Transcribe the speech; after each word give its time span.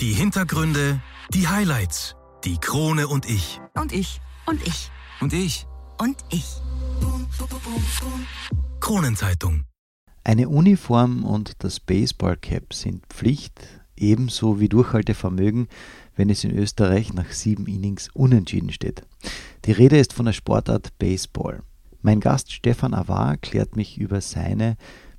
Die 0.00 0.12
Hintergründe, 0.12 1.00
die 1.32 1.48
Highlights, 1.48 2.16
die 2.44 2.58
Krone 2.58 3.08
und 3.08 3.24
ich. 3.30 3.62
Und 3.72 3.94
ich. 3.94 4.20
Und 4.44 4.60
ich. 4.66 4.90
Und 5.22 5.32
ich. 5.32 5.66
Und 5.98 6.18
ich. 6.30 6.44
Kronenzeitung. 8.78 9.64
Eine 10.22 10.50
Uniform 10.50 11.24
und 11.24 11.64
das 11.64 11.80
Baseballcap 11.80 12.74
sind 12.74 13.06
Pflicht, 13.06 13.66
ebenso 13.96 14.60
wie 14.60 14.68
Durchhaltevermögen, 14.68 15.66
wenn 16.14 16.28
es 16.28 16.44
in 16.44 16.50
Österreich 16.50 17.14
nach 17.14 17.30
sieben 17.30 17.66
Innings 17.66 18.10
unentschieden 18.12 18.72
steht. 18.72 19.02
Die 19.64 19.72
Rede 19.72 19.96
ist 19.96 20.12
von 20.12 20.26
der 20.26 20.34
Sportart 20.34 20.98
Baseball. 20.98 21.62
Mein 22.02 22.20
Gast 22.20 22.52
Stefan 22.52 22.92
Avar 22.92 23.38
klärt 23.38 23.76
mich 23.76 23.96
über 23.96 24.20
seine 24.20 24.76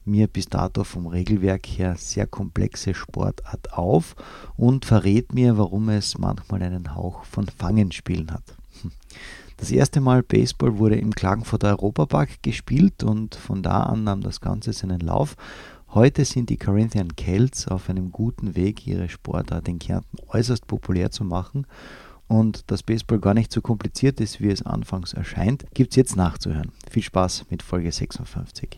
mir 0.08 0.28
bis 0.28 0.48
dato 0.48 0.84
vom 0.84 1.08
Regelwerk 1.08 1.68
her 1.68 1.96
sehr 1.98 2.26
komplexe 2.26 2.94
Sportart 2.94 3.74
auf 3.74 4.16
und 4.56 4.86
verrät 4.86 5.34
mir, 5.34 5.58
warum 5.58 5.90
es 5.90 6.18
manchmal 6.18 6.64
einen 6.64 6.96
Hauch 6.96 7.24
von 7.26 7.46
Fangenspielen 7.48 8.32
hat. 8.32 8.44
Das 9.58 9.72
erste 9.72 10.02
Mal 10.02 10.22
Baseball 10.22 10.78
wurde 10.78 10.98
im 10.98 11.16
Klagenfurter 11.16 11.70
Europapark 11.70 12.44
gespielt 12.44 13.04
und 13.04 13.34
von 13.34 13.64
da 13.64 13.84
an 13.84 14.04
nahm 14.04 14.22
das 14.22 14.40
Ganze 14.40 14.72
seinen 14.72 15.00
Lauf. 15.00 15.36
Heute 15.90 16.26
sind 16.26 16.52
die 16.52 16.58
Corinthian 16.58 17.10
Celts 17.20 17.68
auf 17.68 17.90
einem 17.90 18.12
guten 18.12 18.56
Weg, 18.56 18.86
ihre 18.86 19.10
Sportart 19.10 19.68
in 19.68 19.80
Kärnten 19.80 20.18
äußerst 20.28 20.68
populär 20.68 21.10
zu 21.10 21.24
machen. 21.24 21.66
Und 22.28 22.70
dass 22.70 22.84
Baseball 22.84 23.20
gar 23.20 23.34
nicht 23.34 23.52
so 23.52 23.62
kompliziert 23.62 24.20
ist, 24.20 24.42
wie 24.42 24.50
es 24.50 24.64
anfangs 24.64 25.14
erscheint, 25.14 25.66
gibt 25.74 25.94
es 25.94 25.96
jetzt 25.96 26.16
nachzuhören. 26.16 26.72
Viel 26.92 27.04
Spaß 27.04 27.46
mit 27.50 27.64
Folge 27.64 27.92
56. 27.92 28.78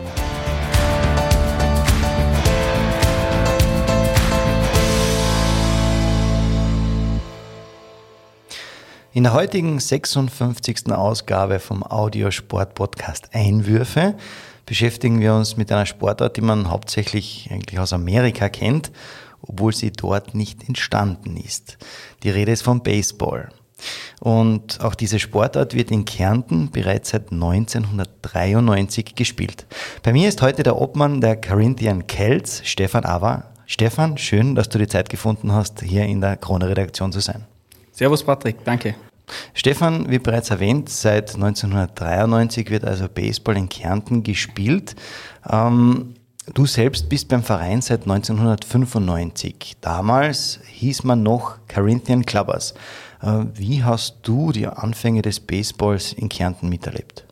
In 9.13 9.23
der 9.23 9.33
heutigen 9.33 9.77
56. 9.77 10.89
Ausgabe 10.89 11.59
vom 11.59 11.83
Audiosport-Podcast 11.83 13.31
Einwürfe 13.33 14.15
beschäftigen 14.65 15.19
wir 15.19 15.33
uns 15.33 15.57
mit 15.57 15.69
einer 15.69 15.85
Sportart, 15.85 16.37
die 16.37 16.41
man 16.41 16.69
hauptsächlich 16.69 17.49
eigentlich 17.51 17.77
aus 17.77 17.91
Amerika 17.91 18.47
kennt, 18.47 18.89
obwohl 19.41 19.73
sie 19.73 19.91
dort 19.91 20.33
nicht 20.33 20.65
entstanden 20.65 21.35
ist. 21.35 21.77
Die 22.23 22.29
Rede 22.29 22.53
ist 22.53 22.61
vom 22.61 22.83
Baseball. 22.83 23.49
Und 24.21 24.79
auch 24.79 24.95
diese 24.95 25.19
Sportart 25.19 25.73
wird 25.73 25.91
in 25.91 26.05
Kärnten 26.05 26.71
bereits 26.71 27.09
seit 27.09 27.33
1993 27.33 29.13
gespielt. 29.15 29.65
Bei 30.03 30.13
mir 30.13 30.29
ist 30.29 30.41
heute 30.41 30.63
der 30.63 30.79
Obmann 30.79 31.19
der 31.19 31.35
Corinthian 31.35 32.05
Celts, 32.07 32.61
Stefan 32.63 33.03
Ava. 33.03 33.43
Stefan, 33.65 34.17
schön, 34.17 34.55
dass 34.55 34.69
du 34.69 34.77
die 34.77 34.87
Zeit 34.87 35.09
gefunden 35.09 35.51
hast, 35.51 35.81
hier 35.81 36.05
in 36.05 36.21
der 36.21 36.37
Krone-Redaktion 36.37 37.11
zu 37.11 37.19
sein. 37.19 37.45
Servus 37.91 38.23
Patrick, 38.23 38.63
danke. 38.63 38.95
Stefan, 39.53 40.09
wie 40.09 40.19
bereits 40.19 40.49
erwähnt, 40.49 40.89
seit 40.89 41.35
1993 41.35 42.69
wird 42.69 42.85
also 42.85 43.07
Baseball 43.07 43.57
in 43.57 43.69
Kärnten 43.69 44.23
gespielt. 44.23 44.95
Ähm, 45.49 46.15
du 46.53 46.65
selbst 46.65 47.09
bist 47.09 47.27
beim 47.29 47.43
Verein 47.43 47.81
seit 47.81 48.01
1995. 48.01 49.77
Damals 49.81 50.59
hieß 50.65 51.03
man 51.03 51.23
noch 51.23 51.57
Corinthian 51.73 52.25
Clubbers. 52.25 52.73
Äh, 53.21 53.45
wie 53.53 53.83
hast 53.83 54.17
du 54.23 54.51
die 54.51 54.67
Anfänge 54.67 55.21
des 55.21 55.39
Baseballs 55.39 56.13
in 56.13 56.29
Kärnten 56.29 56.69
miterlebt? 56.69 57.25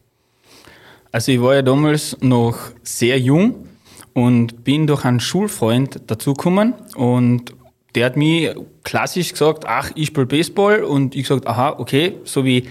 Also 1.12 1.32
ich 1.32 1.42
war 1.42 1.56
ja 1.56 1.62
damals 1.62 2.16
noch 2.22 2.58
sehr 2.84 3.20
jung 3.20 3.68
und 4.14 4.64
bin 4.64 4.86
durch 4.86 5.06
einen 5.06 5.20
Schulfreund 5.20 6.02
dazugekommen 6.08 6.76
und 6.96 7.54
der 7.96 8.06
hat 8.06 8.18
mir 8.18 8.56
klassisch 8.84 9.32
gesagt, 9.32 9.66
ach, 9.66 9.92
ich 9.96 10.08
spiele 10.08 10.26
Baseball 10.26 10.84
und 10.84 11.16
ich 11.16 11.24
gesagt, 11.24 11.48
aha, 11.48 11.76
okay, 11.78 12.16
so 12.24 12.46
wie 12.46 12.68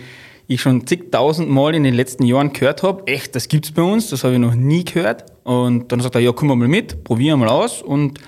ich 0.46 0.62
schon 0.62 0.86
zigtausend 0.86 1.50
Mal 1.50 1.74
in 1.74 1.84
den 1.84 1.94
letzten 1.94 2.24
Jahren 2.24 2.52
gehört 2.52 2.82
habe, 2.82 3.06
echt, 3.06 3.34
das 3.36 3.48
gibt's 3.48 3.70
bei 3.70 3.82
uns, 3.82 4.08
das 4.08 4.24
habe 4.24 4.34
ich 4.34 4.40
noch 4.40 4.54
nie 4.54 4.84
gehört. 4.84 5.24
Und 5.44 5.92
dann 5.92 6.00
sagt 6.00 6.14
er, 6.14 6.22
ja, 6.22 6.32
komm 6.32 6.48
mal 6.48 6.56
mit, 6.56 7.04
probier 7.04 7.36
mal 7.36 7.48
aus. 7.48 7.82
Und 7.82 8.18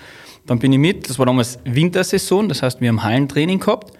dann 0.47 0.59
bin 0.59 0.73
ich 0.73 0.78
mit, 0.78 1.09
das 1.09 1.19
war 1.19 1.27
damals 1.27 1.59
Wintersaison, 1.65 2.49
das 2.49 2.62
heißt, 2.62 2.81
wir 2.81 2.89
haben 2.89 3.03
Hallentraining 3.03 3.59
gehabt. 3.59 3.93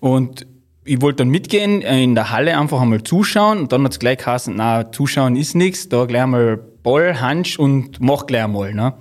Und 0.00 0.46
ich 0.84 1.02
wollte 1.02 1.18
dann 1.18 1.28
mitgehen, 1.28 1.82
in 1.82 2.14
der 2.14 2.30
Halle 2.30 2.56
einfach 2.56 2.80
einmal 2.80 3.02
zuschauen. 3.02 3.58
Und 3.58 3.72
dann 3.72 3.84
hat 3.84 3.92
es 3.92 3.98
gleich 3.98 4.18
geheißen, 4.18 4.54
na, 4.56 4.90
zuschauen 4.90 5.36
ist 5.36 5.54
nichts, 5.54 5.88
da 5.88 6.06
gleich 6.06 6.22
einmal 6.22 6.56
Ball, 6.56 7.20
Hansch 7.20 7.58
und 7.58 8.00
mach 8.00 8.26
gleich 8.26 8.44
einmal. 8.44 8.72
Ne? 8.72 8.94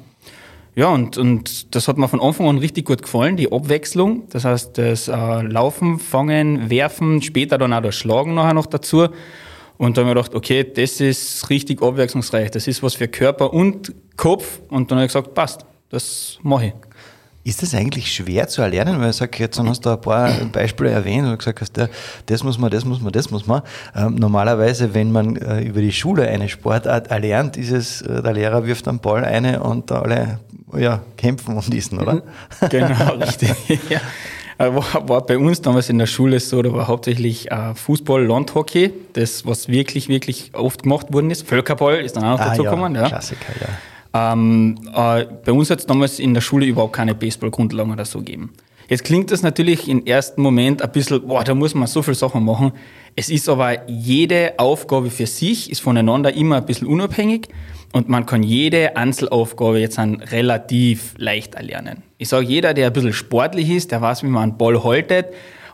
Ja, 0.75 0.89
und, 0.89 1.17
und 1.17 1.73
das 1.73 1.87
hat 1.87 1.97
mir 1.97 2.09
von 2.09 2.21
Anfang 2.21 2.49
an 2.49 2.57
richtig 2.57 2.85
gut 2.85 3.01
gefallen, 3.01 3.37
die 3.37 3.49
Abwechslung. 3.49 4.27
Das 4.29 4.43
heißt, 4.43 4.77
das 4.77 5.07
äh, 5.07 5.13
Laufen, 5.13 5.99
Fangen, 5.99 6.69
Werfen, 6.69 7.21
später 7.21 7.57
dann 7.57 7.71
auch 7.71 7.81
das 7.81 7.95
Schlagen 7.95 8.33
nachher 8.33 8.53
noch 8.53 8.65
dazu. 8.65 9.07
Und 9.77 9.97
dann 9.97 10.05
habe 10.05 10.19
ich 10.19 10.25
gedacht, 10.25 10.35
okay, 10.35 10.63
das 10.63 10.99
ist 10.99 11.49
richtig 11.49 11.81
abwechslungsreich. 11.81 12.51
Das 12.51 12.67
ist 12.67 12.83
was 12.83 12.95
für 12.95 13.07
Körper 13.07 13.53
und 13.53 13.93
Kopf. 14.17 14.59
Und 14.69 14.91
dann 14.91 14.97
habe 14.97 15.05
ich 15.05 15.13
gesagt, 15.13 15.33
passt, 15.33 15.65
das 15.89 16.39
mache 16.43 16.67
ich. 16.67 16.73
Ist 17.45 17.61
das 17.61 17.75
eigentlich 17.75 18.11
schwer 18.11 18.47
zu 18.47 18.63
erlernen? 18.63 18.99
Weil 18.99 19.11
ich 19.11 19.17
sage, 19.17 19.37
jetzt 19.37 19.59
hast 19.59 19.85
du 19.85 19.91
ein 19.91 20.01
paar 20.01 20.31
Beispiele 20.51 20.89
erwähnt 20.89 21.27
und 21.27 21.37
gesagt 21.37 21.61
hast, 21.61 21.73
das 22.25 22.43
muss 22.43 22.57
man, 22.57 22.71
das 22.71 22.85
muss 22.85 22.99
man, 22.99 23.13
das 23.13 23.29
muss 23.29 23.45
man. 23.45 23.61
Ähm, 23.95 24.15
normalerweise, 24.15 24.95
wenn 24.95 25.11
man 25.11 25.35
äh, 25.35 25.61
über 25.61 25.79
die 25.79 25.91
Schule 25.91 26.27
eine 26.27 26.49
Sportart 26.49 27.11
erlernt, 27.11 27.55
ist 27.55 27.69
es, 27.69 28.01
äh, 28.01 28.23
der 28.23 28.33
Lehrer 28.33 28.65
wirft 28.65 28.87
einen 28.87 28.97
Ball 28.97 29.23
eine 29.23 29.61
und 29.61 29.91
alle 29.91 30.39
ja, 30.75 31.03
kämpfen 31.17 31.55
um 31.55 31.69
diesen, 31.69 31.99
oder? 31.99 32.23
Genau, 32.71 33.13
richtig. 33.13 33.51
ja. 33.89 33.99
Äh, 34.57 34.71
war, 34.73 35.23
bei 35.23 35.37
uns 35.37 35.61
damals 35.61 35.91
in 35.91 35.99
der 35.99 36.07
Schule 36.07 36.39
so, 36.39 36.63
da 36.63 36.73
war 36.73 36.87
hauptsächlich 36.87 37.47
Fußball, 37.75 38.25
Landhockey, 38.25 38.91
das, 39.13 39.45
was 39.45 39.67
wirklich, 39.67 40.07
wirklich 40.09 40.49
oft 40.55 40.81
gemacht 40.81 41.13
worden 41.13 41.29
ist. 41.29 41.47
Völkerball 41.47 41.97
ist 41.97 42.15
dann 42.15 42.23
auch 42.23 42.39
noch 42.39 42.45
ah. 42.47 42.89
Ja, 42.89 43.01
ja. 43.01 43.07
Klassiker, 43.07 43.53
ja. 43.61 43.67
Ähm, 44.15 44.77
äh, 44.95 45.25
bei 45.43 45.51
uns 45.51 45.69
hat 45.69 45.79
es 45.79 45.85
damals 45.85 46.19
in 46.19 46.33
der 46.33 46.39
Schule 46.39 46.65
überhaupt 46.65 46.93
keine 46.93 47.13
Baseball-Grundlagen 47.13 47.91
oder 47.91 48.05
so 48.05 48.19
gegeben. 48.19 48.53
Jetzt 48.87 49.03
klingt 49.03 49.31
das 49.31 49.41
natürlich 49.41 49.89
im 49.89 50.05
ersten 50.05 50.41
Moment 50.41 50.81
ein 50.81 50.91
bisschen, 50.91 51.27
boah, 51.27 51.43
da 51.43 51.53
muss 51.53 51.73
man 51.73 51.87
so 51.87 52.01
viele 52.01 52.15
Sachen 52.15 52.45
machen. 52.45 52.71
Es 53.15 53.29
ist 53.29 53.49
aber 53.49 53.89
jede 53.89 54.53
Aufgabe 54.57 55.09
für 55.09 55.25
sich, 55.25 55.69
ist 55.69 55.81
voneinander 55.81 56.33
immer 56.33 56.57
ein 56.57 56.65
bisschen 56.65 56.87
unabhängig 56.87 57.49
und 57.91 58.07
man 58.07 58.25
kann 58.25 58.43
jede 58.43 58.95
Einzelaufgabe 58.95 59.79
jetzt 59.79 59.97
dann 59.97 60.21
relativ 60.21 61.15
leicht 61.17 61.55
erlernen. 61.55 62.03
Ich 62.17 62.29
sage, 62.29 62.45
jeder, 62.45 62.73
der 62.73 62.87
ein 62.87 62.93
bisschen 62.93 63.13
sportlich 63.13 63.69
ist, 63.69 63.91
der 63.91 64.01
weiß, 64.01 64.23
wie 64.23 64.27
man 64.27 64.43
einen 64.43 64.57
Ball 64.57 64.81
haltet 64.81 65.27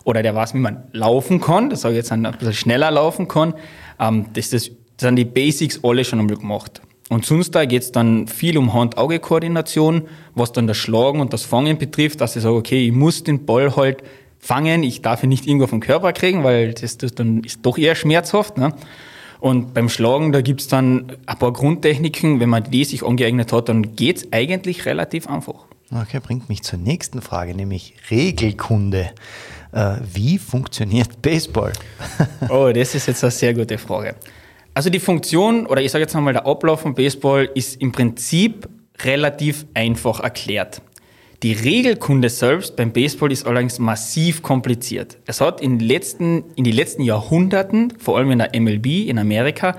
oder 0.04 0.24
der 0.24 0.34
weiß, 0.34 0.56
wie 0.56 0.60
man 0.60 0.86
laufen 0.94 1.42
kann, 1.42 1.70
das 1.70 1.82
sage 1.82 1.94
ich 1.94 1.98
jetzt 1.98 2.12
ein 2.12 2.24
bisschen 2.24 2.54
schneller 2.54 2.90
laufen 2.90 3.28
kann, 3.28 3.54
ähm, 4.00 4.28
das, 4.34 4.50
das, 4.50 4.72
das 4.98 5.08
sind 5.08 5.18
die 5.18 5.26
Basics 5.26 5.80
alle 5.84 6.06
schon 6.06 6.20
einmal 6.20 6.38
gemacht. 6.38 6.82
Und 7.12 7.26
sonst 7.26 7.56
da 7.56 7.66
geht 7.66 7.82
es 7.82 7.92
dann 7.92 8.30
viel 8.30 8.58
um 8.58 8.74
Hand-Auge-Koordination, 8.74 10.04
was 10.34 10.54
dann 10.54 10.66
das 10.66 10.78
Schlagen 10.78 11.20
und 11.20 11.34
das 11.34 11.44
Fangen 11.44 11.78
betrifft, 11.78 12.22
dass 12.22 12.38
ich 12.38 12.44
sage, 12.44 12.56
okay, 12.56 12.88
ich 12.88 12.94
muss 12.94 13.26
den 13.26 13.46
Ball 13.46 13.76
halt 13.76 14.02
fangen, 14.40 14.82
ich 14.82 15.02
darf 15.02 15.22
ihn 15.22 15.28
nicht 15.28 15.46
irgendwo 15.46 15.68
vom 15.68 15.82
Körper 15.82 16.14
kriegen, 16.14 16.46
weil 16.46 16.74
das, 16.74 16.98
das 16.98 17.14
dann 17.14 17.44
ist 17.44 17.66
doch 17.66 17.78
eher 17.78 17.96
schmerzhaft. 17.96 18.58
Ne? 18.58 18.74
Und 19.42 19.74
beim 19.74 19.90
Schlagen, 19.90 20.32
da 20.32 20.40
gibt's 20.40 20.70
dann 20.70 21.12
ein 21.26 21.38
paar 21.38 21.52
Grundtechniken, 21.52 22.40
wenn 22.40 22.48
man 22.48 22.64
die 22.64 22.86
sich 22.86 23.04
angeeignet 23.04 23.52
hat, 23.52 23.68
dann 23.68 23.94
geht's 23.98 24.32
eigentlich 24.32 24.86
relativ 24.86 25.28
einfach. 25.28 25.66
Okay, 25.94 26.22
bringt 26.24 26.48
mich 26.48 26.64
zur 26.64 26.80
nächsten 26.80 27.22
Frage, 27.22 27.54
nämlich 27.54 27.94
Regelkunde. 28.10 29.12
Äh, 29.74 29.96
wie 30.14 30.38
funktioniert 30.38 31.22
Baseball? 31.22 31.74
oh, 32.50 32.72
das 32.74 32.96
ist 32.96 33.08
jetzt 33.08 33.22
eine 33.22 33.32
sehr 33.32 33.54
gute 33.54 33.78
Frage. 33.78 34.16
Also 34.82 34.90
die 34.90 35.00
Funktion 35.00 35.68
oder 35.68 35.84
ich 35.84 35.92
sage 35.92 36.02
jetzt 36.02 36.16
einmal 36.16 36.34
der 36.34 36.48
Ablauf 36.48 36.82
von 36.82 36.96
Baseball 36.96 37.48
ist 37.54 37.80
im 37.80 37.92
Prinzip 37.92 38.68
relativ 39.04 39.68
einfach 39.76 40.22
erklärt. 40.22 40.82
Die 41.44 41.54
Regelkunde 41.54 42.30
selbst 42.30 42.78
beim 42.78 42.92
Baseball 42.92 43.32
ist 43.32 43.46
allerdings 43.46 43.78
massiv 43.78 44.42
kompliziert. 44.42 45.20
Es 45.28 45.40
hat 45.40 45.62
in, 45.62 45.78
letzten, 45.78 46.46
in 46.56 46.64
den 46.64 46.74
letzten 46.74 47.04
Jahrhunderten, 47.04 47.94
vor 48.00 48.18
allem 48.18 48.32
in 48.32 48.40
der 48.40 48.60
MLB 48.60 49.08
in 49.08 49.20
Amerika, 49.20 49.78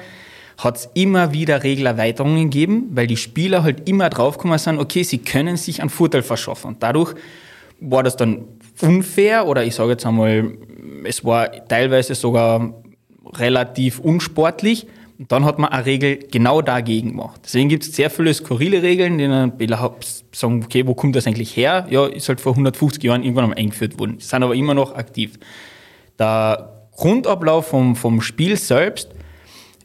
hat 0.59 0.77
es 0.77 0.89
immer 0.95 1.33
wieder 1.33 1.65
Regelerweiterungen 1.65 2.49
gegeben, 2.49 2.91
weil 2.93 3.09
die 3.09 3.17
Spieler 3.17 3.65
halt 3.65 3.89
immer 3.89 4.09
draufgekommen 4.09 4.59
sind, 4.59 4.79
okay, 4.79 5.03
sie 5.03 5.19
können 5.19 5.57
sich 5.57 5.81
einen 5.81 5.91
Vorteil 5.91 6.23
verschaffen. 6.23 6.69
Und 6.69 6.83
dadurch 6.85 7.17
war 7.81 8.05
das 8.05 8.15
dann 8.15 8.45
unfair 8.81 9.49
oder 9.49 9.65
ich 9.65 9.75
sage 9.75 9.91
jetzt 9.91 10.07
einmal, 10.07 10.53
es 11.03 11.25
war 11.25 11.51
teilweise 11.67 12.15
sogar 12.15 12.73
relativ 13.35 13.99
unsportlich. 13.99 14.87
Und 15.19 15.31
dann 15.31 15.45
hat 15.45 15.59
man 15.59 15.71
eine 15.71 15.87
Regel 15.87 16.19
genau 16.31 16.63
dagegen 16.63 17.11
gemacht. 17.11 17.43
Deswegen 17.45 17.69
gibt 17.69 17.85
es 17.85 17.95
sehr 17.95 18.11
viele 18.11 18.35
skurrile 18.35 18.83
Regeln, 18.83 19.19
die 19.19 19.29
dann 19.29 19.53
sagen, 20.33 20.65
okay, 20.65 20.87
wo 20.87 20.95
kommt 20.95 21.15
das 21.15 21.27
eigentlich 21.27 21.57
her? 21.57 21.87
Ja, 21.91 22.07
ist 22.07 22.29
halt 22.29 22.41
vor 22.41 22.53
150 22.53 23.03
Jahren 23.05 23.23
irgendwann 23.23 23.51
mal 23.51 23.57
eingeführt 23.57 23.99
worden. 23.99 24.19
Die 24.19 24.25
sind 24.25 24.43
aber 24.43 24.55
immer 24.55 24.75
noch 24.75 24.95
aktiv. 24.95 25.39
Der 26.19 26.89
Grundablauf 26.97 27.69
vom, 27.69 27.95
vom 27.95 28.21
Spiel 28.21 28.57
selbst 28.57 29.11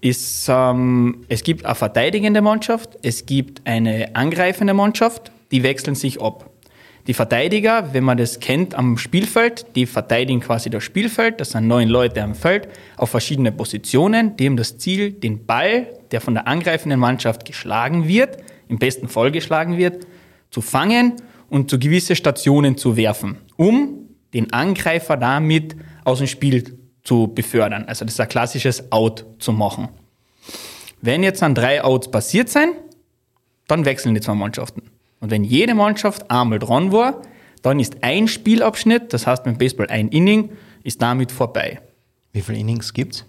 ist, 0.01 0.47
ähm, 0.49 1.25
es 1.29 1.43
gibt 1.43 1.65
eine 1.65 1.75
verteidigende 1.75 2.41
Mannschaft, 2.41 2.97
es 3.01 3.25
gibt 3.25 3.65
eine 3.65 4.15
angreifende 4.15 4.73
Mannschaft, 4.73 5.31
die 5.51 5.63
wechseln 5.63 5.95
sich 5.95 6.21
ab. 6.21 6.49
Die 7.07 7.13
Verteidiger, 7.13 7.93
wenn 7.93 8.03
man 8.03 8.17
das 8.17 8.41
kennt 8.41 8.75
am 8.75 8.97
Spielfeld, 8.97 9.65
die 9.77 9.85
verteidigen 9.85 10.41
quasi 10.41 10.69
das 10.69 10.83
Spielfeld. 10.83 11.39
Das 11.39 11.51
sind 11.51 11.65
neun 11.65 11.87
Leute 11.87 12.21
am 12.21 12.35
Feld 12.35 12.67
auf 12.97 13.09
verschiedene 13.11 13.53
Positionen. 13.53 14.35
Die 14.35 14.45
haben 14.45 14.57
das 14.57 14.77
Ziel, 14.77 15.13
den 15.13 15.45
Ball, 15.45 15.87
der 16.11 16.19
von 16.19 16.33
der 16.33 16.47
angreifenden 16.47 16.99
Mannschaft 16.99 17.45
geschlagen 17.45 18.09
wird, 18.09 18.37
im 18.67 18.77
besten 18.77 19.07
Fall 19.07 19.31
geschlagen 19.31 19.77
wird, 19.77 20.05
zu 20.51 20.59
fangen 20.59 21.13
und 21.49 21.69
zu 21.69 21.79
gewisse 21.79 22.13
Stationen 22.13 22.77
zu 22.77 22.97
werfen, 22.97 23.37
um 23.55 24.09
den 24.33 24.51
Angreifer 24.51 25.15
damit 25.15 25.77
aus 26.03 26.17
dem 26.17 26.27
Spiel 26.27 26.77
zu 27.03 27.33
befördern. 27.33 27.85
Also 27.85 28.03
das 28.03 28.15
ist 28.15 28.19
ein 28.19 28.27
klassisches 28.27 28.91
Out 28.91 29.25
zu 29.39 29.53
machen. 29.53 29.87
Wenn 31.01 31.23
jetzt 31.23 31.41
dann 31.41 31.55
drei 31.55 31.81
Outs 31.81 32.11
passiert 32.11 32.49
sind, 32.49 32.73
dann 33.67 33.85
wechseln 33.85 34.13
die 34.13 34.19
zwei 34.19 34.33
Mannschaften. 34.33 34.96
Und 35.19 35.31
wenn 35.31 35.43
jede 35.43 35.73
Mannschaft 35.75 36.29
einmal 36.29 36.59
dran 36.59 36.91
war, 36.91 37.21
dann 37.61 37.79
ist 37.79 37.97
ein 38.01 38.27
Spielabschnitt, 38.27 39.13
das 39.13 39.27
heißt 39.27 39.45
mit 39.45 39.57
Baseball 39.57 39.87
ein 39.87 40.09
Inning, 40.09 40.51
ist 40.83 41.01
damit 41.01 41.31
vorbei. 41.31 41.81
Wie 42.31 42.41
viele 42.41 42.59
Innings 42.59 42.93
gibt's? 42.93 43.25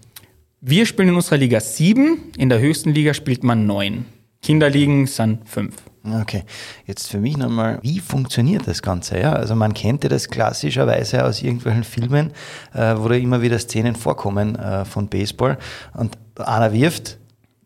Wir 0.61 0.85
spielen 0.85 1.09
in 1.09 1.15
unserer 1.15 1.37
Liga 1.37 1.59
sieben, 1.59 2.31
in 2.37 2.49
der 2.49 2.59
höchsten 2.59 2.93
Liga 2.93 3.13
spielt 3.13 3.43
man 3.43 3.65
neun. 3.65 4.05
Kinderligen 4.41 5.07
sind 5.07 5.47
fünf. 5.47 5.75
Okay, 6.21 6.43
jetzt 6.85 7.09
für 7.09 7.17
mich 7.17 7.37
nochmal, 7.37 7.79
wie 7.81 7.99
funktioniert 7.99 8.67
das 8.67 8.81
Ganze? 8.81 9.19
Ja? 9.19 9.33
Also 9.33 9.55
man 9.55 9.73
kennt 9.73 10.03
ja 10.03 10.09
das 10.09 10.29
klassischerweise 10.29 11.25
aus 11.25 11.41
irgendwelchen 11.41 11.83
Filmen, 11.83 12.31
äh, 12.73 12.95
wo 12.97 13.09
da 13.09 13.15
immer 13.15 13.41
wieder 13.41 13.59
Szenen 13.59 13.95
vorkommen 13.95 14.55
äh, 14.55 14.85
von 14.85 15.07
Baseball 15.07 15.57
und 15.93 16.17
einer 16.37 16.71
wirft, 16.71 17.17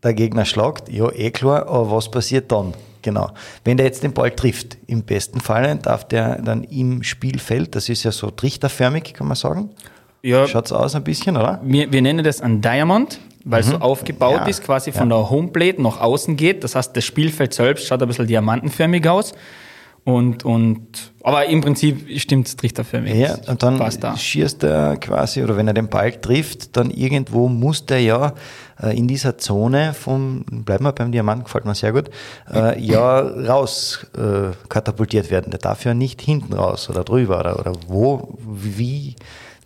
der 0.01 0.13
Gegner 0.13 0.45
schlagt, 0.45 0.89
ja 0.89 1.11
eh 1.11 1.31
klar, 1.31 1.67
aber 1.67 1.91
was 1.91 2.09
passiert 2.09 2.51
dann? 2.51 2.73
Genau. 3.03 3.31
Wenn 3.63 3.77
der 3.77 3.85
jetzt 3.85 4.01
den 4.01 4.13
Ball 4.13 4.31
trifft, 4.31 4.77
im 4.87 5.03
besten 5.03 5.39
Fall 5.39 5.75
darf 5.75 6.07
der 6.07 6.41
dann 6.41 6.63
im 6.63 7.03
Spielfeld, 7.03 7.75
das 7.75 7.89
ist 7.89 8.03
ja 8.03 8.11
so 8.11 8.31
trichterförmig, 8.31 9.13
kann 9.13 9.27
man 9.27 9.35
sagen. 9.35 9.69
Ja. 10.23 10.47
Schaut 10.47 10.65
es 10.65 10.71
aus 10.71 10.95
ein 10.95 11.03
bisschen, 11.03 11.37
oder? 11.37 11.59
Wir, 11.63 11.91
wir 11.91 12.01
nennen 12.01 12.23
das 12.23 12.41
ein 12.41 12.61
Diamond, 12.61 13.19
weil 13.43 13.59
es 13.59 13.67
so 13.67 13.75
mhm. 13.75 13.81
aufgebaut 13.81 14.41
ja. 14.41 14.45
ist, 14.45 14.63
quasi 14.63 14.93
von 14.93 15.11
ja. 15.11 15.17
der 15.17 15.29
Homeplate 15.29 15.81
nach 15.81 15.99
außen 15.99 16.37
geht. 16.37 16.63
Das 16.63 16.75
heißt, 16.75 16.95
das 16.95 17.03
Spielfeld 17.03 17.53
selbst 17.53 17.85
schaut 17.85 18.01
ein 18.01 18.07
bisschen 18.07 18.25
diamantenförmig 18.25 19.07
aus. 19.07 19.33
Und, 20.05 20.43
und, 20.43 21.13
aber 21.23 21.45
im 21.45 21.61
Prinzip 21.61 22.19
stimmt 22.19 22.47
es 22.47 22.57
trichterförmig. 22.57 23.15
Ja, 23.15 23.37
und 23.47 23.63
dann 23.63 23.79
da. 23.79 24.17
schießt 24.17 24.63
er 24.63 24.97
quasi, 24.97 25.41
oder 25.41 25.55
wenn 25.55 25.65
er 25.65 25.73
den 25.73 25.87
Ball 25.87 26.11
trifft, 26.11 26.75
dann 26.75 26.91
irgendwo 26.91 27.47
muss 27.47 27.85
der 27.85 28.01
ja 28.01 28.33
äh, 28.81 28.97
in 28.97 29.07
dieser 29.07 29.37
Zone 29.37 29.93
vom, 29.93 30.43
bleiben 30.45 30.83
wir 30.83 30.91
beim 30.91 31.13
Diamant, 31.13 31.45
gefällt 31.45 31.63
mir 31.63 31.73
sehr 31.73 31.93
gut, 31.93 32.09
äh, 32.53 32.77
ja 32.81 33.19
raus 33.19 34.05
äh, 34.17 34.51
katapultiert 34.67 35.31
werden. 35.31 35.51
Der 35.51 35.59
darf 35.59 35.85
ja 35.85 35.93
nicht 35.93 36.21
hinten 36.21 36.51
raus 36.51 36.89
oder 36.89 37.05
drüber 37.05 37.39
oder, 37.39 37.59
oder 37.59 37.73
wo, 37.87 38.37
wie. 38.45 39.15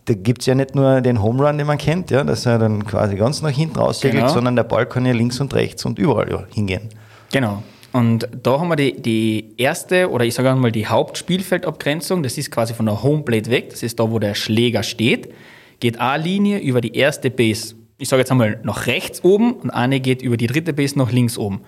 Da 0.05 0.13
gibt 0.13 0.41
es 0.41 0.45
ja 0.45 0.55
nicht 0.55 0.75
nur 0.75 1.01
den 1.01 1.21
Home 1.21 1.45
Run, 1.45 1.57
den 1.57 1.67
man 1.67 1.79
kennt, 1.79 2.11
ja, 2.11 2.23
dass 2.23 2.45
er 2.45 2.59
dann 2.59 2.85
quasi 2.85 3.15
ganz 3.15 3.41
nach 3.41 3.49
hinten 3.49 3.79
raussegelt, 3.79 4.21
genau. 4.21 4.33
sondern 4.33 4.55
der 4.55 4.63
Ball 4.63 4.85
kann 4.85 5.05
ja 5.05 5.13
links 5.13 5.41
und 5.41 5.53
rechts 5.53 5.83
und 5.83 5.97
überall 5.99 6.29
ja, 6.29 6.43
hingehen. 6.53 6.89
Genau. 7.31 7.63
Und 7.97 8.29
da 8.43 8.59
haben 8.59 8.67
wir 8.67 8.75
die, 8.75 9.01
die 9.01 9.55
erste 9.57 10.11
oder 10.11 10.23
ich 10.23 10.35
sage 10.35 10.51
einmal 10.51 10.71
die 10.71 10.85
Hauptspielfeldabgrenzung. 10.85 12.21
Das 12.21 12.37
ist 12.37 12.51
quasi 12.51 12.75
von 12.75 12.85
der 12.85 13.01
Homeplate 13.01 13.49
weg. 13.49 13.71
Das 13.71 13.81
ist 13.81 13.99
da, 13.99 14.11
wo 14.11 14.19
der 14.19 14.35
Schläger 14.35 14.83
steht. 14.83 15.33
Geht 15.79 15.99
eine 15.99 16.21
Linie 16.23 16.59
über 16.59 16.79
die 16.79 16.95
erste 16.95 17.31
Base. 17.31 17.73
Ich 17.97 18.09
sage 18.09 18.19
jetzt 18.19 18.29
einmal 18.29 18.59
nach 18.61 18.85
rechts 18.85 19.23
oben 19.23 19.53
und 19.53 19.71
eine 19.71 19.99
geht 19.99 20.21
über 20.21 20.37
die 20.37 20.45
dritte 20.45 20.73
Base 20.73 20.95
nach 20.95 21.11
links 21.11 21.39
oben. 21.39 21.61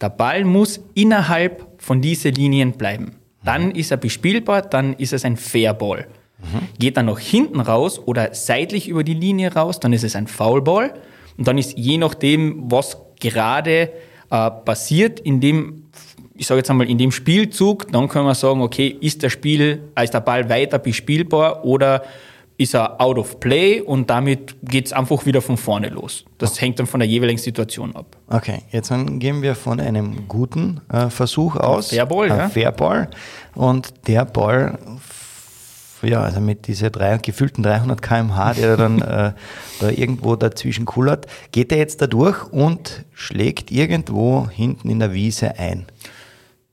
Der 0.00 0.08
Ball 0.08 0.46
muss 0.46 0.80
innerhalb 0.94 1.66
von 1.76 2.00
diesen 2.00 2.32
Linien 2.32 2.72
bleiben. 2.72 3.16
Dann 3.44 3.70
ist 3.70 3.90
er 3.90 3.98
bespielbar, 3.98 4.62
dann 4.62 4.94
ist 4.94 5.12
es 5.12 5.26
ein 5.26 5.36
Fairball. 5.36 6.06
Mhm. 6.38 6.78
Geht 6.78 6.96
er 6.96 7.02
nach 7.02 7.18
hinten 7.18 7.60
raus 7.60 7.98
oder 7.98 8.32
seitlich 8.32 8.88
über 8.88 9.04
die 9.04 9.12
Linie 9.12 9.52
raus, 9.52 9.80
dann 9.80 9.92
ist 9.92 10.02
es 10.04 10.16
ein 10.16 10.28
Foulball. 10.28 10.94
Und 11.36 11.46
dann 11.46 11.58
ist 11.58 11.76
je 11.76 11.98
nachdem, 11.98 12.70
was 12.70 12.96
gerade 13.20 13.90
äh, 14.30 14.50
passiert 14.50 15.20
in 15.20 15.40
dem, 15.40 15.84
ich 16.34 16.46
sage 16.46 16.58
jetzt 16.58 16.70
einmal, 16.70 16.88
in 16.88 16.98
dem 16.98 17.12
Spielzug, 17.12 17.90
dann 17.92 18.08
können 18.08 18.26
wir 18.26 18.34
sagen, 18.34 18.60
okay, 18.60 18.88
ist 18.88 19.22
der 19.22 19.30
Spiel, 19.30 19.82
äh, 19.94 20.04
ist 20.04 20.14
der 20.14 20.20
Ball 20.20 20.48
weiter 20.48 20.78
bespielbar 20.78 21.64
oder 21.64 22.02
ist 22.56 22.74
er 22.74 23.00
out 23.00 23.18
of 23.18 23.40
play 23.40 23.80
und 23.80 24.08
damit 24.10 24.56
geht 24.62 24.86
es 24.86 24.92
einfach 24.92 25.26
wieder 25.26 25.42
von 25.42 25.56
vorne 25.56 25.88
los. 25.88 26.24
Das 26.38 26.52
okay. 26.52 26.60
hängt 26.66 26.78
dann 26.78 26.86
von 26.86 27.00
der 27.00 27.08
jeweiligen 27.08 27.38
Situation 27.38 27.94
ab. 27.96 28.16
Okay, 28.28 28.62
jetzt 28.70 28.92
gehen 29.18 29.42
wir 29.42 29.54
von 29.54 29.80
einem 29.80 30.28
guten 30.28 30.80
äh, 30.92 31.10
Versuch 31.10 31.56
aus. 31.56 31.90
Fairball, 31.90 32.28
ja. 32.28 32.48
Fairball. 32.48 33.08
Und 33.54 33.92
der 34.06 34.24
Ball 34.24 34.78
ja, 36.04 36.22
also 36.22 36.40
mit 36.40 36.66
diesen 36.66 36.92
drei, 36.92 37.18
gefühlten 37.18 37.62
300 37.62 38.00
km/h, 38.02 38.54
der 38.54 38.76
dann 38.76 39.02
äh, 39.02 39.32
da 39.80 39.90
irgendwo 39.90 40.36
dazwischen 40.36 40.84
kullert, 40.84 41.26
geht 41.52 41.72
er 41.72 41.78
jetzt 41.78 42.00
da 42.02 42.06
durch 42.06 42.44
und 42.52 43.04
schlägt 43.12 43.70
irgendwo 43.70 44.48
hinten 44.48 44.90
in 44.90 44.98
der 44.98 45.12
Wiese 45.12 45.58
ein. 45.58 45.86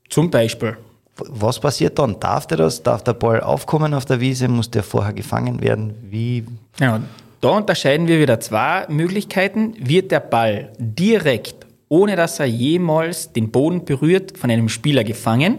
Zum 0.08 0.30
Beispiel. 0.30 0.76
Was 1.16 1.60
passiert 1.60 1.98
dann? 1.98 2.18
Darf 2.20 2.46
der 2.46 2.58
das? 2.58 2.82
Darf 2.82 3.04
der 3.04 3.12
Ball 3.12 3.40
aufkommen 3.40 3.94
auf 3.94 4.04
der 4.04 4.20
Wiese? 4.20 4.48
Muss 4.48 4.70
der 4.70 4.82
vorher 4.82 5.12
gefangen 5.12 5.60
werden? 5.60 5.94
Wie? 6.10 6.44
Ja, 6.80 7.00
da 7.40 7.48
unterscheiden 7.50 8.06
wir 8.06 8.18
wieder 8.18 8.40
zwei 8.40 8.86
Möglichkeiten. 8.88 9.74
Wird 9.78 10.10
der 10.10 10.20
Ball 10.20 10.72
direkt, 10.78 11.66
ohne 11.88 12.16
dass 12.16 12.40
er 12.40 12.46
jemals 12.46 13.32
den 13.32 13.50
Boden 13.50 13.84
berührt, 13.84 14.38
von 14.38 14.50
einem 14.50 14.68
Spieler 14.68 15.04
gefangen? 15.04 15.58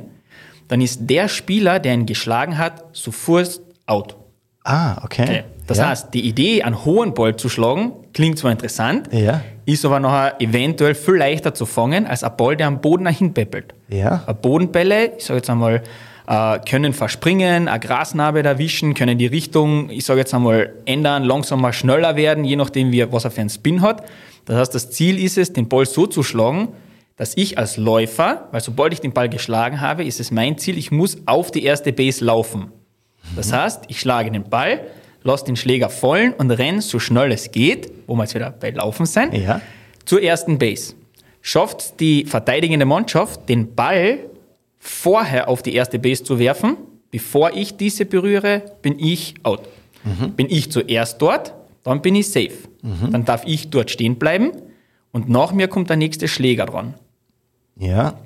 dann 0.67 0.81
ist 0.81 1.01
der 1.01 1.27
Spieler, 1.27 1.79
der 1.79 1.93
ihn 1.93 2.05
geschlagen 2.05 2.57
hat, 2.57 2.83
sofort 2.93 3.61
out. 3.85 4.15
Ah, 4.63 5.03
okay. 5.03 5.23
okay. 5.23 5.43
Das 5.67 5.77
ja. 5.77 5.89
heißt, 5.89 6.13
die 6.13 6.27
Idee, 6.27 6.63
einen 6.63 6.83
hohen 6.83 7.13
Ball 7.13 7.35
zu 7.35 7.49
schlagen, 7.49 7.93
klingt 8.13 8.37
zwar 8.37 8.51
interessant, 8.51 9.09
ja. 9.11 9.41
ist 9.65 9.85
aber 9.85 9.99
nachher 9.99 10.41
eventuell 10.41 10.93
viel 10.93 11.15
leichter 11.15 11.53
zu 11.53 11.65
fangen, 11.65 12.05
als 12.05 12.23
ein 12.23 12.35
Ball, 12.35 12.57
der 12.57 12.67
am 12.67 12.81
Boden 12.81 13.05
dahin 13.05 13.33
peppelt. 13.33 13.73
Ja. 13.89 14.17
Bodenbälle, 14.41 15.17
ich 15.17 15.25
sage 15.25 15.37
jetzt 15.37 15.49
einmal, 15.49 15.83
äh, 16.27 16.59
können 16.59 16.93
verspringen, 16.93 17.67
eine 17.67 17.79
Grasnarbe 17.79 18.43
erwischen, 18.43 18.93
können 18.93 19.17
die 19.17 19.27
Richtung, 19.27 19.89
ich 19.89 20.05
sage 20.05 20.19
jetzt 20.19 20.33
einmal, 20.33 20.73
ändern, 20.85 21.23
langsamer, 21.23 21.71
schneller 21.73 22.15
werden, 22.15 22.43
je 22.43 22.55
nachdem, 22.55 22.91
wie, 22.91 23.11
was 23.11 23.25
er 23.25 23.31
für 23.31 23.41
einen 23.41 23.49
Spin 23.49 23.81
hat. 23.81 24.03
Das 24.45 24.57
heißt, 24.57 24.75
das 24.75 24.91
Ziel 24.91 25.21
ist 25.21 25.37
es, 25.37 25.53
den 25.53 25.69
Ball 25.69 25.85
so 25.85 26.07
zu 26.07 26.23
schlagen, 26.23 26.69
dass 27.15 27.37
ich 27.37 27.57
als 27.57 27.77
Läufer, 27.77 28.49
weil 28.51 28.61
sobald 28.61 28.91
ich 28.91 28.99
den 28.99 29.13
Ball 29.13 29.29
geschlagen 29.29 29.79
habe, 29.79 30.03
ist 30.03 30.19
es 30.19 30.31
mein 30.31 30.57
Ziel, 30.57 30.77
ich 30.77 30.91
muss 30.91 31.17
auf 31.25 31.51
die 31.51 31.63
erste 31.63 31.93
Base 31.93 32.23
laufen. 32.23 32.71
Das 33.35 33.51
heißt, 33.51 33.85
ich 33.87 33.99
schlage 33.99 34.31
den 34.31 34.43
Ball, 34.43 34.81
lasse 35.23 35.45
den 35.45 35.55
Schläger 35.55 35.89
fallen 35.89 36.33
und 36.33 36.51
renne 36.51 36.81
so 36.81 36.99
schnell 36.99 37.31
es 37.31 37.51
geht, 37.51 37.91
wo 38.07 38.15
wir 38.15 38.23
jetzt 38.23 38.35
wieder 38.35 38.51
bei 38.51 38.71
Laufen 38.71 39.05
sind, 39.05 39.33
ja. 39.33 39.61
zur 40.05 40.21
ersten 40.21 40.57
Base. 40.57 40.93
Schafft 41.41 41.99
die 41.99 42.25
verteidigende 42.25 42.85
Mannschaft, 42.85 43.49
den 43.49 43.73
Ball 43.75 44.19
vorher 44.79 45.47
auf 45.47 45.63
die 45.63 45.73
erste 45.73 45.99
Base 45.99 46.23
zu 46.23 46.39
werfen, 46.39 46.77
bevor 47.11 47.51
ich 47.53 47.77
diese 47.77 48.05
berühre, 48.05 48.63
bin 48.81 48.99
ich 48.99 49.35
out. 49.43 49.67
Mhm. 50.03 50.31
Bin 50.31 50.49
ich 50.49 50.71
zuerst 50.71 51.21
dort, 51.21 51.53
dann 51.83 52.01
bin 52.01 52.15
ich 52.15 52.29
safe. 52.29 52.51
Mhm. 52.81 53.11
Dann 53.11 53.25
darf 53.25 53.43
ich 53.45 53.69
dort 53.69 53.91
stehen 53.91 54.15
bleiben 54.15 54.51
und 55.11 55.29
nach 55.29 55.53
mir 55.53 55.67
kommt 55.67 55.89
der 55.89 55.97
nächste 55.97 56.27
Schläger 56.27 56.65
dran. 56.65 56.95
Ja, 57.77 58.17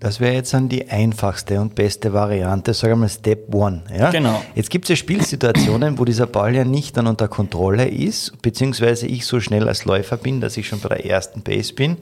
das 0.00 0.18
wäre 0.18 0.32
jetzt 0.32 0.54
dann 0.54 0.70
die 0.70 0.88
einfachste 0.88 1.60
und 1.60 1.74
beste 1.74 2.14
Variante, 2.14 2.72
sagen 2.72 2.94
wir 2.94 2.96
mal 2.96 3.08
Step 3.10 3.54
One. 3.54 3.82
Ja? 3.94 4.10
Genau. 4.10 4.42
Jetzt 4.54 4.70
gibt 4.70 4.86
es 4.86 4.88
ja 4.88 4.96
Spielsituationen, 4.96 5.98
wo 5.98 6.06
dieser 6.06 6.26
Ball 6.26 6.54
ja 6.54 6.64
nicht 6.64 6.96
dann 6.96 7.06
unter 7.06 7.28
Kontrolle 7.28 7.86
ist, 7.86 8.40
beziehungsweise 8.40 9.06
ich 9.06 9.26
so 9.26 9.40
schnell 9.40 9.68
als 9.68 9.84
Läufer 9.84 10.16
bin, 10.16 10.40
dass 10.40 10.56
ich 10.56 10.66
schon 10.66 10.80
bei 10.80 10.88
der 10.88 11.04
ersten 11.04 11.42
Base 11.42 11.74
bin 11.74 11.98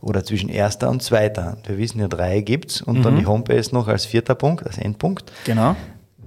oder 0.00 0.24
zwischen 0.24 0.48
erster 0.48 0.90
und 0.90 1.04
zweiter. 1.04 1.56
Wir 1.64 1.78
wissen 1.78 2.00
ja, 2.00 2.08
drei 2.08 2.40
gibt 2.40 2.72
es 2.72 2.82
und 2.82 2.98
mhm. 2.98 3.02
dann 3.04 3.16
die 3.16 3.26
Homebase 3.26 3.72
noch 3.72 3.86
als 3.86 4.06
vierter 4.06 4.34
Punkt, 4.34 4.66
als 4.66 4.76
Endpunkt. 4.76 5.30
Genau. 5.44 5.76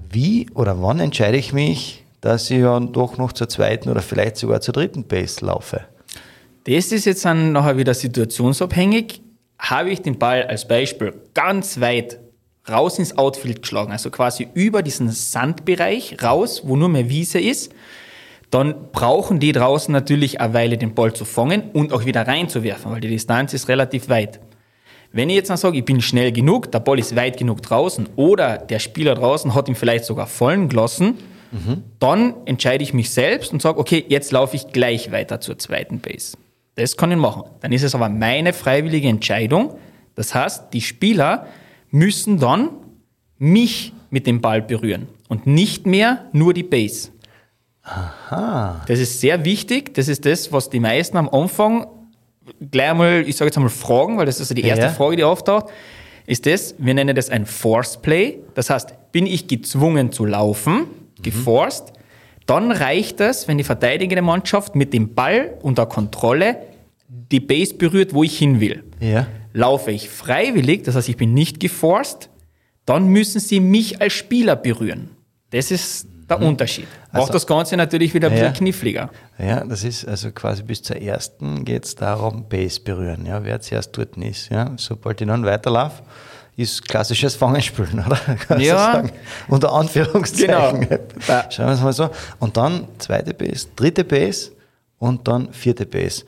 Wie 0.10 0.50
oder 0.56 0.82
wann 0.82 1.02
entscheide 1.02 1.38
ich 1.38 1.52
mich, 1.52 2.06
dass 2.22 2.50
ich 2.50 2.60
ja 2.60 2.80
doch 2.80 3.18
noch 3.18 3.34
zur 3.34 3.50
zweiten 3.50 3.90
oder 3.90 4.02
vielleicht 4.02 4.38
sogar 4.38 4.62
zur 4.62 4.74
dritten 4.74 5.04
Base 5.04 5.46
laufe? 5.46 5.82
Das 6.64 6.94
ist 6.94 7.06
jetzt 7.06 7.26
dann 7.26 7.52
nachher 7.52 7.78
wieder 7.78 7.94
situationsabhängig 7.94 9.22
habe 9.60 9.92
ich 9.92 10.02
den 10.02 10.18
Ball 10.18 10.44
als 10.44 10.68
Beispiel 10.68 11.14
ganz 11.34 11.80
weit 11.80 12.20
raus 12.70 12.98
ins 12.98 13.18
Outfield 13.18 13.62
geschlagen, 13.62 13.92
also 13.92 14.10
quasi 14.10 14.48
über 14.54 14.82
diesen 14.82 15.12
Sandbereich 15.12 16.18
raus, 16.24 16.62
wo 16.66 16.76
nur 16.76 16.90
mehr 16.90 17.10
Wiese 17.10 17.40
ist, 17.40 17.74
dann 18.52 18.92
brauchen 18.92 19.40
die 19.40 19.52
draußen 19.52 19.92
natürlich 19.92 20.42
eine 20.42 20.54
Weile 20.54 20.78
den 20.78 20.96
Ball 20.96 21.14
zu 21.14 21.26
fangen 21.26 21.70
und 21.74 21.94
auch 21.94 22.06
wieder 22.06 22.28
reinzuwerfen, 22.28 22.92
weil 22.92 23.02
die 23.02 23.10
Distanz 23.10 23.54
ist 23.54 23.68
relativ 23.68 24.10
weit. 24.10 24.40
Wenn 25.12 25.30
ich 25.30 25.36
jetzt 25.36 25.50
dann 25.50 25.58
sage, 25.58 25.78
ich 25.78 25.86
bin 25.86 26.02
schnell 26.02 26.32
genug, 26.32 26.72
der 26.72 26.80
Ball 26.80 27.00
ist 27.00 27.16
weit 27.16 27.38
genug 27.38 27.62
draußen 27.62 28.10
oder 28.16 28.58
der 28.58 28.80
Spieler 28.80 29.16
draußen 29.16 29.56
hat 29.56 29.68
ihn 29.68 29.76
vielleicht 29.76 30.06
sogar 30.06 30.28
fallen 30.28 30.70
gelassen, 30.70 31.18
mhm. 31.52 31.84
dann 32.00 32.36
entscheide 32.46 32.84
ich 32.84 32.94
mich 32.94 33.10
selbst 33.10 33.52
und 33.52 33.62
sage, 33.62 33.80
okay, 33.80 34.06
jetzt 34.08 34.32
laufe 34.32 34.56
ich 34.56 34.68
gleich 34.72 35.12
weiter 35.12 35.42
zur 35.42 35.58
zweiten 35.58 36.00
Base. 36.00 36.38
Das 36.80 36.96
kann 36.96 37.12
ich 37.12 37.18
machen. 37.18 37.44
Dann 37.60 37.74
ist 37.74 37.84
es 37.84 37.94
aber 37.94 38.08
meine 38.08 38.54
freiwillige 38.54 39.10
Entscheidung. 39.10 39.76
Das 40.16 40.34
heißt, 40.34 40.74
die 40.74 40.80
Spieler 40.80 41.48
müssen 41.92 42.40
dann 42.40 42.70
mich 43.38 43.92
mit 44.10 44.26
dem 44.26 44.40
Ball 44.40 44.62
berühren 44.62 45.08
und 45.28 45.46
nicht 45.46 45.86
mehr 45.86 46.26
nur 46.32 46.54
die 46.54 46.64
Base. 46.64 47.10
Aha. 47.84 48.82
Das 48.88 49.00
ist 49.00 49.20
sehr 49.20 49.44
wichtig. 49.44 49.94
Das 49.94 50.08
ist 50.08 50.26
das, 50.26 50.54
was 50.54 50.70
die 50.70 50.80
meisten 50.80 51.18
am 51.18 51.28
Anfang 51.28 51.88
gleich 52.72 52.92
einmal, 52.92 53.24
ich 53.28 53.36
sage 53.36 53.50
jetzt 53.50 53.58
einmal 53.58 53.70
fragen, 53.70 54.18
weil 54.18 54.26
das 54.26 54.40
ist 54.40 54.58
die 54.58 54.62
erste 54.62 54.86
ja. 54.86 54.92
Frage, 54.92 55.18
die 55.18 55.24
auftaucht, 55.26 55.66
ist 56.28 56.46
das, 56.46 56.76
wir 56.78 56.94
nennen 56.94 57.16
das 57.16 57.30
ein 57.30 57.46
Force 57.46 58.02
Play. 58.02 58.40
Das 58.54 58.70
heißt, 58.70 59.12
bin 59.12 59.26
ich 59.26 59.48
gezwungen 59.48 60.14
zu 60.14 60.26
laufen, 60.26 60.78
mhm. 60.78 61.22
geforst, 61.22 61.92
dann 62.46 62.72
reicht 62.72 63.22
es, 63.22 63.48
wenn 63.48 63.60
die 63.60 63.64
verteidigende 63.64 64.24
Mannschaft 64.24 64.76
mit 64.76 64.92
dem 64.92 65.14
Ball 65.14 65.54
unter 65.62 65.86
Kontrolle 65.86 66.58
die 67.10 67.40
Base 67.40 67.74
berührt, 67.74 68.14
wo 68.14 68.24
ich 68.24 68.38
hin 68.38 68.60
will. 68.60 68.84
Ja. 69.00 69.28
Laufe 69.54 69.92
ich 69.92 70.10
freiwillig, 70.10 70.84
das 70.84 70.96
heißt, 70.96 71.10
ich 71.10 71.18
bin 71.18 71.34
nicht 71.34 71.60
geforst, 71.60 72.30
dann 72.86 73.08
müssen 73.08 73.40
sie 73.40 73.60
mich 73.60 74.00
als 74.00 74.14
Spieler 74.14 74.56
berühren. 74.56 75.10
Das 75.50 75.72
ist 75.72 76.08
der 76.30 76.38
mhm. 76.38 76.48
Unterschied. 76.48 76.88
Macht 77.12 77.22
also, 77.22 77.34
das 77.34 77.48
Ganze 77.48 77.76
natürlich 77.76 78.14
wieder 78.14 78.28
ein 78.28 78.34
bisschen 78.34 78.54
kniffliger. 78.54 79.10
Ja, 79.40 79.66
das 79.66 79.84
ist 79.84 80.08
also 80.08 80.32
quasi 80.32 80.62
bis 80.62 80.84
zur 80.84 80.98
ersten 80.98 81.66
geht 81.66 81.86
es 81.86 81.96
darum, 81.96 82.48
Base 82.48 82.80
berühren, 82.80 83.26
ja, 83.26 83.44
wer 83.44 83.60
zuerst 83.60 83.98
dort 83.98 84.16
ist. 84.18 84.50
Ja. 84.50 84.72
Sobald 84.78 85.20
ich 85.22 85.28
dann 85.28 85.44
weiterlaufe, 85.44 86.04
ist 86.56 86.88
klassisches 86.88 87.36
Fangenspielen, 87.36 88.00
oder? 88.06 88.20
Kannst 88.48 88.66
ja. 88.66 89.04
Unter 89.48 89.74
Anführungszeichen. 89.74 90.88
Genau. 90.88 91.00
Schauen 91.50 91.68
wir 91.68 91.74
es 91.74 91.82
mal 91.82 91.94
so. 91.94 92.10
Und 92.40 92.56
dann 92.58 92.88
zweite 93.00 93.34
Base, 93.34 93.68
dritte 93.76 94.04
Base 94.04 94.52
und 95.00 95.28
dann 95.28 95.52
vierte 95.54 95.86
Base. 95.86 96.26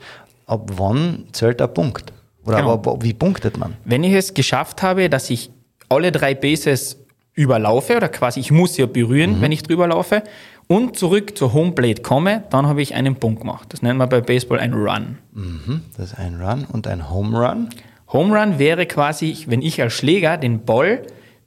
Ab 0.52 0.70
wann 0.76 1.24
zählt 1.32 1.60
der 1.60 1.68
Punkt? 1.68 2.12
Oder 2.44 2.58
genau. 2.58 2.74
ab, 2.74 3.02
wie 3.02 3.14
punktet 3.14 3.56
man? 3.56 3.74
Wenn 3.86 4.04
ich 4.04 4.12
es 4.12 4.34
geschafft 4.34 4.82
habe, 4.82 5.08
dass 5.08 5.30
ich 5.30 5.50
alle 5.88 6.12
drei 6.12 6.34
Bases 6.34 6.98
überlaufe 7.32 7.96
oder 7.96 8.08
quasi 8.10 8.40
ich 8.40 8.50
muss 8.50 8.76
ja 8.76 8.84
berühren, 8.84 9.38
mhm. 9.38 9.40
wenn 9.40 9.52
ich 9.52 9.62
drüber 9.62 9.86
laufe 9.86 10.22
und 10.66 10.98
zurück 10.98 11.38
zur 11.38 11.54
Homeplate 11.54 12.02
komme, 12.02 12.44
dann 12.50 12.66
habe 12.66 12.82
ich 12.82 12.94
einen 12.94 13.16
Punkt 13.16 13.40
gemacht. 13.40 13.72
Das 13.72 13.80
nennen 13.80 13.96
wir 13.96 14.06
bei 14.06 14.20
Baseball 14.20 14.58
ein 14.58 14.74
Run. 14.74 15.16
Mhm. 15.32 15.80
Das 15.96 16.12
ist 16.12 16.18
ein 16.18 16.38
Run 16.38 16.66
und 16.70 16.86
ein 16.86 17.10
Home 17.10 17.38
Run. 17.38 17.70
Home 18.12 18.38
Run 18.38 18.58
wäre 18.58 18.84
quasi, 18.84 19.44
wenn 19.46 19.62
ich 19.62 19.80
als 19.80 19.94
Schläger 19.94 20.36
den 20.36 20.66
Ball 20.66 21.06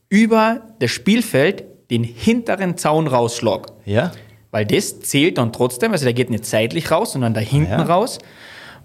über 0.09 0.61
das 0.79 0.89
Spielfeld 0.89 1.63
den 1.91 2.03
hinteren 2.03 2.75
Zaun 2.75 3.05
rausschlage. 3.05 3.71
Ja. 3.85 4.11
Weil 4.49 4.65
das 4.65 5.01
zählt 5.01 5.37
dann 5.37 5.53
trotzdem, 5.53 5.91
also 5.91 6.05
der 6.05 6.13
geht 6.13 6.31
nicht 6.31 6.45
seitlich 6.45 6.89
raus, 6.89 7.11
sondern 7.11 7.33
da 7.35 7.41
hinten 7.41 7.73
ah, 7.73 7.79
ja. 7.79 7.83
raus. 7.83 8.19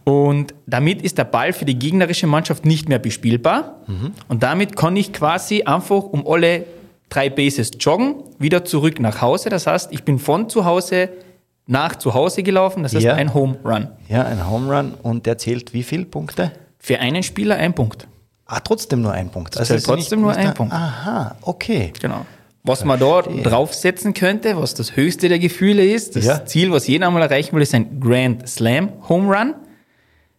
Und 0.04 0.54
damit 0.66 1.02
ist 1.02 1.18
der 1.18 1.24
Ball 1.24 1.52
für 1.52 1.64
die 1.64 1.78
gegnerische 1.78 2.26
Mannschaft 2.26 2.64
nicht 2.64 2.88
mehr 2.88 2.98
bespielbar. 2.98 3.76
Mhm. 3.86 4.12
Und 4.28 4.42
damit 4.42 4.76
kann 4.76 4.96
ich 4.96 5.12
quasi 5.12 5.62
einfach 5.62 6.04
um 6.04 6.26
alle 6.26 6.64
drei 7.08 7.28
Bases 7.28 7.72
joggen, 7.78 8.16
wieder 8.38 8.64
zurück 8.64 9.00
nach 9.00 9.20
Hause. 9.20 9.50
Das 9.50 9.66
heißt, 9.66 9.92
ich 9.92 10.04
bin 10.04 10.18
von 10.18 10.48
zu 10.48 10.64
Hause 10.64 11.10
nach 11.66 11.96
zu 11.96 12.14
Hause 12.14 12.42
gelaufen. 12.42 12.82
Das 12.82 12.94
heißt 12.94 13.04
ja. 13.04 13.14
ein 13.14 13.34
Home 13.34 13.58
Run. 13.64 13.88
Ja, 14.08 14.24
ein 14.24 14.48
Home 14.48 14.74
Run. 14.74 14.94
Und 15.02 15.26
der 15.26 15.38
zählt 15.38 15.72
wie 15.72 15.82
viele 15.82 16.04
Punkte? 16.04 16.52
Für 16.78 16.98
einen 16.98 17.22
Spieler 17.22 17.56
ein 17.56 17.74
Punkt. 17.74 18.08
Ah, 18.46 18.60
trotzdem 18.60 19.02
nur 19.02 19.12
ein 19.12 19.30
Punkt. 19.30 19.56
Also 19.56 19.74
trotzdem 19.78 19.96
nicht, 19.96 20.26
nur 20.26 20.34
ein 20.34 20.54
Punkt. 20.54 20.72
Aha, 20.72 21.36
okay. 21.42 21.92
Genau. 22.00 22.26
Was 22.64 22.84
man 22.84 22.98
da 22.98 23.22
draufsetzen 23.22 24.12
könnte, 24.12 24.56
was 24.56 24.74
das 24.74 24.96
höchste 24.96 25.28
der 25.28 25.38
Gefühle 25.38 25.84
ist, 25.84 26.16
das 26.16 26.26
ja. 26.26 26.44
Ziel, 26.44 26.72
was 26.72 26.86
jeder 26.86 27.06
einmal 27.06 27.22
erreichen 27.22 27.54
will, 27.54 27.62
ist 27.62 27.74
ein 27.74 28.00
Grand 28.00 28.46
Slam 28.48 28.90
Home 29.08 29.34
Run. 29.34 29.54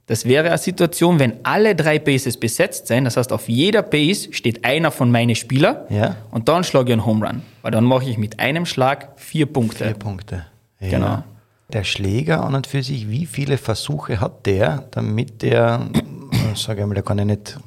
Das 0.07 0.25
wäre 0.25 0.47
eine 0.47 0.57
Situation, 0.57 1.19
wenn 1.19 1.35
alle 1.43 1.75
drei 1.75 1.99
Bases 1.99 2.37
besetzt 2.37 2.87
sind. 2.87 3.05
Das 3.05 3.17
heißt, 3.17 3.31
auf 3.31 3.47
jeder 3.47 3.81
Base 3.81 4.33
steht 4.33 4.65
einer 4.65 4.91
von 4.91 5.11
meinen 5.11 5.35
Spielern. 5.35 5.77
Ja. 5.89 6.17
Und 6.31 6.49
dann 6.49 6.63
schlage 6.63 6.89
ich 6.89 6.93
einen 6.93 7.05
Home 7.05 7.25
Run. 7.25 7.41
Weil 7.61 7.71
dann 7.71 7.85
mache 7.85 8.09
ich 8.09 8.17
mit 8.17 8.39
einem 8.39 8.65
Schlag 8.65 9.13
vier 9.15 9.45
Punkte. 9.45 9.85
Vier 9.85 9.93
Punkte. 9.93 10.45
Ja. 10.79 10.89
Genau. 10.89 11.23
Der 11.71 11.83
Schläger 11.85 12.43
an 12.43 12.55
und 12.55 12.67
für 12.67 12.83
sich, 12.83 13.09
wie 13.09 13.25
viele 13.25 13.57
Versuche 13.57 14.19
hat 14.19 14.45
der, 14.45 14.85
damit 14.91 15.41
der, 15.41 15.87
sage 16.55 16.81
ich 16.81 16.87
mal, 16.87 16.95
der 16.95 17.03
kann 17.03 17.17
ja 17.17 17.23
nicht 17.23 17.57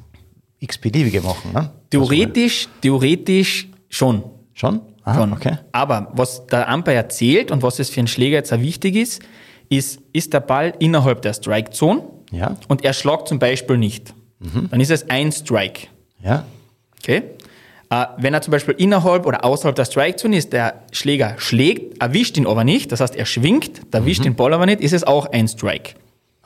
x-beliebige 0.59 1.21
machen, 1.21 1.53
ne? 1.53 1.71
Theoretisch, 1.89 2.67
theoretisch 2.81 3.67
schon. 3.89 4.23
Schon? 4.53 4.81
Ah, 5.03 5.15
schon. 5.15 5.33
Okay. 5.33 5.57
Aber 5.71 6.11
was 6.13 6.45
der 6.47 6.67
Umpire 6.71 6.97
erzählt 6.97 7.51
und 7.51 7.63
was 7.63 7.79
es 7.79 7.89
für 7.89 8.01
einen 8.01 8.07
Schläger 8.07 8.37
jetzt 8.37 8.53
auch 8.53 8.59
wichtig 8.59 8.95
ist, 8.95 9.21
ist, 9.69 9.99
ist 10.13 10.33
der 10.33 10.41
Ball 10.41 10.73
innerhalb 10.79 11.21
der 11.23 11.33
Strike 11.33 11.71
Zone 11.71 12.03
ja. 12.31 12.57
und 12.67 12.83
er 12.83 12.93
schlagt 12.93 13.27
zum 13.27 13.39
Beispiel 13.39 13.77
nicht, 13.77 14.13
mhm. 14.39 14.69
dann 14.71 14.79
ist 14.79 14.91
es 14.91 15.09
ein 15.09 15.31
Strike. 15.31 15.87
Ja. 16.23 16.45
Okay. 16.99 17.23
Äh, 17.89 18.05
wenn 18.17 18.33
er 18.33 18.41
zum 18.41 18.51
Beispiel 18.51 18.75
innerhalb 18.77 19.25
oder 19.25 19.45
außerhalb 19.45 19.75
der 19.75 19.85
Strike 19.85 20.17
Zone 20.17 20.37
ist, 20.37 20.53
der 20.53 20.81
Schläger 20.91 21.35
schlägt, 21.37 22.01
erwischt 22.01 22.37
ihn 22.37 22.47
aber 22.47 22.63
nicht, 22.63 22.91
das 22.91 22.99
heißt, 22.99 23.15
er 23.15 23.25
schwingt, 23.25 23.81
erwischt 23.93 24.21
mhm. 24.21 24.25
den 24.25 24.35
Ball 24.35 24.53
aber 24.53 24.65
nicht, 24.65 24.81
ist 24.81 24.93
es 24.93 25.03
auch 25.03 25.27
ein 25.31 25.47
Strike. 25.47 25.93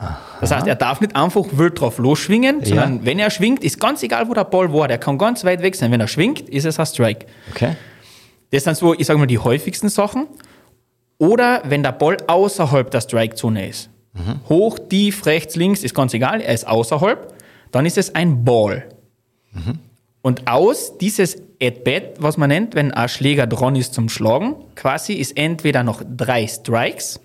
Aha. 0.00 0.18
Das 0.40 0.50
heißt, 0.50 0.66
er 0.66 0.76
darf 0.76 1.00
nicht 1.00 1.14
einfach 1.14 1.44
wild 1.52 1.78
drauf 1.78 1.98
losschwingen, 1.98 2.64
sondern 2.64 2.96
ja. 2.96 3.04
wenn 3.04 3.18
er 3.18 3.30
schwingt, 3.30 3.62
ist 3.62 3.78
ganz 3.78 4.02
egal, 4.02 4.28
wo 4.28 4.34
der 4.34 4.44
Ball 4.44 4.72
war, 4.72 4.88
der 4.88 4.96
kann 4.96 5.18
ganz 5.18 5.44
weit 5.44 5.62
weg 5.62 5.76
sein. 5.76 5.92
Wenn 5.92 6.00
er 6.00 6.08
schwingt, 6.08 6.48
ist 6.48 6.64
es 6.64 6.78
ein 6.78 6.86
Strike. 6.86 7.26
Okay. 7.50 7.76
Das 8.50 8.64
sind 8.64 8.76
so, 8.76 8.94
ich 8.94 9.06
sage 9.06 9.18
mal, 9.18 9.26
die 9.26 9.38
häufigsten 9.38 9.90
Sachen. 9.90 10.26
Oder 11.18 11.62
wenn 11.66 11.82
der 11.82 11.92
Ball 11.92 12.16
außerhalb 12.26 12.90
der 12.90 13.02
Strike-Zone 13.02 13.68
ist. 13.68 13.90
Mhm. 14.12 14.40
Hoch, 14.48 14.78
tief, 14.78 15.26
rechts, 15.26 15.56
links, 15.56 15.82
ist 15.82 15.94
ganz 15.94 16.14
egal, 16.14 16.40
er 16.40 16.54
ist 16.54 16.66
außerhalb. 16.66 17.34
Dann 17.70 17.86
ist 17.86 17.98
es 17.98 18.14
ein 18.14 18.44
Ball. 18.44 18.88
Mhm. 19.52 19.78
Und 20.22 20.48
aus 20.48 20.98
dieses 20.98 21.36
At-Bat, 21.62 22.16
was 22.18 22.36
man 22.36 22.48
nennt, 22.48 22.74
wenn 22.74 22.92
ein 22.92 23.08
Schläger 23.08 23.46
dran 23.46 23.76
ist 23.76 23.94
zum 23.94 24.08
Schlagen, 24.08 24.56
quasi 24.74 25.14
ist 25.14 25.36
entweder 25.36 25.82
noch 25.82 26.02
drei 26.04 26.46
Strikes, 26.46 27.20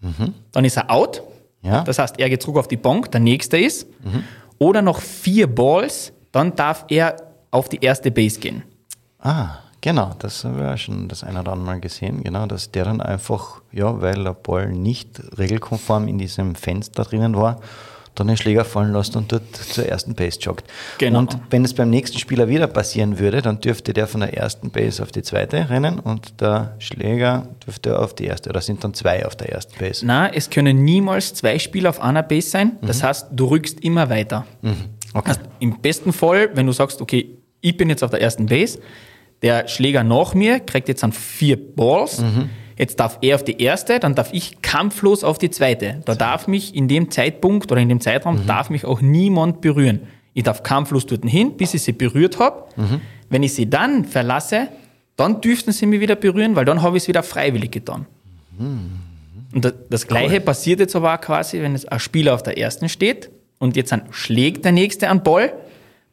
mhm. 0.00 0.34
dann 0.52 0.64
ist 0.64 0.76
er 0.76 0.90
out. 0.90 1.22
Ja. 1.62 1.82
Das 1.84 1.98
heißt, 1.98 2.18
er 2.18 2.28
geht 2.30 2.42
zurück 2.42 2.56
auf 2.56 2.68
die 2.68 2.76
Bank, 2.76 3.10
der 3.12 3.20
nächste 3.20 3.58
ist. 3.58 3.86
Oder 4.58 4.82
noch 4.82 5.00
vier 5.00 5.46
Balls, 5.46 6.12
dann 6.32 6.54
darf 6.54 6.86
er 6.88 7.16
auf 7.50 7.68
die 7.68 7.78
erste 7.78 8.10
Base 8.10 8.40
gehen. 8.40 8.62
Ah. 9.18 9.58
Genau, 9.80 10.14
das 10.18 10.44
haben 10.44 10.58
wir 10.58 10.76
schon 10.76 11.08
das 11.08 11.24
eine 11.24 11.40
oder 11.40 11.52
andere 11.52 11.66
Mal 11.66 11.80
gesehen, 11.80 12.22
genau, 12.22 12.46
dass 12.46 12.70
der 12.70 12.84
dann 12.84 13.00
einfach, 13.00 13.62
ja, 13.72 14.00
weil 14.00 14.22
der 14.24 14.34
Ball 14.34 14.70
nicht 14.72 15.20
regelkonform 15.38 16.06
in 16.06 16.18
diesem 16.18 16.54
Fenster 16.54 17.04
drinnen 17.04 17.34
war, 17.34 17.60
dann 18.14 18.26
den 18.26 18.36
Schläger 18.36 18.64
fallen 18.64 18.92
lässt 18.92 19.16
und 19.16 19.32
dort 19.32 19.56
zur 19.56 19.86
ersten 19.86 20.14
Base 20.14 20.38
joggt. 20.40 20.64
Genau. 20.98 21.20
Und 21.20 21.38
wenn 21.50 21.64
es 21.64 21.72
beim 21.72 21.88
nächsten 21.88 22.18
Spieler 22.18 22.48
wieder 22.48 22.66
passieren 22.66 23.18
würde, 23.18 23.40
dann 23.40 23.60
dürfte 23.60 23.94
der 23.94 24.06
von 24.06 24.20
der 24.20 24.36
ersten 24.36 24.70
Base 24.70 25.02
auf 25.02 25.12
die 25.12 25.22
zweite 25.22 25.70
rennen 25.70 25.98
und 25.98 26.40
der 26.40 26.74
Schläger 26.78 27.46
dürfte 27.64 27.98
auf 27.98 28.14
die 28.14 28.26
erste, 28.26 28.50
oder 28.50 28.60
sind 28.60 28.84
dann 28.84 28.94
zwei 28.94 29.24
auf 29.24 29.36
der 29.36 29.50
ersten 29.50 29.78
Base? 29.78 30.04
Nein, 30.04 30.32
es 30.34 30.50
können 30.50 30.84
niemals 30.84 31.34
zwei 31.34 31.58
Spieler 31.58 31.90
auf 31.90 32.00
einer 32.00 32.22
Base 32.22 32.50
sein. 32.50 32.76
Das 32.82 33.00
mhm. 33.00 33.06
heißt, 33.06 33.26
du 33.30 33.46
rückst 33.46 33.80
immer 33.80 34.10
weiter. 34.10 34.44
Mhm. 34.60 34.76
Okay. 35.14 35.28
Also 35.30 35.40
Im 35.60 35.80
besten 35.80 36.12
Fall, 36.12 36.50
wenn 36.54 36.66
du 36.66 36.72
sagst, 36.72 37.00
okay, 37.00 37.38
ich 37.60 37.76
bin 37.76 37.88
jetzt 37.88 38.02
auf 38.02 38.10
der 38.10 38.20
ersten 38.20 38.46
Base, 38.46 38.80
der 39.42 39.68
Schläger 39.68 40.04
nach 40.04 40.34
mir 40.34 40.60
kriegt 40.60 40.88
jetzt 40.88 41.02
dann 41.02 41.12
vier 41.12 41.56
Balls. 41.56 42.20
Mhm. 42.20 42.50
Jetzt 42.76 42.98
darf 42.98 43.18
er 43.20 43.34
auf 43.34 43.44
die 43.44 43.60
erste, 43.60 43.98
dann 44.00 44.14
darf 44.14 44.32
ich 44.32 44.62
kampflos 44.62 45.22
auf 45.22 45.36
die 45.36 45.50
zweite. 45.50 46.00
Da 46.06 46.14
darf 46.14 46.48
mich 46.48 46.74
in 46.74 46.88
dem 46.88 47.10
Zeitpunkt 47.10 47.70
oder 47.70 47.80
in 47.80 47.90
dem 47.90 48.00
Zeitraum 48.00 48.42
mhm. 48.42 48.46
darf 48.46 48.70
mich 48.70 48.84
auch 48.84 49.02
niemand 49.02 49.60
berühren. 49.60 50.00
Ich 50.32 50.44
darf 50.44 50.62
kampflos 50.62 51.06
dort 51.06 51.24
hin, 51.24 51.56
bis 51.56 51.74
ich 51.74 51.82
sie 51.82 51.92
berührt 51.92 52.38
habe. 52.38 52.64
Mhm. 52.76 53.00
Wenn 53.28 53.42
ich 53.42 53.54
sie 53.54 53.68
dann 53.68 54.04
verlasse, 54.04 54.68
dann 55.16 55.40
dürften 55.42 55.72
sie 55.72 55.84
mich 55.86 56.00
wieder 56.00 56.16
berühren, 56.16 56.56
weil 56.56 56.64
dann 56.64 56.80
habe 56.80 56.96
ich 56.96 57.02
es 57.02 57.08
wieder 57.08 57.22
freiwillig 57.22 57.70
getan. 57.70 58.06
Mhm. 58.58 58.92
Und 59.52 59.64
das, 59.64 59.74
das 59.90 60.06
Gleiche 60.06 60.36
cool. 60.36 60.40
passiert 60.40 60.80
jetzt 60.80 60.96
aber 60.96 61.14
auch 61.14 61.20
quasi, 61.20 61.60
wenn 61.60 61.72
jetzt 61.72 61.90
ein 61.90 61.98
Spieler 61.98 62.34
auf 62.34 62.42
der 62.42 62.56
ersten 62.56 62.88
steht 62.88 63.30
und 63.58 63.76
jetzt 63.76 63.92
dann 63.92 64.02
schlägt 64.10 64.64
der 64.64 64.72
nächste 64.72 65.08
an 65.08 65.22
Ball, 65.22 65.52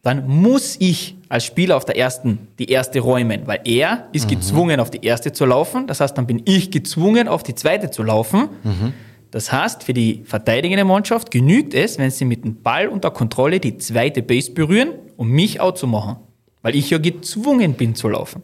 dann 0.07 0.25
muss 0.25 0.77
ich 0.79 1.17
als 1.27 1.43
Spieler 1.43 1.75
auf 1.75 1.83
der 1.83 1.97
ersten 1.97 2.47
die 2.59 2.71
erste 2.71 3.01
räumen, 3.01 3.41
weil 3.45 3.59
er 3.65 4.07
ist 4.13 4.27
mhm. 4.27 4.35
gezwungen, 4.35 4.79
auf 4.79 4.89
die 4.89 5.05
erste 5.05 5.33
zu 5.33 5.45
laufen. 5.45 5.85
Das 5.85 5.99
heißt, 5.99 6.17
dann 6.17 6.25
bin 6.25 6.43
ich 6.45 6.71
gezwungen, 6.71 7.27
auf 7.27 7.43
die 7.43 7.55
zweite 7.55 7.91
zu 7.91 8.03
laufen. 8.03 8.47
Mhm. 8.63 8.93
Das 9.31 9.51
heißt, 9.51 9.83
für 9.83 9.93
die 9.93 10.21
verteidigende 10.23 10.85
Mannschaft 10.85 11.29
genügt 11.29 11.73
es, 11.73 11.97
wenn 11.97 12.09
sie 12.09 12.23
mit 12.23 12.45
dem 12.45 12.61
Ball 12.61 12.87
unter 12.87 13.11
Kontrolle 13.11 13.59
die 13.59 13.77
zweite 13.79 14.21
Base 14.21 14.51
berühren, 14.51 14.93
um 15.17 15.27
mich 15.27 15.59
out 15.59 15.77
zu 15.77 15.87
machen, 15.87 16.15
weil 16.61 16.77
ich 16.77 16.89
ja 16.89 16.99
gezwungen 16.99 17.73
bin 17.73 17.93
zu 17.93 18.07
laufen. 18.07 18.43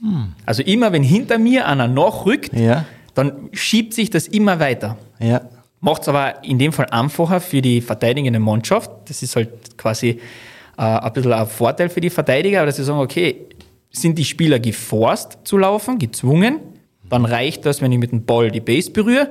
Mhm. 0.00 0.32
Also 0.46 0.62
immer, 0.62 0.90
wenn 0.92 1.02
hinter 1.02 1.36
mir 1.38 1.68
einer 1.68 1.86
nachrückt, 1.86 2.54
ja. 2.54 2.86
dann 3.12 3.50
schiebt 3.52 3.92
sich 3.92 4.08
das 4.08 4.26
immer 4.26 4.58
weiter. 4.58 4.96
Ja. 5.20 5.42
Macht 5.82 6.00
es 6.00 6.08
aber 6.08 6.42
in 6.44 6.58
dem 6.58 6.72
Fall 6.72 6.86
einfacher 6.86 7.42
für 7.42 7.60
die 7.60 7.82
verteidigende 7.82 8.38
Mannschaft. 8.40 8.90
Das 9.04 9.22
ist 9.22 9.36
halt 9.36 9.76
quasi 9.76 10.18
äh, 10.76 10.82
ein 10.82 11.12
bisschen 11.12 11.32
ein 11.32 11.46
Vorteil 11.46 11.88
für 11.88 12.00
die 12.00 12.10
Verteidiger, 12.10 12.64
dass 12.66 12.76
sie 12.76 12.84
sagen, 12.84 13.00
okay, 13.00 13.46
sind 13.90 14.18
die 14.18 14.24
Spieler 14.24 14.58
geforst 14.58 15.38
zu 15.44 15.56
laufen, 15.56 15.98
gezwungen, 15.98 16.60
dann 17.08 17.24
reicht 17.24 17.64
das, 17.66 17.80
wenn 17.80 17.92
ich 17.92 17.98
mit 17.98 18.12
dem 18.12 18.24
Ball 18.24 18.50
die 18.50 18.60
Base 18.60 18.90
berühre. 18.90 19.30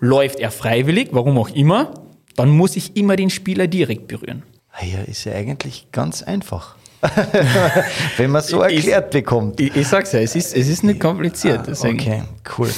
Läuft 0.00 0.40
er 0.40 0.50
freiwillig, 0.50 1.08
warum 1.12 1.38
auch 1.38 1.50
immer, 1.50 1.94
dann 2.36 2.50
muss 2.50 2.76
ich 2.76 2.96
immer 2.96 3.16
den 3.16 3.30
Spieler 3.30 3.66
direkt 3.66 4.08
berühren. 4.08 4.42
Ja, 4.80 5.00
ist 5.02 5.24
ja 5.24 5.32
eigentlich 5.32 5.88
ganz 5.92 6.22
einfach. 6.22 6.76
Wenn 8.16 8.30
man 8.30 8.42
so 8.42 8.60
erklärt 8.60 9.14
ich, 9.14 9.20
bekommt. 9.20 9.60
Ich, 9.60 9.74
ich, 9.74 9.88
sag's 9.88 10.12
ja, 10.12 10.20
es 10.20 10.36
ist, 10.36 10.54
es 10.54 10.68
ist 10.68 10.84
nicht 10.84 11.00
kompliziert. 11.00 11.68
Ah, 11.68 11.88
okay, 11.88 12.22
cool. 12.58 12.70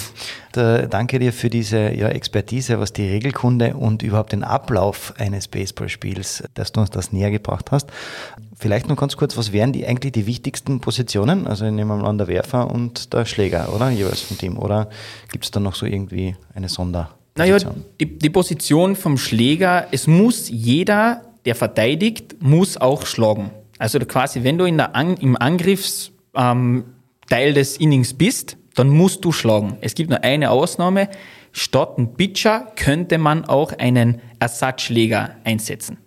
Da, 0.57 0.87
danke 0.87 1.19
dir 1.19 1.33
für 1.33 1.51
diese 1.51 1.93
ja, 1.93 2.09
Expertise, 2.11 2.79
was 2.79 2.93
die 2.93 3.09
Regelkunde 3.09 3.75
und 3.75 4.05
überhaupt 4.05 4.31
den 4.31 4.45
Ablauf 4.45 5.13
eines 5.19 5.49
Baseballspiels, 5.49 6.45
dass 6.55 6.71
du 6.71 6.81
uns 6.81 6.91
das 6.91 7.11
näher 7.11 7.33
gebracht 7.33 7.73
hast. 7.73 7.91
Vielleicht 8.57 8.89
noch 8.89 8.97
ganz 8.97 9.17
kurz, 9.17 9.37
was 9.37 9.53
wären 9.53 9.73
die 9.73 9.85
eigentlich 9.85 10.13
die 10.13 10.27
wichtigsten 10.27 10.79
Positionen? 10.79 11.49
Also 11.49 11.65
nehmen 11.65 11.89
wir 11.89 11.97
mal 11.97 12.09
an 12.09 12.19
der 12.19 12.29
Werfer 12.29 12.71
und 12.71 13.13
der 13.13 13.25
Schläger, 13.25 13.75
oder? 13.75 13.91
Jeweils 13.91 14.21
vom 14.21 14.39
Team. 14.39 14.57
Oder 14.57 14.89
gibt 15.33 15.45
es 15.45 15.51
da 15.51 15.59
noch 15.59 15.75
so 15.75 15.87
irgendwie 15.87 16.37
eine 16.55 16.69
Sonder? 16.69 17.11
Naja, 17.35 17.59
die, 18.01 18.17
die 18.17 18.31
Position 18.31 18.95
vom 18.95 19.19
Schläger, 19.19 19.89
es 19.91 20.07
muss 20.07 20.49
jeder, 20.49 21.23
der 21.47 21.57
verteidigt, 21.57 22.37
muss 22.41 22.77
auch 22.77 23.07
schlagen. 23.07 23.51
Also 23.79 23.99
quasi, 23.99 24.45
wenn 24.45 24.57
du 24.57 24.67
in 24.67 24.77
der 24.77 24.95
An 24.95 25.17
im 25.17 25.37
Angriffsteil 25.37 26.13
ähm, 26.37 26.85
des 27.29 27.77
Innings 27.79 28.15
bist, 28.15 28.57
dann 28.75 28.89
musst 28.89 29.25
du 29.25 29.33
schlagen. 29.33 29.77
Es 29.81 29.95
gibt 29.95 30.11
nur 30.11 30.23
eine 30.23 30.51
Ausnahme. 30.51 31.09
Statt 31.53 31.99
ein 31.99 32.15
Pitcher 32.15 32.73
könnte 32.77 33.19
man 33.19 33.45
auch 33.45 33.73
einen 33.79 34.21
Ersatzschläger 34.41 35.37
einsetzen. 35.45 35.99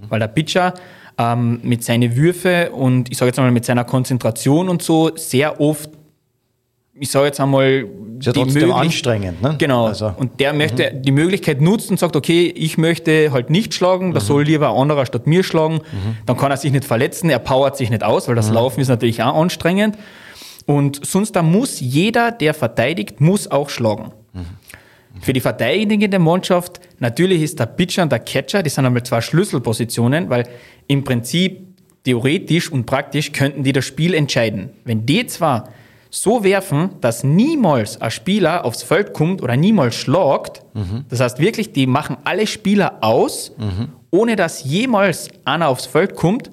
Mhm. 0.00 0.10
Weil 0.10 0.20
der 0.20 0.28
Pitcher 0.28 0.74
ähm, 1.18 1.60
mit 1.62 1.84
seinen 1.84 2.16
Würfe 2.16 2.70
und 2.72 3.10
ich 3.10 3.18
sage 3.18 3.28
jetzt 3.28 3.38
einmal 3.38 3.52
mit 3.52 3.64
seiner 3.64 3.84
Konzentration 3.84 4.68
und 4.68 4.82
so 4.82 5.14
sehr 5.16 5.60
oft, 5.60 5.90
ich 7.00 7.10
sage 7.10 7.26
jetzt 7.26 7.40
einmal, 7.40 7.86
ist 8.18 8.26
ja 8.26 8.32
trotzdem 8.32 8.72
anstrengend, 8.72 9.40
ne? 9.40 9.54
Genau. 9.58 9.86
Also. 9.86 10.12
Und 10.16 10.40
der 10.40 10.52
möchte 10.52 10.92
mhm. 10.92 11.02
die 11.02 11.12
Möglichkeit 11.12 11.60
nutzen 11.60 11.92
und 11.92 11.98
sagt, 11.98 12.16
okay, 12.16 12.52
ich 12.56 12.76
möchte 12.76 13.30
halt 13.30 13.50
nicht 13.50 13.74
schlagen, 13.74 14.14
da 14.14 14.20
mhm. 14.20 14.24
soll 14.24 14.42
lieber 14.44 14.70
ein 14.70 14.76
anderer 14.76 15.06
statt 15.06 15.28
mir 15.28 15.44
schlagen. 15.44 15.74
Mhm. 15.74 16.16
Dann 16.26 16.36
kann 16.36 16.50
er 16.50 16.56
sich 16.56 16.72
nicht 16.72 16.84
verletzen, 16.84 17.30
er 17.30 17.38
powert 17.38 17.76
sich 17.76 17.90
nicht 17.90 18.02
aus, 18.02 18.26
weil 18.26 18.34
das 18.34 18.48
mhm. 18.48 18.54
Laufen 18.54 18.80
ist 18.80 18.88
natürlich 18.88 19.22
auch 19.22 19.40
anstrengend. 19.40 19.96
Und 20.68 21.00
sonst 21.06 21.34
da 21.34 21.40
muss 21.40 21.80
jeder, 21.80 22.30
der 22.30 22.52
verteidigt, 22.52 23.22
muss 23.22 23.50
auch 23.50 23.70
schlagen. 23.70 24.12
Mhm. 24.34 24.44
Für 25.22 25.32
die 25.32 25.40
verteidigende 25.40 26.18
Mannschaft, 26.18 26.78
natürlich 26.98 27.40
ist 27.40 27.58
der 27.58 27.64
Pitcher 27.64 28.02
und 28.02 28.12
der 28.12 28.18
Catcher, 28.18 28.62
die 28.62 28.68
sind 28.68 28.84
einmal 28.84 29.02
zwei 29.02 29.22
Schlüsselpositionen, 29.22 30.28
weil 30.28 30.46
im 30.86 31.04
Prinzip 31.04 31.62
theoretisch 32.04 32.70
und 32.70 32.84
praktisch 32.84 33.32
könnten 33.32 33.62
die 33.62 33.72
das 33.72 33.86
Spiel 33.86 34.12
entscheiden. 34.12 34.68
Wenn 34.84 35.06
die 35.06 35.26
zwar 35.26 35.70
so 36.10 36.44
werfen, 36.44 36.90
dass 37.00 37.24
niemals 37.24 37.98
ein 38.02 38.10
Spieler 38.10 38.66
aufs 38.66 38.82
Feld 38.82 39.14
kommt 39.14 39.42
oder 39.42 39.56
niemals 39.56 39.94
schlagt, 39.94 40.62
mhm. 40.74 41.06
das 41.08 41.20
heißt 41.20 41.38
wirklich, 41.38 41.72
die 41.72 41.86
machen 41.86 42.18
alle 42.24 42.46
Spieler 42.46 42.98
aus, 43.00 43.52
mhm. 43.56 43.88
ohne 44.10 44.36
dass 44.36 44.64
jemals 44.64 45.30
einer 45.46 45.68
aufs 45.68 45.86
Feld 45.86 46.14
kommt, 46.14 46.50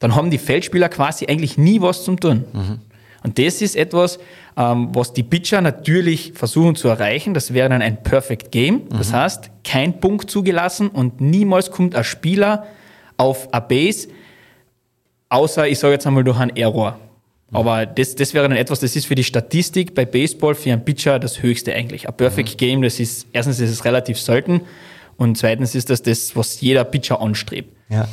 dann 0.00 0.14
haben 0.14 0.28
die 0.28 0.36
Feldspieler 0.36 0.90
quasi 0.90 1.24
eigentlich 1.26 1.56
nie 1.56 1.80
was 1.80 2.04
zum 2.04 2.20
tun. 2.20 2.44
Mhm. 2.52 2.80
Und 3.24 3.38
das 3.38 3.62
ist 3.62 3.74
etwas, 3.74 4.18
ähm, 4.56 4.90
was 4.92 5.14
die 5.14 5.22
Pitcher 5.22 5.62
natürlich 5.62 6.34
versuchen 6.34 6.76
zu 6.76 6.88
erreichen. 6.88 7.32
Das 7.32 7.54
wäre 7.54 7.70
dann 7.70 7.80
ein 7.80 8.02
Perfect 8.02 8.52
Game. 8.52 8.88
Das 8.90 9.10
mhm. 9.10 9.16
heißt, 9.16 9.50
kein 9.64 9.98
Punkt 9.98 10.30
zugelassen 10.30 10.88
und 10.88 11.20
niemals 11.20 11.70
kommt 11.70 11.96
ein 11.96 12.04
Spieler 12.04 12.66
auf 13.16 13.48
a 13.52 13.60
Base, 13.60 14.08
außer 15.30 15.66
ich 15.66 15.78
sage 15.78 15.94
jetzt 15.94 16.06
einmal 16.06 16.22
durch 16.22 16.38
einen 16.38 16.54
Error. 16.54 16.98
Mhm. 17.50 17.56
Aber 17.56 17.86
das, 17.86 18.14
das 18.14 18.34
wäre 18.34 18.46
dann 18.46 18.58
etwas, 18.58 18.80
das 18.80 18.94
ist 18.94 19.06
für 19.06 19.14
die 19.14 19.24
Statistik 19.24 19.94
bei 19.94 20.04
Baseball 20.04 20.54
für 20.54 20.72
einen 20.72 20.84
Pitcher 20.84 21.18
das 21.18 21.42
Höchste 21.42 21.74
eigentlich. 21.74 22.06
Ein 22.06 22.16
Perfect 22.16 22.52
mhm. 22.52 22.56
Game, 22.58 22.82
das 22.82 23.00
ist, 23.00 23.26
erstens 23.32 23.58
ist 23.58 23.70
es 23.70 23.86
relativ 23.86 24.20
selten 24.20 24.60
und 25.16 25.38
zweitens 25.38 25.74
ist 25.74 25.88
das 25.88 26.02
das, 26.02 26.36
was 26.36 26.60
jeder 26.60 26.84
Pitcher 26.84 27.22
anstrebt. 27.22 27.74
Ja. 27.88 28.06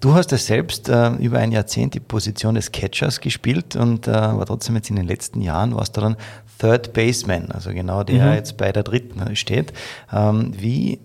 Du 0.00 0.14
hast 0.14 0.30
ja 0.30 0.38
selbst 0.38 0.88
äh, 0.88 1.10
über 1.14 1.38
ein 1.38 1.52
Jahrzehnt 1.52 1.94
die 1.94 2.00
Position 2.00 2.54
des 2.54 2.70
Catchers 2.72 3.20
gespielt 3.20 3.76
und 3.76 4.06
äh, 4.06 4.10
aber 4.10 4.44
trotzdem 4.46 4.76
jetzt 4.76 4.90
in 4.90 4.96
den 4.96 5.06
letzten 5.06 5.40
Jahren 5.40 5.74
warst 5.74 5.96
du 5.96 6.00
dann 6.00 6.16
Third 6.58 6.92
Baseman, 6.92 7.50
also 7.50 7.72
genau 7.72 8.02
der 8.02 8.26
mhm. 8.26 8.34
jetzt 8.34 8.56
bei 8.56 8.72
der 8.72 8.82
dritten 8.82 9.34
steht. 9.36 9.72
Ähm, 10.12 10.52
wie 10.56 11.00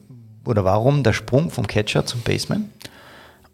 oder 0.45 0.65
warum 0.65 1.03
der 1.03 1.13
Sprung 1.13 1.49
vom 1.49 1.67
Catcher 1.67 2.05
zum 2.05 2.21
Baseman? 2.21 2.69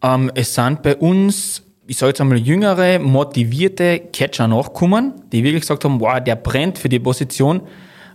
Ähm, 0.02 0.32
es 0.36 0.54
sind 0.54 0.82
bei 0.84 0.96
uns, 0.96 1.64
ich 1.86 1.98
sage 1.98 2.12
jetzt 2.12 2.22
einmal, 2.22 2.38
jüngere, 2.38 3.00
motivierte 3.00 4.00
Catcher 4.14 4.48
nachkommen, 4.48 5.14
die 5.32 5.44
wirklich 5.44 5.62
gesagt 5.62 5.84
haben, 5.84 6.00
wow, 6.00 6.20
der 6.20 6.36
brennt 6.36 6.78
für 6.78 6.90
die 6.90 7.00
Position. 7.00 7.62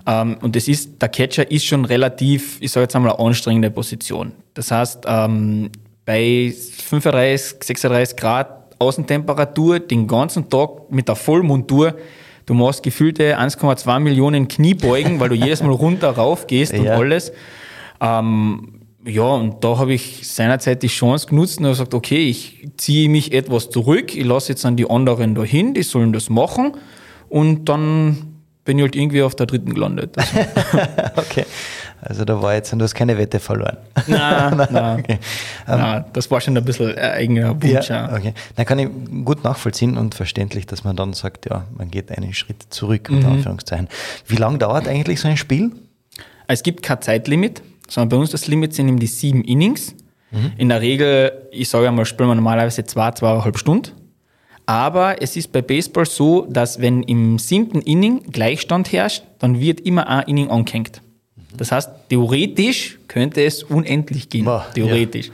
Ähm, 0.07 0.39
und 0.43 0.57
das 0.57 0.69
ist, 0.69 1.01
der 1.01 1.09
Catcher 1.09 1.51
ist 1.51 1.65
schon 1.65 1.85
relativ, 1.85 2.59
ich 2.61 2.73
sage 2.73 2.85
jetzt 2.85 2.97
einmal, 2.97 3.13
eine 3.13 3.25
anstrengende 3.25 3.71
Position. 3.71 4.33
Das 4.55 4.71
heißt, 4.71 5.05
ähm, 5.07 5.71
bei 6.05 6.53
35, 6.53 7.63
36 7.63 8.17
Grad 8.17 8.63
Außentemperatur 8.79 9.79
den 9.79 10.09
ganzen 10.09 10.49
Tag 10.49 10.91
mit 10.91 11.09
der 11.09 11.15
Vollmontur, 11.15 11.95
du 12.47 12.55
machst 12.55 12.83
gefühlte 12.83 13.39
1,2 13.39 14.01
Millionen 14.01 14.49
Kniebeugen, 14.49 15.21
weil 15.21 15.29
du 15.29 15.35
jedes 15.37 15.63
Mal 15.63 15.71
runter 15.71 16.11
rauf 16.11 16.47
gehst 16.47 16.75
und 16.75 16.89
alles. 16.89 17.33
Ähm, 18.01 18.81
ja, 19.05 19.23
und 19.23 19.65
da 19.65 19.79
habe 19.79 19.95
ich 19.95 20.29
seinerzeit 20.29 20.83
die 20.83 20.89
Chance 20.89 21.27
genutzt 21.27 21.59
und 21.59 21.65
habe 21.65 21.73
gesagt, 21.73 21.95
okay, 21.95 22.29
ich 22.29 22.69
ziehe 22.77 23.09
mich 23.09 23.33
etwas 23.33 23.71
zurück, 23.71 24.15
ich 24.15 24.25
lasse 24.25 24.53
jetzt 24.53 24.65
an 24.65 24.77
die 24.77 24.89
anderen 24.89 25.35
dahin, 25.35 25.75
die 25.75 25.83
sollen 25.83 26.13
das 26.13 26.31
machen 26.31 26.73
und 27.29 27.69
dann 27.69 28.33
bin 28.65 28.79
ich 28.79 28.83
halt 28.83 28.95
irgendwie 28.95 29.23
auf 29.23 29.35
der 29.35 29.47
dritten 29.47 29.75
gelandet. 29.75 30.17
okay. 31.17 31.45
Also 32.05 32.25
da 32.25 32.43
war 32.43 32.55
jetzt, 32.55 32.73
du 32.73 32.81
hast 32.81 32.95
keine 32.95 33.17
Wette 33.17 33.39
verloren. 33.39 33.77
Nein, 34.09 34.57
nein, 34.57 34.69
nein. 34.73 35.01
Okay. 35.01 35.19
nein 35.69 36.05
das 36.13 36.29
war 36.33 36.41
schon 36.41 36.57
ein 36.57 36.65
bisschen 36.65 36.97
ein 36.97 37.13
eigener 37.13 37.63
Wunsch. 37.63 37.89
Ja, 37.89 38.13
okay. 38.13 38.35
Dann 38.57 38.67
kann 38.67 38.81
ich 38.81 38.89
gut 39.25 39.45
nachvollziehen 39.45 39.97
und 39.97 40.17
verständlich, 40.17 40.67
dass 40.67 40.83
man 40.83 40.97
dann 40.97 41.13
sagt, 41.13 41.49
ja, 41.49 41.65
man 41.77 41.93
geht 41.93 42.11
einen 42.11 42.35
Schritt 42.35 42.67
zurück, 42.71 43.09
unter 43.09 43.29
mhm. 43.29 43.35
Anführungszeichen. 43.35 43.89
Wie 44.27 44.35
lange 44.35 44.59
dauert 44.59 44.89
eigentlich 44.89 45.21
so 45.21 45.29
ein 45.29 45.37
Spiel? 45.37 45.71
Es 46.49 46.65
gibt 46.65 46.83
kein 46.83 47.01
Zeitlimit, 47.01 47.63
sondern 47.89 48.09
bei 48.09 48.17
uns 48.17 48.31
das 48.31 48.49
Limit 48.49 48.75
sind 48.75 48.89
eben 48.89 48.99
die 48.99 49.07
sieben 49.07 49.45
Innings. 49.45 49.95
Mhm. 50.33 50.53
In 50.57 50.69
der 50.71 50.81
Regel, 50.81 51.33
ich 51.53 51.69
sage 51.69 51.87
einmal, 51.87 52.05
spielen 52.05 52.31
wir 52.31 52.35
normalerweise 52.35 52.85
zwei, 52.85 53.13
zweieinhalb 53.13 53.59
Stunden. 53.59 53.93
Aber 54.67 55.23
es 55.23 55.37
ist 55.37 55.53
bei 55.53 55.63
Baseball 55.63 56.07
so, 56.07 56.47
dass 56.49 56.81
wenn 56.81 57.05
im 57.05 57.39
siebten 57.39 57.81
Inning 57.81 58.25
Gleichstand 58.33 58.93
herrscht, 58.93 59.23
dann 59.39 59.61
wird 59.61 59.81
immer 59.81 60.09
ein 60.09 60.27
Inning 60.27 60.51
angehängt. 60.51 61.01
Das 61.57 61.73
heißt, 61.73 61.91
theoretisch 62.09 62.99
könnte 63.09 63.43
es 63.45 63.63
unendlich 63.63 64.29
gehen. 64.29 64.45
Boah, 64.45 64.67
theoretisch. 64.75 65.29
Ja. 65.29 65.33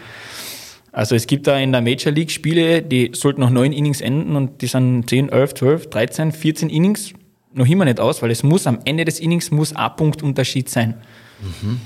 Also 0.92 1.14
es 1.14 1.26
gibt 1.26 1.46
da 1.46 1.58
in 1.58 1.72
der 1.72 1.80
Major 1.80 2.12
League 2.12 2.30
Spiele, 2.30 2.82
die 2.82 3.12
sollten 3.14 3.40
noch 3.40 3.50
neun 3.50 3.72
Innings 3.72 4.00
enden 4.00 4.34
und 4.36 4.62
die 4.62 4.66
sind 4.66 5.08
10, 5.08 5.28
11, 5.28 5.54
12, 5.54 5.90
13, 5.90 6.32
14 6.32 6.70
Innings 6.70 7.12
noch 7.52 7.66
immer 7.66 7.84
nicht 7.84 8.00
aus, 8.00 8.22
weil 8.22 8.30
es 8.30 8.42
muss 8.42 8.66
am 8.66 8.78
Ende 8.84 9.04
des 9.04 9.20
Innings 9.20 9.50
muss 9.50 9.74
ein 9.74 9.96
Punkt 9.96 10.22
Unterschied 10.22 10.68
sein. 10.68 10.94
Mhm. 11.40 11.80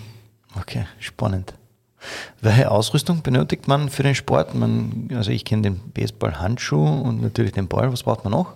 Okay, 0.58 0.86
spannend. 0.98 1.54
Welche 2.40 2.70
Ausrüstung 2.70 3.22
benötigt 3.22 3.68
man 3.68 3.88
für 3.88 4.02
den 4.02 4.14
Sport? 4.14 4.54
Man, 4.54 5.08
also 5.14 5.30
ich 5.30 5.44
kenne 5.44 5.62
den 5.62 5.80
Baseball-Handschuh 5.92 7.02
und 7.02 7.22
natürlich 7.22 7.52
den 7.52 7.68
Ball. 7.68 7.92
Was 7.92 8.02
braucht 8.02 8.24
man 8.24 8.32
noch? 8.32 8.54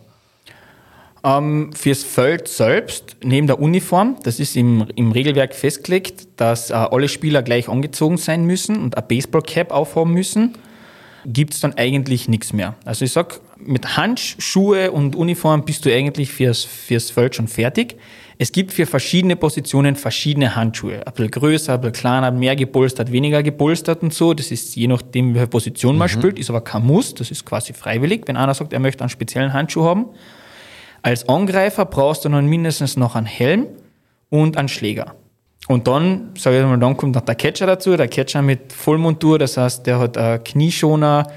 Ähm, 1.26 1.72
fürs 1.72 2.04
Feld 2.04 2.46
selbst, 2.46 3.16
neben 3.20 3.48
der 3.48 3.60
Uniform, 3.60 4.16
das 4.22 4.38
ist 4.38 4.56
im, 4.56 4.86
im 4.94 5.10
Regelwerk 5.10 5.56
festgelegt, 5.56 6.28
dass 6.36 6.70
äh, 6.70 6.74
alle 6.74 7.08
Spieler 7.08 7.42
gleich 7.42 7.68
angezogen 7.68 8.16
sein 8.16 8.44
müssen 8.44 8.80
und 8.80 8.96
eine 8.96 9.04
Baseballcap 9.04 9.72
aufhaben 9.72 10.12
müssen, 10.12 10.56
gibt 11.24 11.54
es 11.54 11.60
dann 11.60 11.74
eigentlich 11.74 12.28
nichts 12.28 12.52
mehr. 12.52 12.76
Also 12.84 13.04
ich 13.04 13.10
sag, 13.10 13.40
mit 13.58 13.96
Handschuhe 13.96 14.92
und 14.92 15.16
Uniform 15.16 15.64
bist 15.64 15.84
du 15.84 15.92
eigentlich 15.92 16.30
fürs, 16.30 16.62
fürs 16.62 17.10
Feld 17.10 17.34
schon 17.34 17.48
fertig. 17.48 17.96
Es 18.38 18.52
gibt 18.52 18.72
für 18.72 18.86
verschiedene 18.86 19.34
Positionen 19.34 19.96
verschiedene 19.96 20.54
Handschuhe. 20.54 21.04
Ein 21.04 21.12
bisschen 21.12 21.30
größer, 21.32 21.74
ein 21.74 21.80
bisschen 21.80 21.94
kleiner, 21.94 22.30
mehr 22.30 22.54
gepolstert, 22.54 23.10
weniger 23.10 23.42
gepolstert 23.42 24.00
und 24.04 24.14
so. 24.14 24.32
Das 24.32 24.52
ist 24.52 24.76
je 24.76 24.86
nachdem, 24.86 25.34
welche 25.34 25.48
Position 25.48 25.98
man 25.98 26.06
mhm. 26.08 26.12
spielt, 26.12 26.38
ist 26.38 26.50
aber 26.50 26.60
kein 26.60 26.86
Muss, 26.86 27.14
das 27.14 27.32
ist 27.32 27.44
quasi 27.44 27.72
freiwillig. 27.72 28.22
Wenn 28.26 28.36
einer 28.36 28.54
sagt, 28.54 28.72
er 28.72 28.78
möchte 28.78 29.00
einen 29.00 29.10
speziellen 29.10 29.52
Handschuh 29.52 29.82
haben, 29.82 30.06
als 31.06 31.28
Angreifer 31.28 31.84
brauchst 31.84 32.24
du 32.24 32.28
dann 32.28 32.46
mindestens 32.46 32.96
noch 32.96 33.14
einen 33.14 33.26
Helm 33.26 33.68
und 34.28 34.56
einen 34.56 34.66
Schläger. 34.66 35.14
Und 35.68 35.86
dann, 35.86 36.30
sage 36.36 36.58
ich 36.58 36.64
mal, 36.64 36.80
dann 36.80 36.96
kommt 36.96 37.14
noch 37.14 37.22
der 37.22 37.36
Catcher 37.36 37.66
dazu, 37.66 37.96
der 37.96 38.08
Catcher 38.08 38.42
mit 38.42 38.72
Vollmontur, 38.72 39.38
das 39.38 39.56
heißt, 39.56 39.86
der 39.86 40.00
hat 40.00 40.18
einen 40.18 40.42
Knieschoner, 40.42 41.30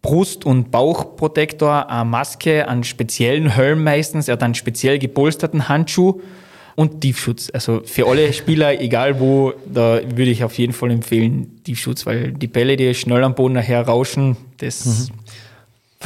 Brust- 0.00 0.46
und 0.46 0.70
Bauchprotektor, 0.70 1.90
eine 1.90 2.04
Maske, 2.04 2.68
einen 2.68 2.84
speziellen 2.84 3.50
Helm 3.50 3.82
meistens, 3.82 4.28
er 4.28 4.34
hat 4.34 4.44
einen 4.44 4.54
speziell 4.54 5.00
gepolsterten 5.00 5.68
Handschuh, 5.68 6.20
und 6.76 7.00
Tiefschutz. 7.00 7.50
Also 7.52 7.80
für 7.84 8.06
alle 8.06 8.32
Spieler, 8.34 8.80
egal 8.80 9.18
wo, 9.18 9.54
da 9.64 9.98
würde 10.04 10.30
ich 10.30 10.44
auf 10.44 10.56
jeden 10.58 10.74
Fall 10.74 10.90
empfehlen 10.90 11.62
Tiefschutz, 11.64 12.04
weil 12.04 12.32
die 12.32 12.46
Bälle, 12.46 12.76
die 12.76 12.94
schnell 12.94 13.24
am 13.24 13.34
Boden 13.34 13.54
nachher 13.54 13.80
rauschen, 13.80 14.36
das. 14.58 14.84
Mhm. 14.84 15.14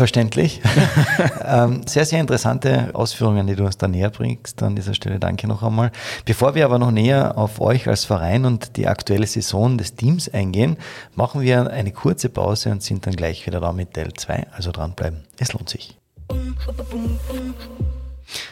Verständlich. 0.01 0.63
ähm, 1.45 1.83
sehr, 1.87 2.07
sehr 2.07 2.21
interessante 2.21 2.89
Ausführungen, 2.95 3.47
die 3.47 3.55
du 3.55 3.67
uns 3.67 3.77
da 3.77 3.87
näher 3.87 4.09
bringst. 4.09 4.63
An 4.63 4.75
dieser 4.75 4.95
Stelle 4.95 5.19
danke 5.19 5.47
noch 5.47 5.63
einmal. 5.63 5.93
Bevor 6.25 6.55
wir 6.55 6.65
aber 6.65 6.79
noch 6.79 6.91
näher 6.91 7.37
auf 7.37 7.61
euch 7.61 7.87
als 7.87 8.07
Verein 8.07 8.47
und 8.47 8.79
die 8.79 8.87
aktuelle 8.87 9.27
Saison 9.27 9.77
des 9.77 9.97
Teams 9.97 10.31
eingehen, 10.31 10.79
machen 11.17 11.43
wir 11.43 11.71
eine 11.71 11.93
kurze 11.93 12.31
Pause 12.31 12.71
und 12.71 12.83
sind 12.83 13.07
dann 13.07 13.15
gleich 13.15 13.47
wieder 13.47 13.61
da 13.61 13.73
mit 13.73 13.93
Teil 13.93 14.15
2. 14.15 14.47
Also 14.53 14.73
dranbleiben. 14.73 15.21
Es 15.39 15.53
lohnt 15.53 15.69
sich. 15.69 15.99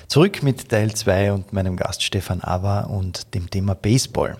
Zurück 0.06 0.42
mit 0.42 0.68
Teil 0.68 0.92
2 0.92 1.32
und 1.32 1.54
meinem 1.54 1.78
Gast 1.78 2.02
Stefan 2.02 2.42
Ava 2.42 2.80
und 2.80 3.32
dem 3.32 3.48
Thema 3.48 3.74
Baseball. 3.74 4.36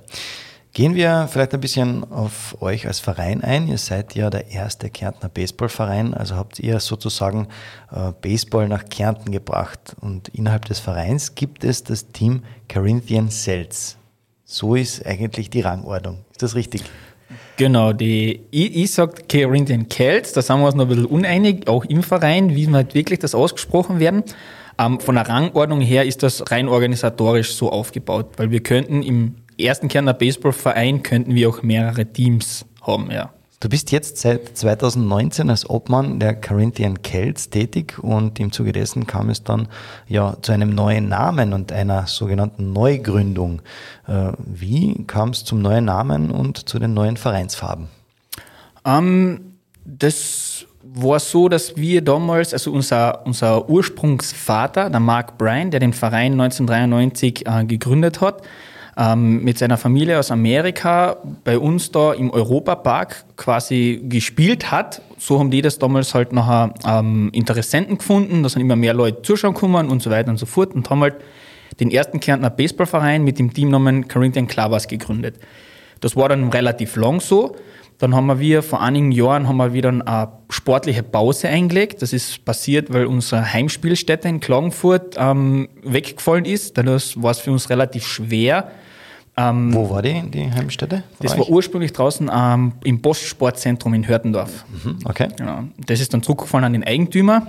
Gehen 0.79 0.95
wir 0.95 1.27
vielleicht 1.29 1.55
ein 1.55 1.61
bisschen 1.61 2.05
auf 2.13 2.57
euch 2.63 2.87
als 2.87 3.01
Verein 3.01 3.43
ein. 3.43 3.67
Ihr 3.67 3.79
seid 3.79 4.15
ja 4.15 4.31
der 4.31 4.53
erste 4.53 4.91
Kärntner 4.91 5.29
Baseballverein, 5.29 6.15
also 6.15 6.37
habt 6.37 6.61
ihr 6.61 6.79
sozusagen 6.79 7.49
äh, 7.91 8.13
Baseball 8.23 8.69
nach 8.69 8.85
Kärnten 8.85 9.33
gebracht. 9.33 9.97
Und 10.01 10.29
innerhalb 10.29 10.67
des 10.67 10.79
Vereins 10.79 11.35
gibt 11.35 11.65
es 11.65 11.83
das 11.83 12.13
Team 12.13 12.45
Corinthian 12.73 13.29
Cells. 13.29 13.97
So 14.45 14.77
ist 14.77 15.05
eigentlich 15.05 15.51
die 15.51 15.63
Rangordnung. 15.63 16.19
Ist 16.31 16.45
das 16.45 16.55
richtig? 16.55 16.85
Genau, 17.57 17.93
die, 17.93 18.43
ich, 18.53 18.77
ich 18.77 18.93
sage 18.93 19.15
Corinthian 19.29 19.91
Celts, 19.91 20.33
da 20.33 20.43
sind 20.43 20.61
wir 20.61 20.67
uns 20.67 20.77
noch 20.77 20.85
ein 20.85 20.91
bisschen 20.91 21.07
uneinig, 21.07 21.67
auch 21.67 21.87
im 21.87 22.05
Verein, 22.05 22.55
wie 22.55 22.71
halt 22.71 22.95
wirklich 22.95 23.19
das 23.19 23.35
ausgesprochen 23.35 23.99
werden. 23.99 24.23
Ähm, 24.79 25.01
von 25.01 25.17
der 25.17 25.29
Rangordnung 25.29 25.81
her 25.81 26.05
ist 26.05 26.23
das 26.23 26.49
rein 26.53 26.69
organisatorisch 26.69 27.55
so 27.55 27.73
aufgebaut, 27.73 28.35
weil 28.37 28.53
wir 28.53 28.63
könnten 28.63 29.03
im 29.03 29.35
ersten 29.59 29.89
Kärntner 29.89 30.15
Baseballverein 30.15 31.03
könnten 31.03 31.35
wir 31.35 31.49
auch 31.49 31.63
mehrere 31.63 32.07
Teams 32.07 32.65
haben, 32.83 33.11
ja. 33.11 33.33
Du 33.61 33.69
bist 33.69 33.91
jetzt 33.91 34.19
seit 34.19 34.57
2019 34.57 35.51
als 35.51 35.69
Obmann 35.69 36.21
der 36.21 36.41
Corinthian 36.41 37.03
Celts 37.03 37.51
tätig 37.51 37.99
und 38.01 38.39
im 38.39 38.53
Zuge 38.53 38.71
dessen 38.71 39.09
kam 39.09 39.31
es 39.31 39.43
dann 39.43 39.67
ja 40.07 40.37
zu 40.43 40.53
einem 40.53 40.71
neuen 40.71 41.09
Namen 41.09 41.53
und 41.53 41.73
einer 41.73 42.07
sogenannten 42.07 42.73
Neugründung. 42.73 43.61
Äh, 44.07 44.31
wie 44.39 45.05
kam 45.09 45.31
es 45.31 45.45
zum 45.45 45.61
neuen 45.61 45.87
Namen 45.87 46.31
und 46.31 46.69
zu 46.69 46.79
den 46.79 46.95
neuen 46.95 47.17
Vereinsfarben? 47.17 47.89
Ähm, 48.85 49.55
das 49.85 50.67
war 50.85 51.19
so, 51.19 51.49
dass 51.49 51.77
wir 51.77 52.03
damals, 52.03 52.53
also 52.53 52.71
unser, 52.73 53.27
unser 53.27 53.69
Ursprungsvater, 53.69 54.89
der 54.89 55.01
Mark 55.01 55.37
Bryan, 55.37 55.73
der 55.73 55.81
den 55.81 55.93
Verein 55.93 56.41
1993 56.41 57.45
äh, 57.45 57.65
gegründet 57.65 58.21
hat, 58.21 58.43
ähm, 58.99 59.45
mit 59.45 59.59
seiner 59.59 59.77
Familie 59.77 60.19
aus 60.19 60.33
Amerika 60.33 61.19
bei 61.45 61.57
uns 61.57 61.93
da 61.93 62.13
im 62.13 62.31
Europapark 62.31 63.25
quasi 63.37 64.03
gespielt 64.03 64.73
hat. 64.73 65.03
So 65.19 65.39
haben 65.39 65.53
die 65.53 65.63
das 65.63 65.79
damals 65.79 66.15
halt 66.15 66.33
nachher 66.33 66.75
ähm, 66.85 67.31
Interessenten 67.33 67.99
gefunden, 67.99 68.43
da 68.43 68.49
sind 68.49 68.61
immer 68.61 68.77
mehr 68.77 68.95
Leute 68.95 69.23
zuschauen 69.23 69.55
gekommen 69.55 69.89
und 69.89 70.03
so 70.03 70.11
weiter 70.11 70.31
und 70.31 70.39
so 70.39 70.47
fort 70.47 70.75
und 70.75 70.91
haben 70.91 71.01
halt 71.01 71.15
den 71.79 71.93
ersten 71.93 72.19
Kärntner 72.19 72.51
Baseballverein 72.51 73.23
mit 73.23 73.39
dem 73.39 73.55
Teamnamen 73.55 74.09
Corinthian 74.09 74.49
Clavers 74.49 74.89
gegründet. 74.89 75.37
Das 76.01 76.17
war 76.17 76.29
dann 76.29 76.49
relativ 76.49 76.97
lang 76.97 77.21
so. 77.21 77.55
Dann 77.99 78.15
haben 78.15 78.39
wir 78.39 78.63
vor 78.63 78.81
einigen 78.81 79.11
Jahren 79.11 79.49
haben 79.49 79.57
wir 79.57 79.73
wieder 79.73 79.89
eine 79.89 80.29
sportliche 80.51 81.03
Pause 81.03 81.49
eingelegt. 81.49 82.01
Das 82.01 82.13
ist 82.13 82.45
passiert, 82.45 82.93
weil 82.93 83.07
unsere 83.07 83.53
Heimspielstätte 83.53 84.29
in 84.29 84.39
Klagenfurt 84.39 85.17
ähm, 85.19 85.69
weggefallen 85.83 86.45
ist. 86.45 86.79
Das 86.79 87.21
war 87.21 87.33
es 87.33 87.41
für 87.41 87.51
uns 87.51 87.71
relativ 87.71 88.07
schwer, 88.07 88.71
ähm, 89.39 89.73
Wo 89.73 89.89
war 89.89 90.03
die, 90.03 90.21
die 90.29 90.51
Heimstätte? 90.51 91.05
Das 91.21 91.33
euch? 91.33 91.39
war 91.39 91.49
ursprünglich 91.49 91.93
draußen 91.93 92.29
ähm, 92.35 92.73
im 92.83 93.01
Postsportzentrum 93.01 93.95
in 93.95 94.09
Hörtendorf. 94.09 94.65
Mhm, 94.83 94.99
okay. 95.05 95.29
Genau. 95.37 95.61
Das 95.87 96.01
ist 96.01 96.13
dann 96.13 96.25
zurückgefallen 96.25 96.65
an 96.65 96.73
den 96.73 96.83
Eigentümer. 96.85 97.47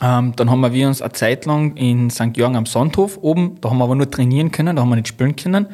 Ähm, 0.00 0.34
dann 0.36 0.50
haben 0.50 0.72
wir 0.72 0.88
uns 0.88 1.02
eine 1.02 1.12
Zeit 1.12 1.46
lang 1.46 1.76
in 1.76 2.10
St. 2.10 2.36
Jörg 2.36 2.54
am 2.54 2.64
Sandhof 2.64 3.18
oben, 3.20 3.60
da 3.60 3.70
haben 3.70 3.78
wir 3.78 3.84
aber 3.84 3.96
nur 3.96 4.08
trainieren 4.08 4.52
können, 4.52 4.76
da 4.76 4.82
haben 4.82 4.88
wir 4.88 4.96
nicht 4.96 5.08
spielen 5.08 5.34
können, 5.34 5.66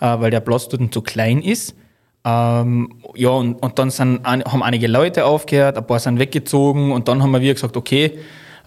äh, 0.00 0.20
weil 0.20 0.30
der 0.30 0.40
Platz 0.40 0.68
dort 0.68 0.92
zu 0.92 1.00
klein 1.00 1.40
ist. 1.40 1.76
Ähm, 2.24 2.92
ja, 3.14 3.30
und, 3.30 3.54
und 3.62 3.78
dann 3.78 3.90
sind, 3.90 4.26
haben 4.26 4.62
einige 4.62 4.88
Leute 4.88 5.24
aufgehört, 5.24 5.78
ein 5.78 5.86
paar 5.86 6.00
sind 6.00 6.18
weggezogen 6.18 6.92
und 6.92 7.08
dann 7.08 7.22
haben 7.22 7.32
wir 7.32 7.54
gesagt, 7.54 7.76
okay, 7.76 8.18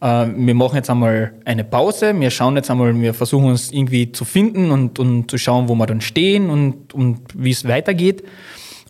wir 0.01 0.53
machen 0.53 0.75
jetzt 0.75 0.89
einmal 0.89 1.33
eine 1.45 1.63
Pause, 1.63 2.19
wir 2.19 2.29
schauen 2.29 2.55
jetzt 2.55 2.69
einmal, 2.69 2.99
wir 2.99 3.13
versuchen 3.13 3.45
uns 3.45 3.71
irgendwie 3.71 4.11
zu 4.11 4.25
finden 4.25 4.71
und, 4.71 4.99
und 4.99 5.31
zu 5.31 5.37
schauen, 5.37 5.69
wo 5.69 5.75
wir 5.75 5.85
dann 5.85 6.01
stehen 6.01 6.49
und, 6.49 6.93
und 6.93 7.21
wie 7.33 7.51
es 7.51 7.67
weitergeht. 7.67 8.23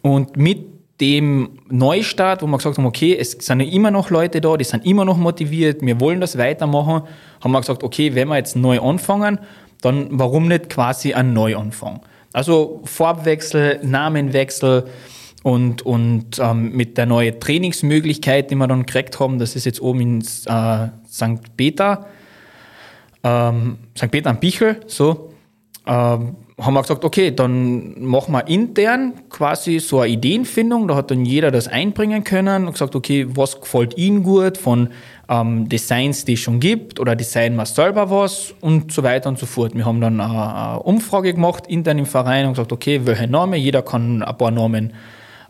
Und 0.02 0.36
mit 0.36 0.66
dem 1.02 1.60
Neustart, 1.70 2.42
wo 2.42 2.48
wir 2.48 2.58
gesagt 2.58 2.78
haben, 2.78 2.86
okay, 2.86 3.18
es 3.20 3.32
sind 3.32 3.60
ja 3.60 3.68
immer 3.68 3.92
noch 3.92 4.10
Leute 4.10 4.40
da, 4.40 4.56
die 4.56 4.64
sind 4.64 4.86
immer 4.86 5.04
noch 5.04 5.18
motiviert, 5.18 5.82
wir 5.82 6.00
wollen 6.00 6.22
das 6.22 6.38
weitermachen, 6.38 7.08
haben 7.42 7.52
wir 7.52 7.60
gesagt, 7.60 7.84
okay, 7.84 8.16
wenn 8.16 8.30
wir 8.30 8.38
jetzt 8.38 8.56
neu 8.56 8.80
anfangen, 8.80 9.40
dann 9.82 10.08
warum 10.12 10.48
nicht 10.48 10.70
quasi 10.70 11.14
ein 11.14 11.34
Neuanfang? 11.34 12.02
Also 12.34 12.82
Farbwechsel, 12.86 13.80
Namenwechsel, 13.84 14.86
und, 15.46 15.84
und 15.84 16.40
ähm, 16.40 16.76
mit 16.76 16.98
der 16.98 17.06
neuen 17.06 17.40
Trainingsmöglichkeit, 17.40 18.50
die 18.50 18.56
wir 18.56 18.66
dann 18.66 18.84
gekriegt 18.88 19.20
haben, 19.20 19.38
das 19.38 19.56
ist 19.56 19.66
jetzt 19.66 19.80
oben 19.80 20.02
in 20.02 20.22
äh, 20.22 20.88
St. 21.08 21.56
Peter, 21.56 22.08
ähm, 23.24 23.78
St. 23.96 24.10
Peter 24.10 24.32
am 24.32 24.40
Bichel, 24.40 24.78
so, 24.88 25.34
ähm, 25.86 26.36
haben 26.60 26.74
wir 26.74 26.82
gesagt, 26.82 27.06
okay, 27.06 27.30
dann 27.30 28.04
machen 28.04 28.32
wir 28.32 28.48
intern 28.48 29.14
quasi 29.30 29.78
so 29.78 30.00
eine 30.00 30.14
Ideenfindung. 30.14 30.88
Da 30.88 30.96
hat 30.96 31.12
dann 31.12 31.26
jeder 31.26 31.52
das 31.52 31.68
einbringen 31.68 32.24
können 32.24 32.66
und 32.66 32.72
gesagt, 32.72 32.96
okay, 32.96 33.28
was 33.30 33.62
gefällt 33.62 34.00
Ihnen 34.00 34.24
gut 34.24 34.58
von 34.58 34.90
ähm, 35.30 35.70
Designs, 35.70 36.26
die 36.26 36.34
es 36.34 36.40
schon 36.40 36.60
gibt 36.60 37.00
oder 37.00 37.16
designen 37.16 37.56
wir 37.56 37.68
selber 37.68 38.10
was 38.10 38.56
und 38.62 38.92
so 38.92 39.04
weiter 39.04 39.30
und 39.30 39.38
so 39.38 39.46
fort. 39.46 39.76
Wir 39.76 39.86
haben 39.86 40.02
dann 40.02 40.20
eine, 40.20 40.56
eine 40.56 40.80
Umfrage 40.80 41.36
gemacht 41.36 41.68
intern 41.68 42.00
im 42.00 42.08
Verein 42.08 42.48
und 42.48 42.54
gesagt, 42.54 42.72
okay, 42.72 43.02
welche 43.04 43.28
Namen, 43.28 43.60
jeder 43.60 43.84
kann 43.84 44.24
ein 44.24 44.38
paar 44.40 44.50
Namen 44.50 44.94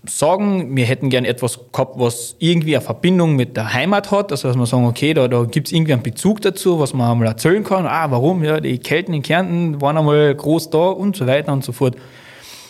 sagen, 0.09 0.75
wir 0.75 0.85
hätten 0.85 1.09
gern 1.09 1.25
etwas 1.25 1.59
gehabt, 1.71 1.99
was 1.99 2.35
irgendwie 2.39 2.75
eine 2.75 2.85
Verbindung 2.85 3.35
mit 3.35 3.55
der 3.57 3.73
Heimat 3.73 4.11
hat, 4.11 4.31
also 4.31 4.47
dass 4.47 4.57
wir 4.57 4.65
sagen, 4.65 4.85
okay, 4.85 5.13
da, 5.13 5.27
da 5.27 5.43
gibt 5.43 5.67
es 5.67 5.73
irgendwie 5.73 5.93
einen 5.93 6.03
Bezug 6.03 6.41
dazu, 6.41 6.79
was 6.79 6.93
man 6.93 7.11
einmal 7.11 7.27
erzählen 7.27 7.63
kann, 7.63 7.85
ah, 7.85 8.09
warum, 8.11 8.43
ja, 8.43 8.59
die 8.59 8.77
Kelten 8.79 9.13
in 9.13 9.21
Kärnten 9.21 9.81
waren 9.81 9.97
einmal 9.97 10.33
groß 10.33 10.69
da 10.69 10.89
und 10.89 11.15
so 11.15 11.27
weiter 11.27 11.53
und 11.53 11.63
so 11.63 11.71
fort. 11.71 11.95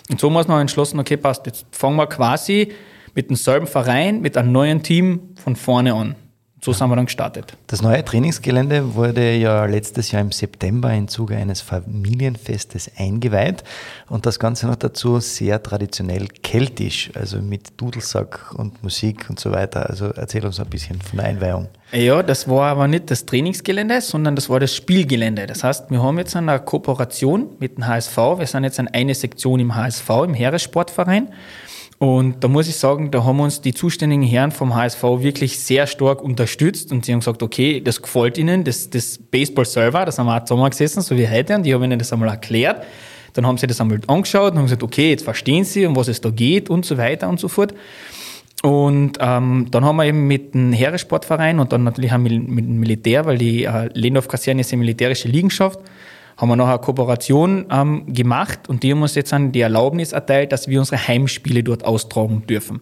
Und 0.09 0.19
so 0.19 0.31
haben 0.31 0.47
wir 0.47 0.61
entschlossen, 0.61 0.99
okay, 0.99 1.17
passt, 1.17 1.45
jetzt 1.45 1.65
fangen 1.71 1.95
wir 1.95 2.07
quasi 2.07 2.71
mit 3.15 3.29
demselben 3.29 3.67
Verein, 3.67 4.21
mit 4.21 4.37
einem 4.37 4.51
neuen 4.51 4.83
Team 4.83 5.35
von 5.35 5.55
vorne 5.55 5.93
an. 5.93 6.15
So 6.65 6.73
sind 6.73 6.89
wir 6.89 6.95
dann 6.95 7.05
gestartet. 7.05 7.55
Das 7.67 7.83
neue 7.83 8.03
Trainingsgelände 8.03 8.95
wurde 8.95 9.35
ja 9.35 9.65
letztes 9.65 10.09
Jahr 10.09 10.23
im 10.23 10.31
September 10.31 10.91
im 10.91 11.07
Zuge 11.07 11.35
eines 11.35 11.61
Familienfestes 11.61 12.89
eingeweiht 12.97 13.63
und 14.09 14.25
das 14.25 14.39
Ganze 14.39 14.65
noch 14.65 14.75
dazu 14.75 15.19
sehr 15.19 15.61
traditionell 15.61 16.27
keltisch, 16.41 17.11
also 17.13 17.39
mit 17.39 17.79
Dudelsack 17.79 18.51
und 18.55 18.81
Musik 18.81 19.29
und 19.29 19.39
so 19.39 19.51
weiter. 19.51 19.87
Also 19.87 20.07
erzähl 20.07 20.43
uns 20.43 20.59
ein 20.59 20.65
bisschen 20.65 20.99
von 21.03 21.19
der 21.19 21.27
Einweihung. 21.27 21.67
Ja, 21.91 22.23
das 22.23 22.49
war 22.49 22.71
aber 22.71 22.87
nicht 22.87 23.11
das 23.11 23.27
Trainingsgelände, 23.27 24.01
sondern 24.01 24.35
das 24.35 24.49
war 24.49 24.59
das 24.59 24.73
Spielgelände. 24.75 25.45
Das 25.45 25.63
heißt, 25.63 25.91
wir 25.91 26.01
haben 26.01 26.17
jetzt 26.17 26.35
eine 26.35 26.59
Kooperation 26.59 27.49
mit 27.59 27.77
dem 27.77 27.85
HSV. 27.85 28.17
Wir 28.17 28.47
sind 28.47 28.63
jetzt 28.63 28.79
eine 28.79 29.13
Sektion 29.13 29.59
im 29.59 29.75
HSV, 29.75 30.09
im 30.25 30.33
Heeressportverein. 30.33 31.31
Und 31.97 32.43
da 32.43 32.49
muss 32.49 32.67
ich 32.67 32.75
sagen, 32.75 33.09
da 33.09 33.23
haben 33.23 33.39
uns 33.39 33.61
die 33.61 33.73
zuständigen 33.73 34.23
Herren 34.23 34.51
vom 34.51 34.75
HSV 34.75 35.01
wirklich 35.19 35.59
sehr 35.59 35.87
stark 35.87 36.21
unterstützt 36.21 36.91
und 36.91 37.05
sie 37.05 37.13
haben 37.13 37.19
gesagt, 37.19 37.41
okay, 37.41 37.79
das 37.79 38.01
gefällt 38.01 38.37
ihnen, 38.37 38.65
das, 38.65 38.89
das 38.89 39.17
Baseball-Server, 39.17 40.03
das 40.03 40.19
haben 40.19 40.25
wir 40.27 40.35
auch 40.35 40.43
zusammengesessen, 40.43 41.01
so 41.01 41.17
wie 41.17 41.29
heute, 41.29 41.55
und 41.55 41.63
die 41.63 41.73
haben 41.73 41.83
ihnen 41.83 41.97
das 41.97 42.11
einmal 42.11 42.29
erklärt. 42.29 42.83
Dann 43.33 43.45
haben 43.47 43.57
sie 43.57 43.67
das 43.67 43.79
einmal 43.79 43.99
angeschaut 44.07 44.51
und 44.51 44.57
haben 44.57 44.65
gesagt, 44.65 44.83
okay, 44.83 45.09
jetzt 45.09 45.23
verstehen 45.23 45.63
sie, 45.63 45.85
um 45.85 45.95
was 45.95 46.09
es 46.09 46.19
da 46.19 46.29
geht 46.29 46.69
und 46.69 46.85
so 46.85 46.97
weiter 46.97 47.29
und 47.29 47.39
so 47.39 47.47
fort. 47.47 47.73
Und 48.61 49.17
ähm, 49.21 49.67
dann 49.71 49.85
haben 49.85 49.97
wir 49.97 50.05
eben 50.05 50.27
mit 50.27 50.53
dem 50.53 50.73
Heeressportverein 50.73 51.59
und 51.59 51.71
dann 51.71 51.83
natürlich 51.83 52.11
auch 52.11 52.17
mit, 52.17 52.47
mit 52.47 52.65
dem 52.65 52.79
Militär, 52.79 53.25
weil 53.25 53.37
die 53.37 53.65
äh, 53.65 53.89
Lehndorf-Kaserne 53.93 54.61
ist 54.61 54.73
eine 54.73 54.79
militärische 54.79 55.27
Liegenschaft, 55.27 55.79
haben 56.37 56.49
wir 56.49 56.55
noch 56.55 56.67
eine 56.67 56.79
Kooperation 56.79 57.65
ähm, 57.71 58.13
gemacht 58.13 58.67
und 58.67 58.83
die 58.83 58.91
haben 58.91 59.01
uns 59.01 59.15
jetzt 59.15 59.33
die 59.35 59.61
Erlaubnis 59.61 60.11
erteilt, 60.11 60.51
dass 60.51 60.67
wir 60.67 60.79
unsere 60.79 61.07
Heimspiele 61.07 61.63
dort 61.63 61.85
austragen 61.85 62.45
dürfen. 62.47 62.81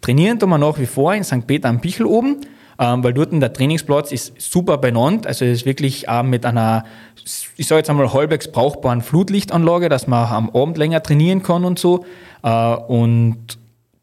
Trainieren 0.00 0.38
tun 0.38 0.50
wir 0.50 0.58
nach 0.58 0.78
wie 0.78 0.86
vor 0.86 1.14
in 1.14 1.24
St. 1.24 1.46
Peter 1.46 1.68
am 1.68 1.80
Pichel 1.80 2.06
oben, 2.06 2.42
ähm, 2.78 3.02
weil 3.02 3.12
dort 3.12 3.32
der 3.32 3.52
Trainingsplatz 3.52 4.12
ist 4.12 4.40
super 4.40 4.78
benannt, 4.78 5.26
also 5.26 5.44
es 5.44 5.58
ist 5.58 5.66
wirklich 5.66 6.06
ähm, 6.08 6.30
mit 6.30 6.46
einer, 6.46 6.84
ich 7.56 7.66
sage 7.66 7.80
jetzt 7.80 7.90
einmal 7.90 8.12
halbwegs 8.12 8.52
brauchbaren 8.52 9.02
Flutlichtanlage, 9.02 9.88
dass 9.88 10.06
man 10.06 10.28
am 10.28 10.50
Abend 10.50 10.78
länger 10.78 11.02
trainieren 11.02 11.42
kann 11.42 11.64
und 11.64 11.78
so. 11.78 12.04
Äh, 12.42 12.74
und 12.74 13.58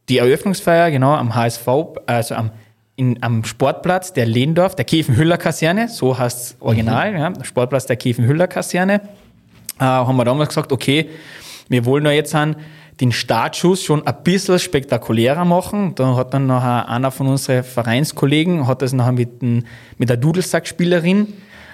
die 0.09 0.17
Eröffnungsfeier, 0.17 0.91
genau, 0.91 1.13
am 1.13 1.33
HSV, 1.33 1.67
also 2.05 2.35
am 2.35 2.51
in, 2.95 3.21
am 3.21 3.43
Sportplatz 3.43 4.13
der 4.13 4.25
Lehndorf, 4.25 4.75
der 4.75 4.86
Kiefenhüller 4.86 5.38
Kaserne, 5.38 5.89
so 5.89 6.17
heißt 6.17 6.39
es 6.39 6.58
original, 6.60 7.12
mhm. 7.12 7.17
ja, 7.17 7.34
Sportplatz 7.43 7.86
der 7.86 7.97
Kiefenhüller 7.97 8.47
Kaserne. 8.47 9.01
äh, 9.79 9.84
haben 9.84 10.15
wir 10.15 10.25
damals 10.25 10.49
gesagt, 10.49 10.71
okay, 10.71 11.10
wir 11.67 11.86
wollen 11.86 12.05
ja 12.05 12.12
jetzt 12.12 12.34
an 12.36 12.55
den 13.01 13.12
Startschuss 13.12 13.84
schon 13.84 14.08
ein 14.08 14.15
bisschen 14.23 14.58
spektakulärer 14.58 15.43
machen. 15.43 15.95
Da 15.95 16.15
hat 16.15 16.34
dann 16.34 16.47
nachher 16.47 16.88
einer 16.88 17.12
von 17.12 17.27
unseren 17.27 17.63
Vereinskollegen, 17.63 18.67
hat 18.67 18.81
das 18.81 18.93
nachher 18.93 19.12
mit, 19.12 19.41
ein, 19.41 19.65
mit 19.97 20.10
der 20.10 20.17
Dudelsackspielerin 20.17 21.34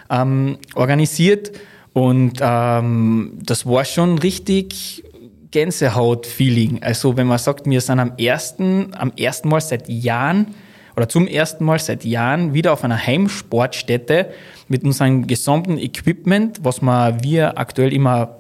ähm, 0.10 0.58
organisiert 0.74 1.52
und 1.94 2.40
ähm, 2.42 3.38
das 3.44 3.66
war 3.66 3.86
schon 3.86 4.18
richtig 4.18 5.04
Gänsehaut-Feeling. 5.52 6.82
Also 6.82 7.18
wenn 7.18 7.28
man 7.28 7.38
sagt, 7.38 7.70
wir 7.70 7.82
sind 7.82 8.00
am 8.00 8.14
ersten, 8.18 8.94
am 8.96 9.12
ersten 9.18 9.50
Mal 9.50 9.62
seit 9.62 9.90
Jahren 9.90 10.56
oder 10.96 11.08
zum 11.08 11.28
ersten 11.28 11.66
Mal 11.66 11.80
seit 11.80 12.04
Jahren 12.06 12.54
wieder 12.54 12.74
auf 12.74 12.84
einer 12.84 12.98
Heimsportstätte 12.98 14.32
mit 14.68 14.84
unserem 14.84 15.28
gesamten 15.28 15.78
Equipment, 15.78 16.60
was 16.64 16.82
wir, 16.82 17.58
aktuell 17.58 17.94
immer 17.94 18.38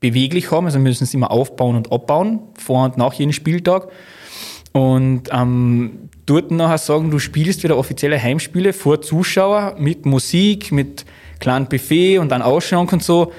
beweglich 0.00 0.50
haben, 0.50 0.66
also 0.66 0.78
wir 0.78 0.82
müssen 0.82 1.04
es 1.04 1.14
immer 1.14 1.30
aufbauen 1.30 1.76
und 1.76 1.92
abbauen, 1.92 2.40
vor 2.58 2.84
und 2.84 2.96
nach 2.96 3.12
jedem 3.12 3.32
Spieltag. 3.32 3.88
Und 4.72 5.24
ähm, 5.32 6.08
dort 6.26 6.50
nachher 6.50 6.78
sagen, 6.78 7.10
du 7.10 7.18
spielst 7.18 7.62
wieder 7.62 7.76
offizielle 7.76 8.20
Heimspiele 8.20 8.72
vor 8.72 9.02
Zuschauer 9.02 9.76
mit 9.78 10.06
Musik, 10.06 10.72
mit 10.72 11.04
kleinen 11.40 11.66
Buffet 11.66 12.18
und 12.18 12.30
dann 12.30 12.42
Ausschank 12.42 12.92
und 12.92 13.02
so. 13.02 13.32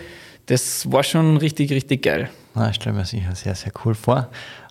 Das 0.47 0.91
war 0.91 1.03
schon 1.03 1.37
richtig, 1.37 1.71
richtig 1.71 2.03
geil. 2.03 2.29
Na, 2.53 2.69
ich 2.69 2.75
stelle 2.75 2.95
mir 2.95 3.05
sicher 3.05 3.33
sehr, 3.33 3.55
sehr 3.55 3.71
cool 3.85 3.95
vor. 3.95 4.27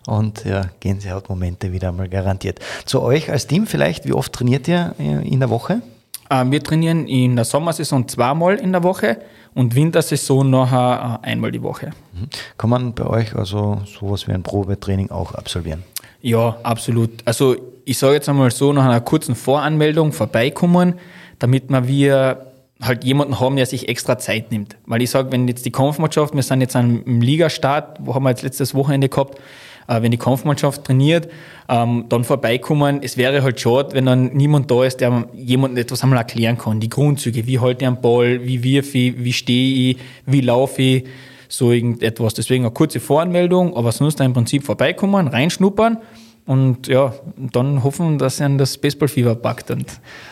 Und 0.07 0.45
ja, 0.45 0.65
Gänsehautmomente 0.79 1.71
wieder 1.71 1.89
einmal 1.89 2.09
garantiert. 2.09 2.59
Zu 2.85 3.01
euch 3.01 3.31
als 3.31 3.47
Team 3.47 3.65
vielleicht, 3.67 4.05
wie 4.05 4.13
oft 4.13 4.33
trainiert 4.33 4.67
ihr 4.67 4.93
äh, 4.99 5.27
in 5.27 5.39
der 5.39 5.49
Woche? 5.49 5.81
Ähm, 6.29 6.51
wir 6.51 6.63
trainieren 6.63 7.07
in 7.07 7.35
der 7.35 7.45
Sommersaison 7.45 8.07
zweimal 8.07 8.55
in 8.55 8.71
der 8.71 8.83
Woche 8.83 9.17
und 9.53 9.75
Wintersaison 9.75 10.49
nachher 10.49 11.19
äh, 11.23 11.27
einmal 11.27 11.51
die 11.51 11.61
Woche. 11.61 11.91
Mhm. 12.13 12.29
Kann 12.57 12.69
man 12.69 12.93
bei 12.93 13.05
euch 13.05 13.35
also 13.35 13.81
sowas 13.85 14.27
wie 14.27 14.31
ein 14.31 14.43
Probetraining 14.43 15.11
auch 15.11 15.33
absolvieren? 15.33 15.83
Ja, 16.21 16.57
absolut. 16.63 17.09
Also 17.25 17.55
ich 17.83 17.97
sage 17.97 18.13
jetzt 18.13 18.29
einmal 18.29 18.51
so, 18.51 18.71
nach 18.73 18.85
einer 18.85 19.01
kurzen 19.01 19.35
Voranmeldung 19.35 20.13
vorbeikommen, 20.13 20.95
damit 21.39 21.69
wir 21.69 21.87
wir 21.87 22.50
halt 22.81 23.03
jemanden 23.03 23.39
haben, 23.39 23.55
der 23.55 23.65
sich 23.65 23.89
extra 23.89 24.17
Zeit 24.17 24.51
nimmt. 24.51 24.75
Weil 24.85 25.01
ich 25.01 25.09
sage, 25.09 25.31
wenn 25.31 25.47
jetzt 25.47 25.65
die 25.65 25.71
Kampfmannschaft, 25.71 26.33
wir 26.33 26.43
sind 26.43 26.61
jetzt 26.61 26.75
im 26.75 27.21
Ligastart, 27.21 27.99
wo 28.01 28.15
haben 28.15 28.23
wir 28.23 28.31
jetzt 28.31 28.41
letztes 28.41 28.73
Wochenende 28.73 29.09
gehabt, 29.09 29.39
äh, 29.87 30.01
wenn 30.01 30.11
die 30.11 30.17
Kampfmannschaft 30.17 30.83
trainiert, 30.83 31.29
ähm, 31.69 32.05
dann 32.09 32.23
vorbeikommen. 32.23 32.99
Es 33.03 33.17
wäre 33.17 33.43
halt 33.43 33.59
schade, 33.59 33.89
wenn 33.93 34.05
dann 34.05 34.33
niemand 34.33 34.71
da 34.71 34.83
ist, 34.83 35.01
der 35.01 35.27
jemandem 35.33 35.83
etwas 35.83 36.03
einmal 36.03 36.19
erklären 36.19 36.57
kann. 36.57 36.79
Die 36.79 36.89
Grundzüge, 36.89 37.45
wie 37.47 37.59
halte 37.59 37.83
ich 37.83 37.87
einen 37.87 38.01
Ball, 38.01 38.45
wie 38.45 38.63
wirf 38.63 38.95
ich, 38.95 39.23
wie 39.23 39.33
stehe 39.33 39.91
ich, 39.91 39.97
wie 40.25 40.41
laufe 40.41 40.81
ich, 40.81 41.03
so 41.47 41.71
irgendetwas. 41.71 42.33
Deswegen 42.33 42.63
eine 42.63 42.73
kurze 42.73 42.99
Voranmeldung, 42.99 43.75
aber 43.75 43.91
sonst 43.91 44.19
im 44.21 44.33
Prinzip 44.33 44.63
vorbeikommen, 44.63 45.27
reinschnuppern 45.27 45.97
und 46.45 46.87
ja, 46.87 47.13
dann 47.37 47.83
hoffen, 47.83 48.17
dass 48.17 48.39
er 48.39 48.49
das 48.49 48.77
Baseballfieber 48.77 49.35
packt. 49.35 49.71
Und 49.71 49.85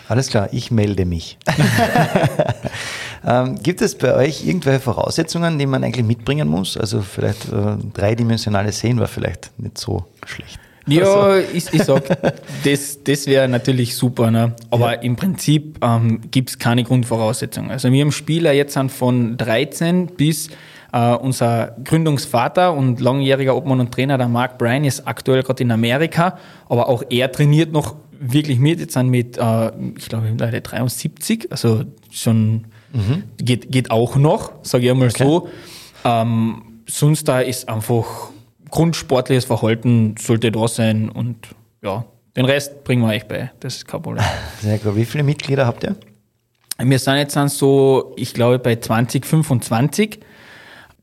Alles 0.08 0.30
klar, 0.30 0.50
ich 0.52 0.72
melde 0.72 1.06
mich. 1.06 1.38
ähm, 3.26 3.62
gibt 3.62 3.82
es 3.82 3.96
bei 3.96 4.16
euch 4.16 4.46
irgendwelche 4.46 4.80
Voraussetzungen, 4.80 5.60
die 5.60 5.66
man 5.66 5.84
eigentlich 5.84 6.06
mitbringen 6.06 6.48
muss? 6.48 6.78
Also 6.78 7.02
vielleicht 7.02 7.52
äh, 7.52 7.78
dreidimensionales 7.94 8.80
Sehen 8.80 9.00
war 9.00 9.08
vielleicht 9.08 9.52
nicht 9.60 9.78
so 9.78 10.06
schlecht. 10.26 10.60
Ja, 10.90 11.14
also. 11.14 11.48
ich, 11.54 11.74
ich 11.74 11.84
sag, 11.84 12.04
das, 12.64 13.04
das 13.04 13.28
wäre 13.28 13.48
natürlich 13.48 13.96
super, 13.96 14.32
ne? 14.32 14.54
aber 14.70 14.94
ja. 14.94 15.02
im 15.02 15.16
Prinzip 15.16 15.78
ähm, 15.84 16.22
gibt 16.32 16.50
es 16.50 16.60
keine 16.60 16.84
Grundvoraussetzungen. 16.84 17.72
Also 17.72 17.92
wir 17.92 18.02
haben 18.02 18.12
Spieler 18.12 18.54
jetzt 18.54 18.78
von 18.90 19.38
13 19.38 20.08
bis 20.08 20.50
Uh, 20.92 21.16
unser 21.22 21.76
Gründungsvater 21.84 22.74
und 22.74 23.00
langjähriger 23.00 23.56
Obmann 23.56 23.80
und 23.80 23.92
Trainer, 23.92 24.18
der 24.18 24.28
Mark 24.28 24.58
Bryan, 24.58 24.86
ist 24.86 25.08
aktuell 25.08 25.44
gerade 25.44 25.62
in 25.62 25.70
Amerika, 25.70 26.40
aber 26.68 26.90
auch 26.90 27.04
er 27.12 27.32
trainiert 27.32 27.72
noch 27.72 27.96
wirklich 28.20 28.58
mit. 28.58 28.80
Jetzt 28.80 28.94
sind 28.94 29.10
mit, 29.10 29.38
uh, 29.38 29.70
ich 29.96 30.10
glaube, 30.10 30.34
leider 30.36 30.62
73, 30.62 31.52
also 31.52 31.84
schon 32.10 32.66
mhm. 32.92 33.24
geht, 33.38 33.72
geht 33.72 33.92
auch 33.92 34.16
noch, 34.16 34.52
sage 34.64 34.86
ich 34.86 34.90
einmal 34.90 35.10
okay. 35.10 35.24
so. 35.24 35.50
Um, 36.04 36.12
ähm, 36.12 36.62
sonst 36.88 37.28
da 37.28 37.42
ist 37.42 37.70
einfach 37.70 38.32
grundsportliches 38.70 39.46
Verhalten 39.46 40.16
sollte 40.20 40.52
da 40.52 40.68
sein 40.68 41.10
und 41.10 41.50
ja, 41.82 42.06
den 42.36 42.46
Rest 42.46 42.84
bringen 42.84 43.02
wir 43.04 43.14
euch 43.14 43.28
bei. 43.28 43.52
Das 43.60 43.78
ist 43.78 43.88
kein 43.88 44.02
Problem. 44.02 44.24
Sehr 44.62 44.78
gut. 44.78 44.96
Wie 44.96 45.06
viele 45.06 45.24
Mitglieder 45.24 45.66
habt 45.66 45.84
ihr? 45.84 45.96
Wir 46.78 47.00
sind 47.00 47.18
jetzt 47.18 47.36
dann 47.36 47.50
so, 47.50 48.14
ich 48.16 48.34
glaube, 48.34 48.60
bei 48.60 48.76
20, 48.78 49.26
25 49.26 50.20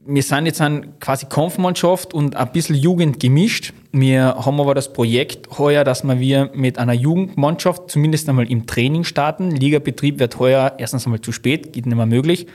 wir 0.07 0.23
sind 0.23 0.47
jetzt 0.47 0.61
an 0.61 0.99
quasi 1.01 1.27
Kampfmannschaft 1.27 2.15
und 2.15 2.37
ein 2.37 2.53
bisschen 2.53 2.77
Jugend 2.77 3.19
gemischt. 3.19 3.73
Wir 3.93 4.37
haben 4.37 4.61
aber 4.61 4.75
das 4.75 4.93
Projekt 4.93 5.59
heuer, 5.59 5.83
dass 5.85 6.07
wir 6.07 6.51
mit 6.55 6.79
einer 6.79 6.93
Jugendmannschaft 6.93 7.91
zumindest 7.91 8.29
einmal 8.29 8.51
im 8.51 8.67
Training 8.67 9.05
starten. 9.05 9.51
Ligabetrieb 9.51 10.19
wird 10.19 10.39
heuer 10.39 10.75
erstens 10.79 11.07
einmal 11.07 11.21
zu 11.21 11.33
spät, 11.33 11.73
geht 11.73 11.87
nicht 11.87 11.97
mehr 11.97 12.07
möglich. 12.07 12.47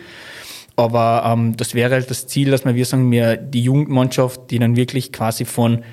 Aber 0.82 1.24
ähm, 1.26 1.56
das 1.58 1.76
wäre 1.76 1.94
halt 1.94 2.10
das 2.10 2.28
Ziel, 2.28 2.50
dass 2.52 2.65
wir 2.65 2.86
sagen, 2.86 3.12
wir 3.12 3.38
die 3.38 3.62
Jugendmannschaft, 3.62 4.50
die 4.50 4.60
dann 4.60 4.76
wirklich 4.76 5.12
quasi 5.12 5.46
von, 5.46 5.84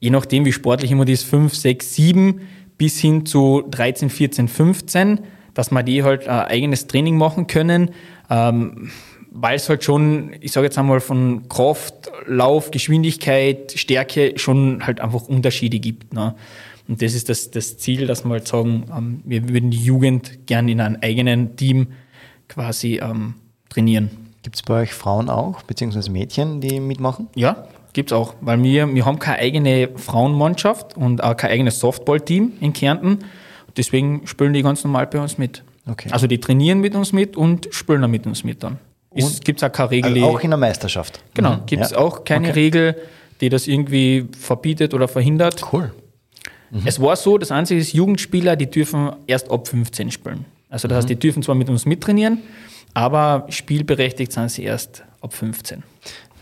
je 0.00 0.10
nachdem 0.10 0.44
wie 0.44 0.52
sportlich 0.52 0.90
immer 0.90 1.04
das 1.04 1.20
ist, 1.20 1.24
5, 1.24 1.54
6, 1.54 1.94
7 1.94 2.40
bis 2.76 2.98
hin 2.98 3.26
zu 3.26 3.62
13, 3.70 4.10
14, 4.10 4.48
15, 4.48 5.20
dass 5.54 5.70
wir 5.70 5.82
die 5.84 6.02
halt 6.02 6.26
ein 6.26 6.46
eigenes 6.46 6.88
Training 6.88 7.16
machen 7.16 7.46
können. 7.46 7.90
Ähm, 8.28 8.90
weil 9.36 9.56
es 9.56 9.68
halt 9.68 9.82
schon, 9.82 10.34
ich 10.40 10.52
sage 10.52 10.66
jetzt 10.66 10.78
einmal 10.78 11.00
von 11.00 11.48
Kraft, 11.48 12.10
Lauf, 12.26 12.70
Geschwindigkeit, 12.70 13.72
Stärke 13.76 14.34
schon 14.36 14.86
halt 14.86 15.00
einfach 15.00 15.22
Unterschiede 15.22 15.80
gibt. 15.80 16.12
Ne? 16.14 16.34
Und 16.86 17.02
das 17.02 17.14
ist 17.14 17.28
das, 17.28 17.50
das 17.50 17.78
Ziel, 17.78 18.06
dass 18.06 18.24
wir 18.24 18.30
halt 18.30 18.48
sagen, 18.48 18.84
ähm, 18.96 19.22
wir 19.24 19.48
würden 19.48 19.70
die 19.70 19.82
Jugend 19.82 20.46
gern 20.46 20.68
in 20.68 20.80
einem 20.80 20.98
eigenen 21.00 21.56
Team 21.56 21.88
quasi 22.48 23.00
ähm, 23.02 23.34
trainieren. 23.68 24.23
Gibt 24.44 24.56
es 24.56 24.62
bei 24.62 24.82
euch 24.82 24.92
Frauen 24.92 25.30
auch, 25.30 25.62
beziehungsweise 25.62 26.10
Mädchen, 26.10 26.60
die 26.60 26.78
mitmachen? 26.78 27.28
Ja, 27.34 27.66
gibt 27.94 28.12
es 28.12 28.16
auch, 28.16 28.34
weil 28.42 28.62
wir, 28.62 28.94
wir 28.94 29.06
haben 29.06 29.18
keine 29.18 29.38
eigene 29.38 29.88
Frauenmannschaft 29.96 30.98
und 30.98 31.24
auch 31.24 31.34
kein 31.34 31.50
eigenes 31.50 31.80
Softball-Team 31.80 32.52
in 32.60 32.74
Kärnten. 32.74 33.20
Deswegen 33.74 34.26
spielen 34.26 34.52
die 34.52 34.62
ganz 34.62 34.84
normal 34.84 35.06
bei 35.06 35.18
uns 35.18 35.38
mit. 35.38 35.64
Okay. 35.90 36.10
Also 36.12 36.26
die 36.26 36.38
trainieren 36.38 36.80
mit 36.80 36.94
uns 36.94 37.14
mit 37.14 37.38
und 37.38 37.68
spielen 37.70 38.02
dann 38.02 38.10
mit 38.10 38.26
uns 38.26 38.44
mit 38.44 38.62
dann. 38.62 38.78
Gibt 39.44 39.62
es 39.62 39.64
auch 39.64 39.72
keine 39.72 39.90
Regel. 39.90 40.12
Also 40.12 40.26
auch 40.26 40.40
in 40.40 40.50
der 40.50 40.58
Meisterschaft. 40.58 41.20
Genau, 41.32 41.54
mhm. 41.54 41.66
gibt 41.66 41.82
es 41.82 41.92
ja. 41.92 41.98
auch 41.98 42.24
keine 42.24 42.50
okay. 42.50 42.60
Regel, 42.60 42.96
die 43.40 43.48
das 43.48 43.66
irgendwie 43.66 44.28
verbietet 44.38 44.92
oder 44.92 45.08
verhindert. 45.08 45.64
Cool. 45.72 45.90
Mhm. 46.70 46.82
Es 46.84 47.00
war 47.00 47.16
so, 47.16 47.38
das 47.38 47.50
einzige 47.50 47.80
ist, 47.80 47.94
Jugendspieler, 47.94 48.56
die 48.56 48.70
dürfen 48.70 49.10
erst 49.26 49.50
ab 49.50 49.68
15 49.68 50.10
spielen. 50.10 50.44
Also 50.68 50.86
das 50.86 50.96
mhm. 50.96 50.98
heißt, 50.98 51.08
die 51.08 51.16
dürfen 51.16 51.42
zwar 51.42 51.54
mit 51.54 51.70
uns 51.70 51.86
mittrainieren, 51.86 52.42
aber 52.94 53.46
spielberechtigt 53.48 54.32
sind 54.32 54.50
sie 54.50 54.64
erst 54.64 55.04
ab 55.20 55.34
15. 55.34 55.82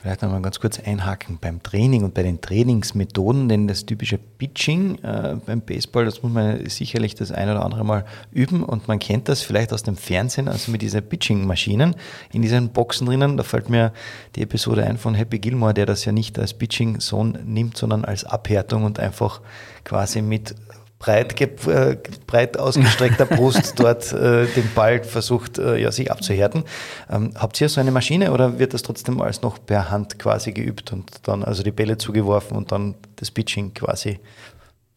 Vielleicht 0.03 0.21
nochmal 0.23 0.43
ganz 0.43 0.59
kurz 0.59 0.81
einhaken 0.81 1.39
beim 1.41 1.63
Training 1.63 2.03
und 2.03 2.13
bei 2.13 2.25
den 2.25 2.41
Trainingsmethoden, 2.41 3.49
denn 3.49 3.69
das 3.69 3.87
typische 3.87 4.19
Pitching 4.19 4.99
äh, 5.05 5.37
beim 5.47 5.61
Baseball, 5.61 6.05
das 6.05 6.25
muss 6.25 6.33
man 6.33 6.69
sicherlich 6.69 7.15
das 7.15 7.31
ein 7.31 7.49
oder 7.49 7.65
andere 7.65 7.85
Mal 7.85 8.05
üben 8.33 8.65
und 8.65 8.89
man 8.89 8.99
kennt 8.99 9.29
das 9.29 9.43
vielleicht 9.43 9.73
aus 9.73 9.85
dem 9.85 9.97
Fernsehen, 9.97 10.49
also 10.49 10.73
mit 10.73 10.83
diesen 10.83 11.09
Pitching-Maschinen 11.09 11.95
in 12.33 12.43
diesen 12.43 12.71
Boxen 12.71 13.07
drinnen. 13.07 13.37
Da 13.37 13.45
fällt 13.45 13.71
mir 13.71 13.93
die 14.35 14.43
Episode 14.43 14.85
ein 14.85 14.99
von 14.99 15.15
Happy 15.15 15.39
Gilmore, 15.39 15.73
der 15.73 15.87
das 15.87 16.05
ja 16.05 16.11
nicht 16.11 16.37
als 16.37 16.53
Pitching-Zone 16.53 17.39
nimmt, 17.45 17.77
sondern 17.77 18.05
als 18.05 18.25
Abhärtung 18.25 18.83
und 18.83 18.99
einfach 18.99 19.41
quasi 19.85 20.21
mit 20.21 20.57
breit, 21.03 21.41
äh, 21.41 21.97
breit 22.27 22.57
ausgestreckter 22.57 23.27
Brust 23.27 23.75
dort 23.79 24.13
äh, 24.13 24.47
den 24.47 24.71
Ball 24.75 25.03
versucht, 25.03 25.59
äh, 25.59 25.77
ja, 25.77 25.91
sich 25.91 26.11
abzuhärten. 26.11 26.63
Ähm, 27.11 27.33
habt 27.35 27.61
ihr 27.61 27.69
so 27.69 27.81
eine 27.81 27.91
Maschine 27.91 28.33
oder 28.33 28.59
wird 28.59 28.73
das 28.73 28.83
trotzdem 28.83 29.21
alles 29.21 29.43
noch 29.43 29.59
per 29.65 29.91
Hand 29.91 30.19
quasi 30.19 30.53
geübt 30.53 30.93
und 30.93 31.11
dann 31.25 31.43
also 31.43 31.63
die 31.63 31.73
Bälle 31.73 31.99
zugeworfen 31.99 32.57
und 32.57 32.71
dann 32.71 32.95
das 33.17 33.31
Pitching 33.31 33.75
quasi 33.75 34.21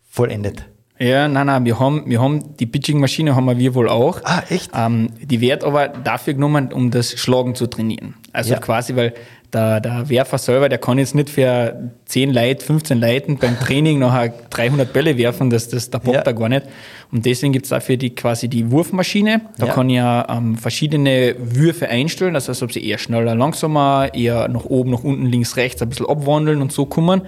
vollendet? 0.08 0.66
Ja, 0.98 1.28
nein, 1.28 1.48
nein, 1.48 1.66
wir 1.66 1.78
haben, 1.78 2.04
wir 2.06 2.22
haben 2.22 2.56
die 2.56 2.68
Pitching-Maschine 2.68 3.36
haben 3.36 3.58
wir 3.58 3.76
wohl 3.76 3.90
auch. 3.90 4.22
Ah, 4.24 4.44
echt? 4.50 4.72
Ähm, 4.74 5.10
die 5.20 5.42
wird 5.42 5.66
aber 5.66 5.90
dafür 5.90 6.36
genommen, 6.36 6.72
um 6.72 6.90
das 6.90 7.20
Schlagen 7.20 7.54
zu 7.54 7.68
trainieren. 7.68 8.14
Also 8.32 8.54
ja. 8.54 8.60
quasi, 8.60 8.96
weil 8.96 9.14
der, 9.54 9.80
der 9.80 10.10
Werfer 10.10 10.38
selber, 10.38 10.70
der 10.70 10.78
kann 10.78 10.98
jetzt 10.98 11.16
nicht 11.16 11.30
für 11.30 11.92
10 12.06 12.34
Leute, 12.34 12.66
15 12.66 13.00
Leuten 13.00 13.38
beim 13.38 13.60
Training 13.60 14.00
nachher 14.00 14.34
300 14.50 14.92
Bälle 14.92 15.18
werfen, 15.18 15.50
das, 15.50 15.70
das, 15.70 15.90
der 15.90 16.00
bockt 16.00 16.16
ja. 16.16 16.24
da 16.24 16.32
gar 16.32 16.50
nicht. 16.50 16.64
Und 17.12 17.26
deswegen 17.26 17.54
gibt 17.54 17.66
es 17.66 17.70
dafür 17.70 17.98
die, 17.98 18.14
quasi 18.14 18.48
die 18.48 18.72
Wurfmaschine. 18.72 19.42
Da 19.58 19.68
ja. 19.68 19.74
kann 19.74 19.90
ich 19.90 19.98
ja 19.98 20.28
ähm, 20.30 20.58
verschiedene 20.58 21.36
Würfe 21.38 21.88
einstellen, 21.88 22.34
das 22.34 22.50
heißt, 22.50 22.64
ob 22.64 22.72
sie 22.72 22.86
eher 22.86 22.98
schneller, 22.98 23.36
langsamer, 23.36 24.10
eher 24.14 24.48
nach 24.48 24.66
oben, 24.66 24.92
nach 24.92 25.04
unten, 25.04 25.26
links, 25.26 25.56
rechts, 25.58 25.82
ein 25.82 25.90
bisschen 25.90 26.08
abwandeln 26.08 26.62
und 26.62 26.72
so 26.72 26.86
kommen. 26.86 27.22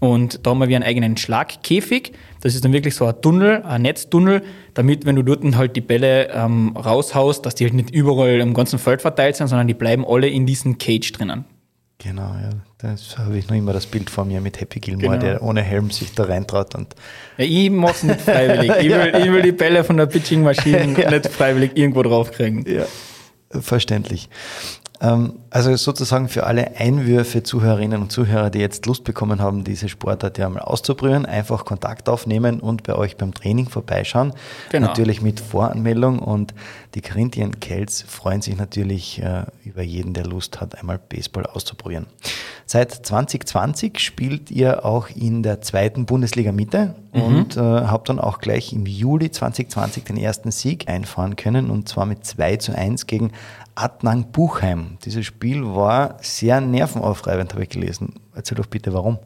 Und 0.00 0.46
da 0.46 0.50
haben 0.50 0.58
wir 0.58 0.68
wie 0.68 0.76
einen 0.76 0.84
eigenen 0.84 1.16
Schlagkäfig. 1.16 2.12
Das 2.40 2.54
ist 2.54 2.64
dann 2.64 2.72
wirklich 2.72 2.94
so 2.94 3.06
ein 3.06 3.20
Tunnel, 3.20 3.62
ein 3.62 3.82
Netztunnel, 3.82 4.42
damit, 4.74 5.06
wenn 5.06 5.16
du 5.16 5.22
dort 5.22 5.42
halt 5.56 5.74
die 5.74 5.80
Bälle 5.80 6.28
ähm, 6.32 6.76
raushaust, 6.76 7.44
dass 7.44 7.54
die 7.56 7.64
halt 7.64 7.74
nicht 7.74 7.90
überall 7.90 8.40
im 8.40 8.54
ganzen 8.54 8.78
Feld 8.78 9.02
verteilt 9.02 9.36
sind, 9.36 9.48
sondern 9.48 9.66
die 9.66 9.74
bleiben 9.74 10.04
alle 10.06 10.28
in 10.28 10.46
diesem 10.46 10.78
Cage 10.78 11.12
drinnen. 11.12 11.44
Genau, 11.98 12.34
ja. 12.40 12.50
Das 12.78 13.18
habe 13.18 13.36
ich 13.36 13.48
noch 13.48 13.56
immer 13.56 13.72
das 13.72 13.86
Bild 13.86 14.08
vor 14.08 14.24
mir 14.24 14.40
mit 14.40 14.60
Happy 14.60 14.78
Gilmore, 14.78 15.18
genau. 15.18 15.20
der 15.20 15.42
ohne 15.42 15.62
Helm 15.62 15.90
sich 15.90 16.14
da 16.14 16.24
reintraut. 16.24 16.76
Und 16.76 16.94
ja, 17.36 17.44
ich 17.44 17.70
mache 17.70 17.92
es 17.92 18.02
nicht 18.04 18.20
freiwillig. 18.20 18.72
Ich 18.80 18.88
will, 18.88 19.12
ich 19.20 19.32
will 19.32 19.42
die 19.42 19.52
Bälle 19.52 19.82
von 19.82 19.96
der 19.96 20.06
Pitching-Maschine 20.06 20.94
ja. 20.96 21.10
nicht 21.10 21.26
freiwillig 21.26 21.72
irgendwo 21.74 22.04
draufkriegen. 22.04 22.64
Ja, 22.68 22.86
verständlich. 23.60 24.28
Ähm, 25.00 25.34
also 25.50 25.74
sozusagen 25.76 26.28
für 26.28 26.44
alle 26.44 26.76
Einwürfe, 26.76 27.42
Zuhörerinnen 27.42 28.02
und 28.02 28.12
Zuhörer, 28.12 28.50
die 28.50 28.58
jetzt 28.58 28.84
Lust 28.86 29.04
bekommen 29.04 29.40
haben, 29.40 29.64
diese 29.64 29.88
Sportart 29.88 30.38
ja 30.38 30.46
einmal 30.46 30.62
auszuprobieren, 30.62 31.24
einfach 31.24 31.64
Kontakt 31.64 32.08
aufnehmen 32.08 32.60
und 32.60 32.82
bei 32.82 32.94
euch 32.94 33.16
beim 33.16 33.32
Training 33.32 33.68
vorbeischauen. 33.68 34.32
Genau. 34.70 34.88
Natürlich 34.88 35.22
mit 35.22 35.40
Voranmeldung 35.40 36.18
und 36.18 36.52
die 36.94 37.00
Corinthian 37.00 37.60
Kells 37.60 38.02
freuen 38.02 38.42
sich 38.42 38.56
natürlich 38.56 39.22
äh, 39.22 39.44
über 39.64 39.82
jeden, 39.82 40.14
der 40.14 40.26
Lust 40.26 40.60
hat, 40.60 40.76
einmal 40.78 40.98
Baseball 40.98 41.46
auszuprobieren. 41.46 42.06
Seit 42.66 42.92
2020 42.92 43.98
spielt 44.00 44.50
ihr 44.50 44.84
auch 44.84 45.08
in 45.08 45.42
der 45.42 45.62
zweiten 45.62 46.04
Bundesliga 46.04 46.52
Mitte 46.52 46.94
mhm. 47.14 47.22
und 47.22 47.56
äh, 47.56 47.60
habt 47.60 48.08
dann 48.10 48.18
auch 48.18 48.40
gleich 48.40 48.72
im 48.72 48.84
Juli 48.84 49.30
2020 49.30 50.04
den 50.04 50.18
ersten 50.18 50.50
Sieg 50.50 50.88
einfahren 50.88 51.36
können 51.36 51.70
und 51.70 51.88
zwar 51.88 52.04
mit 52.04 52.26
2 52.26 52.56
zu 52.56 52.76
1 52.76 53.06
gegen 53.06 53.32
Adnang 53.78 54.32
Buchheim. 54.32 54.98
Dieses 55.04 55.24
Spiel 55.24 55.64
war 55.64 56.16
sehr 56.20 56.60
nervenaufreibend, 56.60 57.52
habe 57.52 57.62
ich 57.62 57.68
gelesen. 57.68 58.14
Erzähl 58.34 58.56
doch 58.56 58.66
bitte, 58.66 58.92
warum. 58.92 59.18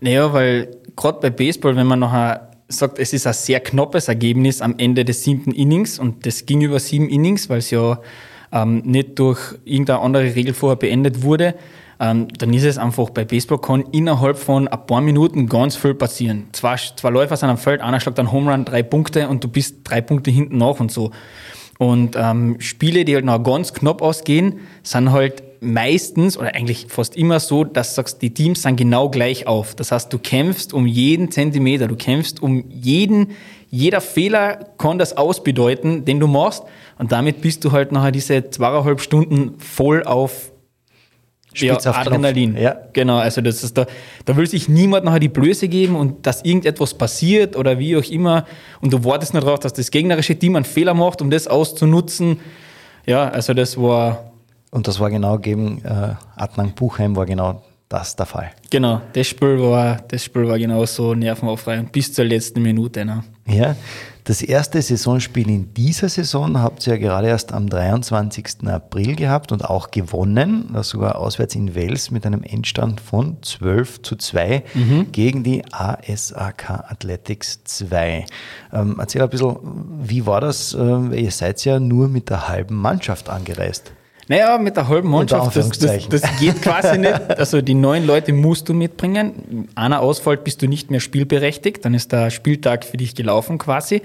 Naja, 0.00 0.32
weil 0.32 0.76
gerade 0.96 1.20
bei 1.20 1.30
Baseball, 1.30 1.76
wenn 1.76 1.86
man 1.86 2.00
nachher 2.00 2.50
sagt, 2.68 2.98
es 2.98 3.12
ist 3.12 3.26
ein 3.26 3.32
sehr 3.32 3.60
knappes 3.60 4.08
Ergebnis 4.08 4.60
am 4.60 4.74
Ende 4.78 5.04
des 5.04 5.22
siebten 5.22 5.52
Innings 5.52 5.98
und 5.98 6.26
das 6.26 6.46
ging 6.46 6.62
über 6.62 6.80
sieben 6.80 7.08
Innings, 7.08 7.48
weil 7.48 7.58
es 7.58 7.70
ja 7.70 8.00
ähm, 8.52 8.78
nicht 8.84 9.18
durch 9.18 9.54
irgendeine 9.64 10.00
andere 10.00 10.34
Regel 10.34 10.52
vorher 10.52 10.76
beendet 10.76 11.22
wurde, 11.22 11.54
ähm, 11.98 12.28
dann 12.38 12.52
ist 12.52 12.64
es 12.64 12.76
einfach 12.76 13.10
bei 13.10 13.24
Baseball 13.24 13.60
kann 13.60 13.84
innerhalb 13.92 14.36
von 14.36 14.68
ein 14.68 14.86
paar 14.86 15.00
Minuten 15.00 15.48
ganz 15.48 15.76
viel 15.76 15.94
passieren. 15.94 16.48
Zwei, 16.52 16.76
zwei 16.76 17.10
Läufer 17.10 17.36
sind 17.36 17.48
am 17.48 17.56
Feld, 17.56 17.80
einer 17.80 18.00
schlägt 18.00 18.18
einen 18.18 18.32
Home 18.32 18.50
Run, 18.50 18.64
drei 18.64 18.82
Punkte 18.82 19.28
und 19.28 19.42
du 19.44 19.48
bist 19.48 19.76
drei 19.84 20.00
Punkte 20.00 20.30
hinten 20.30 20.58
nach 20.58 20.80
und 20.80 20.90
so. 20.90 21.12
Und 21.78 22.16
ähm, 22.16 22.56
Spiele, 22.58 23.04
die 23.04 23.14
halt 23.14 23.24
noch 23.24 23.42
ganz 23.42 23.72
knapp 23.72 24.02
ausgehen, 24.02 24.60
sind 24.82 25.12
halt 25.12 25.42
meistens 25.60 26.38
oder 26.38 26.54
eigentlich 26.54 26.86
fast 26.88 27.16
immer 27.16 27.40
so, 27.40 27.64
dass 27.64 27.90
du 27.90 27.94
sagst, 27.96 28.22
die 28.22 28.32
Teams 28.32 28.62
sind 28.62 28.76
genau 28.76 29.08
gleich 29.08 29.46
auf. 29.46 29.74
Das 29.74 29.92
heißt, 29.92 30.12
du 30.12 30.18
kämpfst 30.18 30.72
um 30.72 30.86
jeden 30.86 31.30
Zentimeter, 31.30 31.88
du 31.88 31.96
kämpfst 31.96 32.42
um 32.42 32.64
jeden, 32.68 33.32
jeder 33.70 34.00
Fehler 34.00 34.70
kann 34.78 34.98
das 34.98 35.16
ausbedeuten, 35.16 36.04
den 36.04 36.20
du 36.20 36.26
machst. 36.26 36.64
Und 36.98 37.12
damit 37.12 37.40
bist 37.40 37.64
du 37.64 37.72
halt 37.72 37.92
nachher 37.92 38.12
diese 38.12 38.50
zweieinhalb 38.50 39.00
Stunden 39.00 39.58
voll 39.58 40.02
auf 40.04 40.52
ja, 41.60 41.76
Adrenalin. 41.76 42.56
Ja. 42.56 42.76
Genau, 42.92 43.18
also 43.18 43.40
das 43.40 43.62
ist 43.64 43.76
da, 43.76 43.86
da 44.24 44.36
will 44.36 44.46
sich 44.46 44.68
niemand 44.68 45.04
nachher 45.04 45.20
die 45.20 45.28
Blöße 45.28 45.68
geben 45.68 45.96
und 45.96 46.26
dass 46.26 46.44
irgendetwas 46.44 46.94
passiert 46.94 47.56
oder 47.56 47.78
wie 47.78 47.96
auch 47.96 48.04
immer 48.04 48.44
und 48.80 48.92
du 48.92 49.04
wartest 49.04 49.32
nur 49.32 49.42
darauf, 49.42 49.58
dass 49.60 49.72
das 49.72 49.90
gegnerische 49.90 50.38
Team 50.38 50.56
einen 50.56 50.64
Fehler 50.64 50.94
macht, 50.94 51.22
um 51.22 51.30
das 51.30 51.46
auszunutzen. 51.48 52.40
Ja, 53.06 53.28
also 53.28 53.54
das 53.54 53.76
war. 53.76 54.32
Und 54.70 54.88
das 54.88 55.00
war 55.00 55.10
genau 55.10 55.38
gegen 55.38 55.82
äh, 55.84 56.14
Adnan 56.36 56.72
Buchheim 56.74 57.16
war 57.16 57.24
genau 57.24 57.62
das 57.88 58.16
der 58.16 58.26
Fall. 58.26 58.50
Genau, 58.70 59.00
das 59.12 59.28
Spiel 59.28 59.60
war, 59.60 59.98
das 60.08 60.24
Spiel 60.24 60.46
war 60.48 60.58
genauso 60.58 61.14
nervenaufreibend 61.14 61.92
bis 61.92 62.12
zur 62.12 62.24
letzten 62.24 62.62
Minute. 62.62 63.04
Ne? 63.04 63.22
Ja, 63.46 63.76
das 64.26 64.42
erste 64.42 64.82
Saisonspiel 64.82 65.48
in 65.48 65.72
dieser 65.72 66.08
Saison 66.08 66.60
habt 66.60 66.84
ihr 66.84 66.94
ja 66.94 66.98
gerade 66.98 67.28
erst 67.28 67.52
am 67.52 67.68
23. 67.68 68.66
April 68.66 69.14
gehabt 69.14 69.52
und 69.52 69.64
auch 69.64 69.92
gewonnen, 69.92 70.76
sogar 70.82 71.16
auswärts 71.20 71.54
in 71.54 71.76
Wels 71.76 72.10
mit 72.10 72.26
einem 72.26 72.42
Endstand 72.42 73.00
von 73.00 73.40
12 73.40 74.02
zu 74.02 74.16
2 74.16 74.64
mhm. 74.74 75.12
gegen 75.12 75.44
die 75.44 75.62
ASAK 75.70 76.70
Athletics 76.70 77.62
2. 77.62 78.26
Ähm, 78.72 78.96
erzähl 78.98 79.22
ein 79.22 79.30
bisschen, 79.30 79.58
wie 80.02 80.26
war 80.26 80.40
das? 80.40 80.74
Ähm, 80.74 81.12
ihr 81.12 81.30
seid 81.30 81.64
ja 81.64 81.78
nur 81.78 82.08
mit 82.08 82.28
der 82.28 82.48
halben 82.48 82.74
Mannschaft 82.74 83.28
angereist. 83.28 83.92
Naja, 84.28 84.58
mit 84.58 84.76
der 84.76 84.88
halben 84.88 85.08
Mannschaft, 85.08 85.54
das, 85.54 85.70
das, 85.70 86.08
das, 86.08 86.22
geht 86.40 86.60
quasi 86.60 86.98
nicht. 86.98 87.38
Also 87.38 87.62
die 87.62 87.74
neun 87.74 88.06
Leute 88.06 88.32
musst 88.32 88.68
du 88.68 88.74
mitbringen. 88.74 89.68
Einer 89.76 90.00
ausfällt, 90.00 90.42
bist 90.42 90.62
du 90.62 90.66
nicht 90.66 90.90
mehr 90.90 91.00
spielberechtigt. 91.00 91.84
Dann 91.84 91.94
ist 91.94 92.10
der 92.10 92.30
Spieltag 92.30 92.84
für 92.84 92.96
dich 92.96 93.14
gelaufen 93.14 93.58
quasi. 93.58 94.02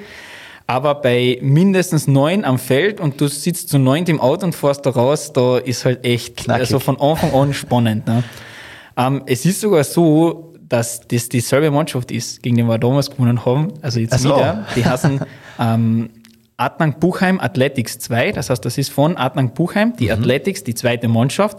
Aber 0.67 0.95
bei 0.95 1.39
mindestens 1.41 2.07
neun 2.07 2.45
am 2.45 2.59
Feld 2.59 2.99
und 2.99 3.19
du 3.19 3.27
sitzt 3.27 3.69
zu 3.69 3.79
neunt 3.79 4.07
im 4.09 4.21
Auto 4.21 4.45
und 4.45 4.55
fährst 4.55 4.85
da 4.85 4.91
raus, 4.91 5.33
da 5.33 5.57
ist 5.57 5.85
halt 5.85 6.05
echt 6.05 6.37
Knackig. 6.37 6.61
also 6.61 6.79
von 6.79 7.01
Anfang 7.01 7.33
an 7.33 7.53
spannend. 7.53 8.07
Ne? 8.07 8.23
Ähm, 8.95 9.23
es 9.25 9.45
ist 9.45 9.59
sogar 9.59 9.83
so, 9.83 10.53
dass 10.69 11.01
das 11.07 11.27
dieselbe 11.27 11.71
Mannschaft 11.71 12.11
ist, 12.11 12.41
gegen 12.41 12.55
die 12.55 12.63
wir 12.63 12.77
damals 12.77 13.09
gewonnen 13.09 13.43
haben. 13.43 13.73
Also 13.81 13.99
jetzt 13.99 14.17
so. 14.19 14.29
wieder. 14.29 14.65
Die 14.75 14.85
heißen 14.85 15.19
ähm, 15.59 16.09
Adnang 16.61 16.99
Buchheim 16.99 17.39
Athletics 17.39 17.97
2. 17.99 18.33
Das 18.33 18.49
heißt, 18.49 18.63
das 18.63 18.77
ist 18.77 18.91
von 18.91 19.17
Adnang 19.17 19.53
Buchheim, 19.53 19.95
die 19.97 20.05
mhm. 20.05 20.11
Athletics, 20.11 20.63
die 20.63 20.75
zweite 20.75 21.07
Mannschaft. 21.07 21.57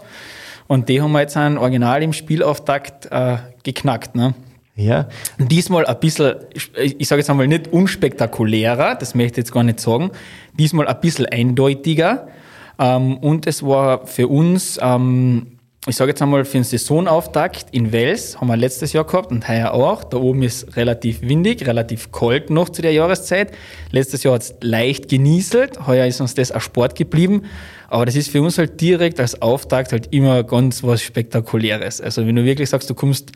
Und 0.67 0.87
die 0.87 1.01
haben 1.01 1.11
wir 1.11 1.19
jetzt 1.19 1.35
ein 1.35 1.57
Original 1.57 2.01
im 2.01 2.13
Spielauftakt 2.13 3.07
äh, 3.11 3.37
geknackt. 3.63 4.15
Ne? 4.15 4.33
Ja. 4.75 5.09
Diesmal 5.37 5.85
ein 5.85 5.99
bisschen, 5.99 6.35
ich 6.53 7.07
sage 7.07 7.19
jetzt 7.19 7.29
einmal 7.29 7.47
nicht 7.47 7.67
unspektakulärer, 7.67 8.95
das 8.95 9.13
möchte 9.13 9.41
ich 9.41 9.45
jetzt 9.45 9.51
gar 9.51 9.63
nicht 9.63 9.81
sagen. 9.81 10.11
Diesmal 10.57 10.87
ein 10.87 10.99
bisschen 11.01 11.25
eindeutiger. 11.25 12.27
Ähm, 12.79 13.17
und 13.17 13.45
es 13.45 13.61
war 13.61 14.07
für 14.07 14.29
uns 14.29 14.79
ähm, 14.81 15.52
ich 15.85 15.97
sage 15.97 16.11
jetzt 16.11 16.21
einmal, 16.21 16.45
für 16.45 16.53
den 16.53 16.63
Saisonauftakt 16.63 17.65
in 17.71 17.91
Wels 17.91 18.39
haben 18.39 18.47
wir 18.47 18.55
letztes 18.55 18.93
Jahr 18.93 19.03
gehabt 19.03 19.31
und 19.31 19.49
heuer 19.49 19.73
auch. 19.73 20.05
Da 20.05 20.15
oben 20.15 20.41
ist 20.41 20.77
relativ 20.77 21.21
windig, 21.21 21.67
relativ 21.67 22.09
kalt 22.11 22.49
noch 22.49 22.69
zu 22.69 22.81
der 22.81 22.93
Jahreszeit. 22.93 23.51
Letztes 23.91 24.23
Jahr 24.23 24.35
hat 24.35 24.43
es 24.43 24.55
leicht 24.61 25.09
genieselt, 25.09 25.85
heuer 25.85 26.05
ist 26.07 26.21
uns 26.21 26.35
das 26.35 26.53
auch 26.53 26.61
Sport 26.61 26.95
geblieben. 26.95 27.43
Aber 27.89 28.05
das 28.05 28.15
ist 28.15 28.29
für 28.29 28.41
uns 28.41 28.57
halt 28.57 28.79
direkt 28.79 29.19
als 29.19 29.41
Auftakt 29.41 29.91
halt 29.91 30.07
immer 30.13 30.43
ganz 30.43 30.83
was 30.83 31.01
Spektakuläres. 31.01 31.99
Also 31.99 32.25
wenn 32.25 32.35
du 32.37 32.45
wirklich 32.45 32.69
sagst, 32.69 32.89
du 32.89 32.95
kommst 32.95 33.33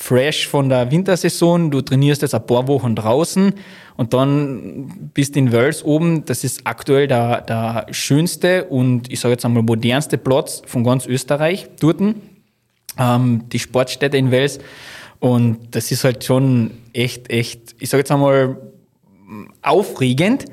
fresh 0.00 0.48
von 0.48 0.70
der 0.70 0.90
Wintersaison, 0.90 1.70
du 1.70 1.82
trainierst 1.82 2.22
jetzt 2.22 2.34
ein 2.34 2.46
paar 2.46 2.66
Wochen 2.68 2.96
draußen 2.96 3.52
und 3.96 4.14
dann 4.14 5.10
bist 5.12 5.36
in 5.36 5.52
Wels 5.52 5.84
oben. 5.84 6.24
Das 6.24 6.42
ist 6.42 6.62
aktuell 6.64 7.06
der, 7.06 7.42
der 7.42 7.86
schönste 7.90 8.64
und 8.64 9.12
ich 9.12 9.20
sage 9.20 9.32
jetzt 9.32 9.44
einmal 9.44 9.62
modernste 9.62 10.16
Platz 10.16 10.62
von 10.66 10.84
ganz 10.84 11.06
Österreich, 11.06 11.68
dort. 11.80 12.00
Ähm, 12.98 13.44
die 13.52 13.58
Sportstätte 13.58 14.16
in 14.16 14.30
Wels. 14.30 14.58
Und 15.20 15.74
das 15.76 15.92
ist 15.92 16.02
halt 16.02 16.24
schon 16.24 16.70
echt, 16.94 17.30
echt, 17.30 17.76
ich 17.78 17.90
sage 17.90 18.00
jetzt 18.00 18.10
einmal, 18.10 18.56
aufregend. 19.60 20.46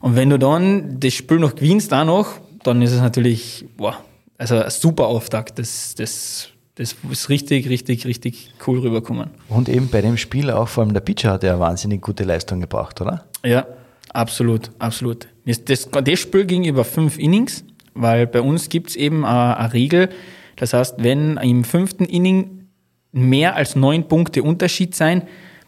Und 0.00 0.16
wenn 0.16 0.30
du 0.30 0.38
dann 0.38 0.98
das 0.98 1.12
Spiel 1.12 1.38
noch 1.38 1.54
gewinnst, 1.54 1.92
da 1.92 2.04
noch, 2.06 2.28
dann 2.62 2.80
ist 2.80 2.92
es 2.92 3.00
natürlich, 3.00 3.66
boah, 3.76 4.02
also 4.38 4.56
ein 4.58 4.70
super 4.70 5.06
Auftakt. 5.06 5.58
Das, 5.58 5.94
das 5.94 6.48
das 6.76 6.96
ist 7.08 7.28
richtig, 7.28 7.68
richtig, 7.68 8.04
richtig 8.04 8.50
cool 8.66 8.80
rübergekommen. 8.80 9.30
Und 9.48 9.68
eben 9.68 9.88
bei 9.88 10.00
dem 10.00 10.16
Spiel 10.16 10.50
auch, 10.50 10.68
vor 10.68 10.82
allem 10.82 10.92
der 10.92 11.00
Pitcher 11.00 11.32
hat 11.32 11.44
ja 11.44 11.58
wahnsinnig 11.60 12.02
gute 12.02 12.24
Leistung 12.24 12.60
gebracht, 12.60 13.00
oder? 13.00 13.26
Ja, 13.44 13.66
absolut, 14.12 14.70
absolut. 14.78 15.28
Das, 15.46 15.64
das, 15.64 15.88
das 15.90 16.18
Spiel 16.18 16.46
ging 16.46 16.64
über 16.64 16.84
fünf 16.84 17.18
Innings, 17.18 17.64
weil 17.94 18.26
bei 18.26 18.40
uns 18.40 18.68
gibt 18.68 18.90
es 18.90 18.96
eben 18.96 19.24
eine, 19.24 19.56
eine 19.56 19.72
Regel. 19.72 20.08
Das 20.56 20.72
heißt, 20.72 20.96
wenn 20.98 21.36
im 21.36 21.62
fünften 21.62 22.06
Inning 22.06 22.68
mehr 23.12 23.54
als 23.54 23.76
neun 23.76 24.08
Punkte 24.08 24.42
Unterschied 24.42 24.96
sein, 24.96 25.22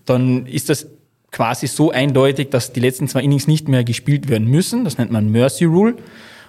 dann 0.05 0.47
ist 0.47 0.69
das 0.69 0.89
quasi 1.31 1.69
so 1.69 1.91
eindeutig, 1.93 2.51
dass 2.51 2.73
die 2.73 2.81
letzten 2.81 3.07
zwei 3.07 3.23
Innings 3.23 3.47
nicht 3.47 3.69
mehr 3.69 3.85
gespielt 3.85 4.29
werden 4.29 4.49
müssen. 4.49 4.85
Das 4.85 4.99
nennt 4.99 5.13
man 5.13 5.31
Mercy 5.31 5.67
Rule. 5.67 5.97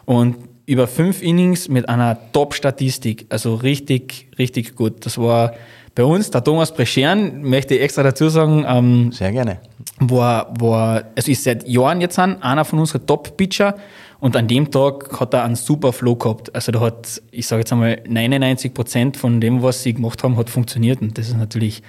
Und 0.06 0.38
über 0.68 0.86
fünf 0.86 1.24
Innings 1.24 1.70
mit 1.70 1.90
einer 1.90 2.18
Top-Statistik. 2.34 3.26
Also 3.30 3.56
richtig, 3.56 4.28
richtig 4.38 4.76
gut. 4.76 5.06
Das 5.06 5.18
war 5.18 5.54
bei 5.96 6.04
uns, 6.04 6.30
der 6.30 6.44
Thomas 6.44 6.74
Breschern, 6.74 7.42
möchte 7.42 7.74
ich 7.74 7.82
extra 7.82 8.04
dazu 8.04 8.28
sagen. 8.30 8.66
Ähm, 8.68 9.12
Sehr 9.14 9.32
gerne. 9.32 9.60
War, 10.00 10.54
war, 10.60 11.06
also 11.16 11.32
ist 11.32 11.44
seit 11.46 11.68
Jahren 11.68 12.02
jetzt 12.02 12.20
an, 12.20 12.44
einer 12.44 12.66
von 12.66 12.80
unseren 12.80 13.08
Top-Pitcher. 13.08 13.76
Und 14.20 14.36
an 14.36 14.48
dem 14.48 14.70
Tag 14.70 15.20
hat 15.20 15.34
er 15.34 15.46
einen 15.46 15.56
super 15.56 15.94
Flow 15.94 16.16
gehabt. 16.16 16.54
Also 16.54 16.74
da 16.74 16.82
hat, 16.82 17.22
ich 17.32 17.48
sage 17.48 17.62
jetzt 17.62 17.72
einmal, 17.72 18.04
99 18.06 18.74
Prozent 18.74 19.16
von 19.16 19.40
dem, 19.40 19.64
was 19.64 19.84
sie 19.84 19.94
gemacht 19.94 20.22
haben, 20.24 20.36
hat 20.36 20.50
funktioniert. 20.50 21.02
Und 21.02 21.18
das 21.18 21.30
ist 21.30 21.38
natürlich 21.38 21.82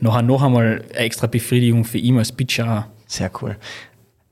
noch, 0.00 0.20
noch 0.20 0.42
einmal 0.42 0.82
eine 0.82 0.94
extra 0.94 1.26
Befriedigung 1.26 1.84
für 1.84 1.98
ihn 1.98 2.18
als 2.18 2.30
Pitcher. 2.30 2.90
Sehr 3.06 3.30
cool. 3.40 3.56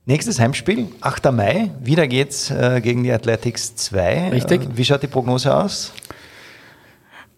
Nächstes 0.09 0.39
Heimspiel, 0.39 0.87
8. 1.01 1.33
Mai. 1.33 1.73
Wieder 1.83 2.07
geht's 2.07 2.53
äh, 2.53 2.81
gegen 2.81 3.03
die 3.03 3.11
Athletics 3.11 3.75
2. 3.75 4.29
Richtig. 4.31 4.63
Äh, 4.63 4.67
wie 4.77 4.85
schaut 4.85 5.03
die 5.03 5.09
Prognose 5.09 5.53
aus? 5.53 5.93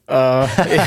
Äh, 0.07 0.45
ich, 0.45 0.83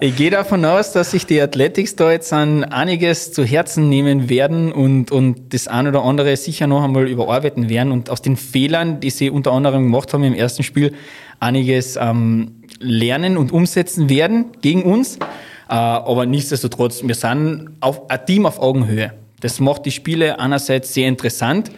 ich 0.00 0.16
gehe 0.16 0.32
davon 0.32 0.64
aus, 0.64 0.90
dass 0.90 1.12
sich 1.12 1.24
die 1.24 1.40
Athletics 1.40 1.94
da 1.94 2.10
jetzt 2.10 2.32
an 2.32 2.64
einiges 2.64 3.32
zu 3.32 3.44
Herzen 3.44 3.88
nehmen 3.88 4.28
werden 4.28 4.72
und, 4.72 5.12
und 5.12 5.54
das 5.54 5.68
ein 5.68 5.86
oder 5.86 6.02
andere 6.02 6.36
sicher 6.36 6.66
noch 6.66 6.82
einmal 6.82 7.06
überarbeiten 7.06 7.68
werden 7.68 7.92
und 7.92 8.10
aus 8.10 8.20
den 8.20 8.36
Fehlern, 8.36 8.98
die 8.98 9.10
sie 9.10 9.30
unter 9.30 9.52
anderem 9.52 9.84
gemacht 9.84 10.12
haben 10.12 10.24
im 10.24 10.34
ersten 10.34 10.64
Spiel, 10.64 10.92
einiges 11.38 11.94
ähm, 11.94 12.62
lernen 12.80 13.36
und 13.36 13.52
umsetzen 13.52 14.10
werden 14.10 14.46
gegen 14.60 14.82
uns. 14.82 15.18
Äh, 15.68 15.74
aber 15.74 16.26
nichtsdestotrotz, 16.26 17.04
wir 17.04 17.14
sind 17.14 17.76
auf, 17.78 18.10
ein 18.10 18.26
Team 18.26 18.44
auf 18.44 18.58
Augenhöhe. 18.58 19.12
Das 19.40 19.60
macht 19.60 19.86
die 19.86 19.90
Spiele 19.90 20.38
einerseits 20.38 20.94
sehr 20.94 21.08
interessant, 21.08 21.70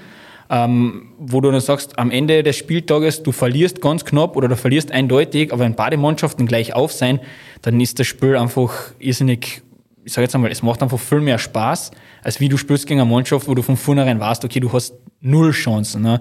ähm, 0.51 1.13
wo 1.19 1.41
du 1.41 1.51
dann 1.51 1.61
sagst, 1.61 1.99
am 1.99 2.11
Ende 2.11 2.43
des 2.43 2.57
Spieltages, 2.57 3.23
du 3.23 3.33
verlierst 3.33 3.81
ganz 3.81 4.05
knapp 4.05 4.37
oder 4.37 4.49
du 4.49 4.57
verlierst 4.57 4.93
eindeutig, 4.93 5.53
aber 5.53 5.65
wenn 5.65 5.75
beide 5.75 5.97
Mannschaften 5.97 6.47
gleich 6.47 6.75
auf 6.75 6.93
sein, 6.93 7.21
dann 7.63 7.81
ist 7.81 7.99
das 7.99 8.07
Spiel 8.07 8.37
einfach 8.37 8.73
irrsinnig, 8.99 9.63
ich 10.05 10.13
sage 10.13 10.25
jetzt 10.25 10.35
einmal, 10.35 10.51
es 10.51 10.63
macht 10.63 10.83
einfach 10.83 10.99
viel 10.99 11.21
mehr 11.21 11.39
Spaß, 11.39 11.91
als 12.23 12.41
wie 12.41 12.49
du 12.49 12.57
spielst 12.57 12.87
gegen 12.87 13.01
eine 13.01 13.11
Mannschaft, 13.11 13.47
wo 13.47 13.55
du 13.55 13.63
von 13.63 13.77
vornherein 13.77 14.21
weißt, 14.21 14.45
okay, 14.45 14.61
du 14.61 14.73
hast 14.73 14.95
null 15.21 15.51
Chancen. 15.51 16.03
Ne? 16.03 16.21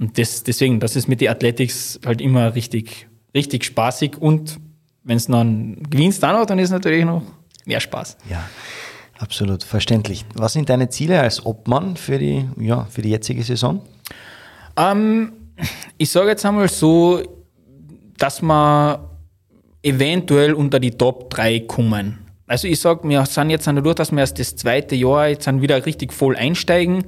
Und 0.00 0.18
das, 0.18 0.42
deswegen, 0.42 0.80
das 0.80 0.96
ist 0.96 1.06
mit 1.06 1.20
den 1.20 1.28
Athletics 1.28 2.00
halt 2.04 2.20
immer 2.20 2.54
richtig, 2.54 3.08
richtig 3.34 3.64
spaßig 3.64 4.16
und 4.18 4.58
wenn 5.04 5.16
es 5.16 5.26
dann 5.26 5.82
gewinnst 5.88 6.22
dann 6.22 6.36
noch, 6.36 6.46
dann 6.46 6.58
ist 6.58 6.70
natürlich 6.70 7.04
noch 7.04 7.22
mehr 7.64 7.80
Spaß. 7.80 8.16
Ja. 8.28 8.48
Absolut 9.18 9.64
verständlich. 9.64 10.24
Was 10.34 10.52
sind 10.52 10.68
deine 10.68 10.88
Ziele 10.88 11.20
als 11.20 11.44
Obmann 11.44 11.96
für 11.96 12.18
die, 12.18 12.48
ja, 12.58 12.86
für 12.88 13.02
die 13.02 13.10
jetzige 13.10 13.42
Saison? 13.42 13.82
Ähm, 14.76 15.32
ich 15.96 16.10
sage 16.10 16.28
jetzt 16.28 16.46
einmal 16.46 16.68
so, 16.68 17.22
dass 18.16 18.40
wir 18.42 19.10
eventuell 19.82 20.52
unter 20.52 20.78
die 20.78 20.92
Top 20.92 21.30
3 21.30 21.60
kommen. 21.60 22.18
Also 22.46 22.68
ich 22.68 22.80
sage, 22.80 23.08
wir 23.08 23.26
sind 23.26 23.50
jetzt 23.50 23.66
dadurch, 23.66 23.96
dass 23.96 24.12
wir 24.12 24.20
erst 24.20 24.38
das 24.38 24.56
zweite 24.56 24.94
Jahr 24.94 25.28
jetzt 25.28 25.46
wieder 25.60 25.84
richtig 25.84 26.12
voll 26.12 26.36
einsteigen. 26.36 27.04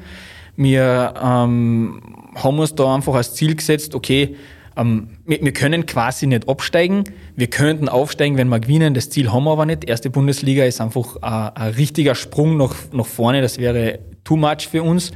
Wir 0.56 1.14
ähm, 1.16 2.02
haben 2.34 2.58
uns 2.58 2.74
da 2.74 2.94
einfach 2.94 3.14
als 3.14 3.34
Ziel 3.34 3.54
gesetzt, 3.54 3.94
okay, 3.94 4.36
ähm, 4.80 5.08
wir, 5.26 5.40
wir, 5.42 5.52
können 5.52 5.86
quasi 5.86 6.26
nicht 6.26 6.48
absteigen. 6.48 7.04
Wir 7.36 7.48
könnten 7.48 7.88
aufsteigen, 7.88 8.36
wenn 8.36 8.48
wir 8.48 8.60
gewinnen. 8.60 8.94
Das 8.94 9.10
Ziel 9.10 9.32
haben 9.32 9.44
wir 9.44 9.52
aber 9.52 9.66
nicht. 9.66 9.88
Erste 9.88 10.10
Bundesliga 10.10 10.64
ist 10.64 10.80
einfach 10.80 11.16
ein, 11.22 11.56
ein 11.56 11.74
richtiger 11.74 12.14
Sprung 12.14 12.56
nach, 12.56 12.74
nach 12.92 13.06
vorne. 13.06 13.42
Das 13.42 13.58
wäre 13.58 14.00
too 14.24 14.36
much 14.36 14.68
für 14.70 14.82
uns. 14.82 15.10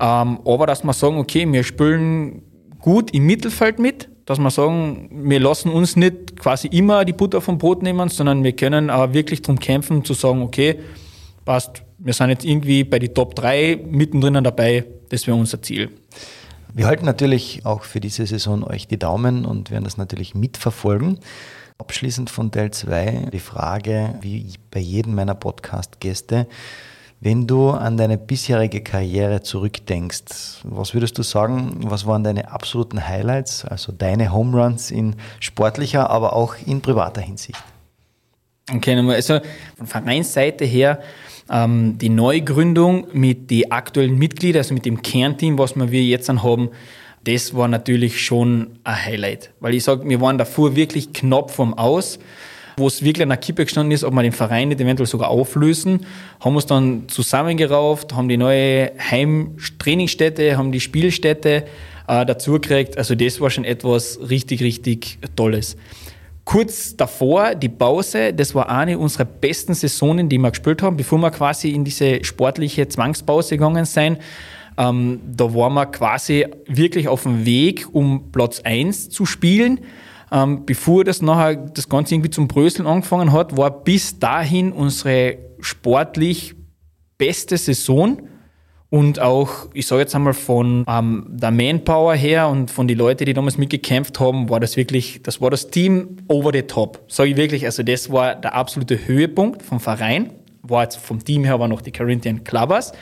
Ähm, 0.00 0.40
aber 0.44 0.66
dass 0.66 0.84
wir 0.84 0.92
sagen, 0.92 1.18
okay, 1.18 1.50
wir 1.50 1.64
spielen 1.64 2.42
gut 2.80 3.12
im 3.12 3.26
Mittelfeld 3.26 3.78
mit, 3.78 4.08
dass 4.26 4.38
wir 4.38 4.50
sagen, 4.50 5.08
wir 5.10 5.40
lassen 5.40 5.70
uns 5.70 5.96
nicht 5.96 6.38
quasi 6.38 6.68
immer 6.68 7.04
die 7.04 7.12
Butter 7.12 7.40
vom 7.40 7.58
Brot 7.58 7.82
nehmen, 7.82 8.08
sondern 8.08 8.42
wir 8.42 8.52
können 8.52 8.90
auch 8.90 9.12
wirklich 9.12 9.42
darum 9.42 9.58
kämpfen, 9.58 10.04
zu 10.04 10.14
sagen, 10.14 10.42
okay, 10.42 10.80
passt, 11.44 11.82
wir 11.98 12.12
sind 12.12 12.30
jetzt 12.30 12.44
irgendwie 12.44 12.84
bei 12.84 12.98
die 12.98 13.08
Top 13.08 13.34
3 13.34 13.80
mittendrin 13.90 14.42
dabei, 14.42 14.84
das 15.10 15.26
wäre 15.26 15.36
unser 15.36 15.62
Ziel. 15.62 15.90
Wir 16.76 16.88
halten 16.88 17.04
natürlich 17.04 17.64
auch 17.64 17.84
für 17.84 18.00
diese 18.00 18.26
Saison 18.26 18.64
euch 18.64 18.88
die 18.88 18.98
Daumen 18.98 19.44
und 19.46 19.70
werden 19.70 19.84
das 19.84 19.96
natürlich 19.96 20.34
mitverfolgen. 20.34 21.20
Abschließend 21.78 22.30
von 22.30 22.50
Teil 22.50 22.72
2 22.72 23.28
die 23.32 23.38
Frage, 23.38 24.16
wie 24.22 24.52
bei 24.72 24.80
jedem 24.80 25.14
meiner 25.14 25.36
Podcast-Gäste, 25.36 26.48
wenn 27.20 27.46
du 27.46 27.70
an 27.70 27.96
deine 27.96 28.18
bisherige 28.18 28.82
Karriere 28.82 29.40
zurückdenkst, 29.40 30.64
was 30.64 30.94
würdest 30.94 31.16
du 31.16 31.22
sagen, 31.22 31.76
was 31.78 32.06
waren 32.06 32.24
deine 32.24 32.50
absoluten 32.50 33.06
Highlights, 33.06 33.64
also 33.64 33.92
deine 33.92 34.32
Home 34.32 34.60
Runs 34.60 34.90
in 34.90 35.14
sportlicher, 35.38 36.10
aber 36.10 36.32
auch 36.32 36.56
in 36.66 36.80
privater 36.80 37.20
Hinsicht? 37.20 37.62
Okay, 38.72 38.96
also 38.96 39.40
von 39.76 39.86
Vereinsseite 39.86 40.64
her 40.64 41.00
ähm, 41.50 41.98
die 41.98 42.08
Neugründung 42.08 43.06
mit 43.12 43.50
den 43.50 43.70
aktuellen 43.70 44.18
Mitgliedern, 44.18 44.60
also 44.60 44.74
mit 44.74 44.86
dem 44.86 45.02
Kernteam, 45.02 45.58
was 45.58 45.76
wir 45.76 46.02
jetzt 46.02 46.28
haben, 46.28 46.70
das 47.24 47.54
war 47.54 47.68
natürlich 47.68 48.22
schon 48.22 48.78
ein 48.84 49.04
Highlight. 49.04 49.50
Weil 49.60 49.74
ich 49.74 49.84
sage, 49.84 50.08
wir 50.08 50.20
waren 50.20 50.38
davor 50.38 50.76
wirklich 50.76 51.12
knapp 51.12 51.50
vom 51.50 51.74
Aus, 51.74 52.18
wo 52.76 52.86
es 52.86 53.02
wirklich 53.02 53.22
an 53.22 53.28
der 53.30 53.38
Kippe 53.38 53.64
gestanden 53.64 53.92
ist, 53.92 54.04
ob 54.04 54.12
wir 54.14 54.22
den 54.22 54.32
Verein 54.32 54.68
nicht 54.68 54.80
eventuell 54.80 55.06
sogar 55.06 55.28
auflösen. 55.28 56.06
Haben 56.40 56.56
uns 56.56 56.66
dann 56.66 57.08
zusammengerauft, 57.08 58.14
haben 58.14 58.28
die 58.28 58.36
neue 58.36 58.92
Heimtrainingsstätte, 58.98 60.56
haben 60.56 60.72
die 60.72 60.80
Spielstätte 60.80 61.64
äh, 62.08 62.26
dazu 62.26 62.52
gekriegt. 62.52 62.98
Also 62.98 63.14
das 63.14 63.40
war 63.40 63.50
schon 63.50 63.64
etwas 63.64 64.18
richtig, 64.28 64.60
richtig 64.62 65.18
Tolles. 65.36 65.76
Kurz 66.44 66.94
davor, 66.94 67.54
die 67.54 67.70
Pause, 67.70 68.34
das 68.34 68.54
war 68.54 68.68
eine 68.68 68.98
unserer 68.98 69.24
besten 69.24 69.72
Saisonen, 69.72 70.28
die 70.28 70.38
wir 70.38 70.50
gespielt 70.50 70.82
haben, 70.82 70.96
bevor 70.96 71.18
wir 71.18 71.30
quasi 71.30 71.70
in 71.70 71.84
diese 71.84 72.22
sportliche 72.22 72.86
Zwangspause 72.86 73.56
gegangen 73.56 73.86
sind. 73.86 74.18
Ähm, 74.76 75.20
da 75.24 75.54
waren 75.54 75.72
wir 75.72 75.86
quasi 75.86 76.46
wirklich 76.66 77.08
auf 77.08 77.22
dem 77.22 77.46
Weg, 77.46 77.86
um 77.92 78.30
Platz 78.30 78.60
1 78.60 79.08
zu 79.08 79.24
spielen. 79.24 79.80
Ähm, 80.30 80.66
bevor 80.66 81.04
das 81.04 81.22
nachher 81.22 81.56
das 81.56 81.88
Ganze 81.88 82.14
irgendwie 82.14 82.30
zum 82.30 82.48
Bröseln 82.48 82.86
angefangen 82.86 83.32
hat, 83.32 83.56
war 83.56 83.70
bis 83.70 84.18
dahin 84.18 84.72
unsere 84.72 85.38
sportlich 85.60 86.54
beste 87.16 87.56
Saison 87.56 88.18
und 88.94 89.18
auch, 89.18 89.66
ich 89.74 89.88
sage 89.88 90.02
jetzt 90.02 90.14
einmal 90.14 90.34
von 90.34 90.84
ähm, 90.86 91.26
der 91.28 91.50
Manpower 91.50 92.14
her 92.14 92.46
und 92.46 92.70
von 92.70 92.86
den 92.86 92.96
Leuten, 92.96 93.24
die 93.24 93.32
damals 93.32 93.58
mitgekämpft 93.58 94.20
haben, 94.20 94.48
war 94.48 94.60
das 94.60 94.76
wirklich, 94.76 95.20
das 95.20 95.40
war 95.40 95.50
das 95.50 95.66
Team 95.66 96.18
over 96.28 96.52
the 96.52 96.62
top. 96.62 97.00
Sage 97.08 97.30
ich 97.30 97.36
wirklich, 97.36 97.64
also 97.64 97.82
das 97.82 98.12
war 98.12 98.36
der 98.36 98.54
absolute 98.54 99.08
Höhepunkt 99.08 99.64
vom 99.64 99.80
Verein. 99.80 100.30
War 100.62 100.84
jetzt 100.84 100.98
vom 100.98 101.18
Team 101.24 101.42
her 101.42 101.54
aber 101.54 101.66
noch 101.66 101.80
die 101.80 101.90
Corinthian 101.90 102.44
Clubbers 102.44 102.92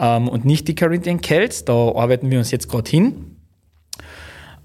ähm, 0.00 0.26
und 0.26 0.44
nicht 0.44 0.66
die 0.66 0.74
Corinthian 0.74 1.22
Celts. 1.22 1.64
Da 1.64 1.72
arbeiten 1.72 2.28
wir 2.28 2.38
uns 2.38 2.50
jetzt 2.50 2.68
gerade 2.68 2.90
hin. 2.90 3.36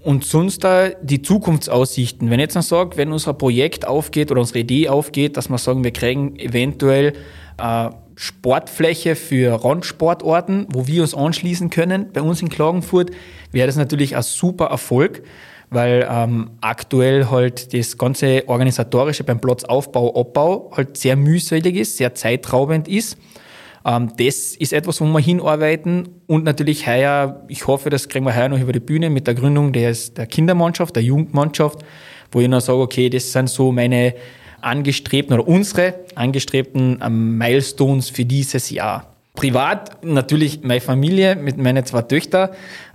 Und 0.00 0.24
sonst 0.24 0.64
da 0.64 0.88
die 0.88 1.22
Zukunftsaussichten. 1.22 2.30
Wenn 2.30 2.40
jetzt 2.40 2.56
noch 2.56 2.62
sage, 2.62 2.96
wenn 2.96 3.12
unser 3.12 3.32
Projekt 3.32 3.86
aufgeht 3.86 4.32
oder 4.32 4.40
unsere 4.40 4.58
Idee 4.58 4.88
aufgeht, 4.88 5.36
dass 5.36 5.50
wir 5.50 5.58
sagen, 5.58 5.84
wir 5.84 5.92
kriegen 5.92 6.34
eventuell 6.34 7.12
äh, 7.58 7.90
Sportfläche 8.20 9.14
für 9.14 9.64
Randsportorten, 9.64 10.66
wo 10.72 10.88
wir 10.88 11.02
uns 11.02 11.14
anschließen 11.14 11.70
können. 11.70 12.10
Bei 12.12 12.20
uns 12.20 12.42
in 12.42 12.48
Klagenfurt 12.48 13.12
wäre 13.52 13.68
das 13.68 13.76
natürlich 13.76 14.16
ein 14.16 14.24
super 14.24 14.66
Erfolg, 14.66 15.22
weil 15.70 16.04
ähm, 16.10 16.50
aktuell 16.60 17.30
halt 17.30 17.72
das 17.72 17.96
ganze 17.96 18.42
Organisatorische 18.48 19.22
beim 19.22 19.40
Platzaufbau, 19.40 20.20
Abbau 20.20 20.72
halt 20.76 20.96
sehr 20.96 21.14
mühselig 21.14 21.76
ist, 21.76 21.96
sehr 21.96 22.12
zeitraubend 22.16 22.88
ist. 22.88 23.16
Ähm, 23.84 24.10
das 24.16 24.56
ist 24.56 24.72
etwas, 24.72 25.00
wo 25.00 25.04
wir 25.04 25.20
hinarbeiten 25.20 26.08
und 26.26 26.42
natürlich 26.42 26.88
heuer, 26.88 27.44
ich 27.46 27.68
hoffe, 27.68 27.88
das 27.88 28.08
kriegen 28.08 28.24
wir 28.24 28.34
heuer 28.34 28.48
noch 28.48 28.58
über 28.58 28.72
die 28.72 28.80
Bühne 28.80 29.10
mit 29.10 29.28
der 29.28 29.34
Gründung 29.34 29.72
des, 29.72 30.12
der 30.14 30.26
Kindermannschaft, 30.26 30.96
der 30.96 31.04
Jugendmannschaft, 31.04 31.84
wo 32.32 32.40
ich 32.40 32.48
noch 32.48 32.62
sage, 32.62 32.80
okay, 32.80 33.10
das 33.10 33.30
sind 33.30 33.48
so 33.48 33.70
meine 33.70 34.14
angestrebten 34.60 35.34
oder 35.38 35.48
unsere 35.48 35.94
angestrebten 36.14 37.00
ähm, 37.04 37.38
Milestones 37.38 38.10
für 38.10 38.24
dieses 38.24 38.70
Jahr. 38.70 39.14
Privat 39.38 40.04
natürlich 40.04 40.64
meine 40.64 40.80
Familie 40.80 41.36
mit 41.36 41.58
meinen 41.58 41.86
zwei 41.86 42.02
Töchtern, 42.02 42.48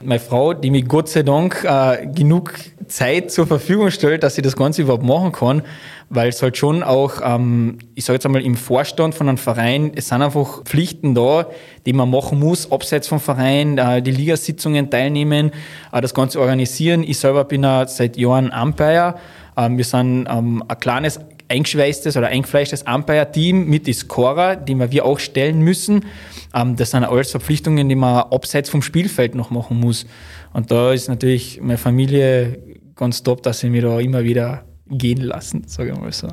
meine 0.03 0.19
Frau, 0.19 0.53
die 0.53 0.71
mir 0.71 0.83
Gott 0.83 1.07
sei 1.07 1.23
Dank 1.23 1.63
äh, 1.63 2.05
genug 2.05 2.55
Zeit 2.89 3.31
zur 3.31 3.47
Verfügung 3.47 3.91
stellt, 3.91 4.23
dass 4.23 4.35
sie 4.35 4.41
das 4.41 4.57
Ganze 4.57 4.81
überhaupt 4.81 5.05
machen 5.05 5.31
kann, 5.31 5.61
weil 6.09 6.27
es 6.27 6.41
halt 6.41 6.57
schon 6.57 6.83
auch, 6.83 7.21
ähm, 7.23 7.77
ich 7.95 8.03
sage 8.03 8.15
jetzt 8.15 8.25
einmal 8.25 8.41
im 8.41 8.57
Vorstand 8.57 9.15
von 9.15 9.29
einem 9.29 9.37
Verein, 9.37 9.93
es 9.95 10.09
sind 10.09 10.21
einfach 10.21 10.63
Pflichten 10.65 11.15
da, 11.15 11.47
die 11.85 11.93
man 11.93 12.09
machen 12.09 12.41
muss, 12.41 12.69
abseits 12.69 13.07
vom 13.07 13.21
Verein, 13.21 13.77
äh, 13.77 14.01
die 14.01 14.11
Ligasitzungen 14.11 14.89
teilnehmen, 14.89 15.51
äh, 15.93 16.01
das 16.01 16.13
Ganze 16.13 16.41
organisieren. 16.41 17.03
Ich 17.03 17.19
selber 17.19 17.45
bin 17.45 17.63
äh, 17.63 17.87
seit 17.87 18.17
Jahren 18.17 18.51
Umpire. 18.51 19.15
Ähm, 19.55 19.77
wir 19.77 19.85
sind 19.85 20.27
ähm, 20.29 20.61
ein 20.67 20.79
kleines 20.79 21.21
eingeschweißtes 21.53 22.17
oder 22.17 22.27
eingefleischtes 22.27 22.83
Umpire-Team 22.83 23.67
mit 23.69 23.87
die 23.87 23.93
Scorer, 23.93 24.55
die 24.55 24.77
wir 24.77 25.05
auch 25.05 25.19
stellen 25.19 25.61
müssen. 25.61 26.05
Ähm, 26.53 26.75
das 26.75 26.91
sind 26.91 27.03
alles 27.03 27.31
Verpflichtungen, 27.31 27.87
die 27.87 27.95
man 27.95 28.23
abseits 28.31 28.69
vom 28.69 28.81
Spielfeld 28.81 29.35
noch 29.35 29.51
machen 29.51 29.79
muss. 29.79 30.05
Und 30.53 30.71
da 30.71 30.91
ist 30.93 31.07
natürlich 31.07 31.59
meine 31.61 31.77
Familie 31.77 32.59
ganz 32.95 33.23
top, 33.23 33.43
dass 33.43 33.59
sie 33.59 33.69
mir 33.69 33.83
da 33.83 33.99
immer 33.99 34.23
wieder 34.23 34.65
gehen 34.89 35.21
lassen, 35.21 35.63
sage 35.67 35.91
ich 35.91 35.99
mal 35.99 36.11
so. 36.11 36.27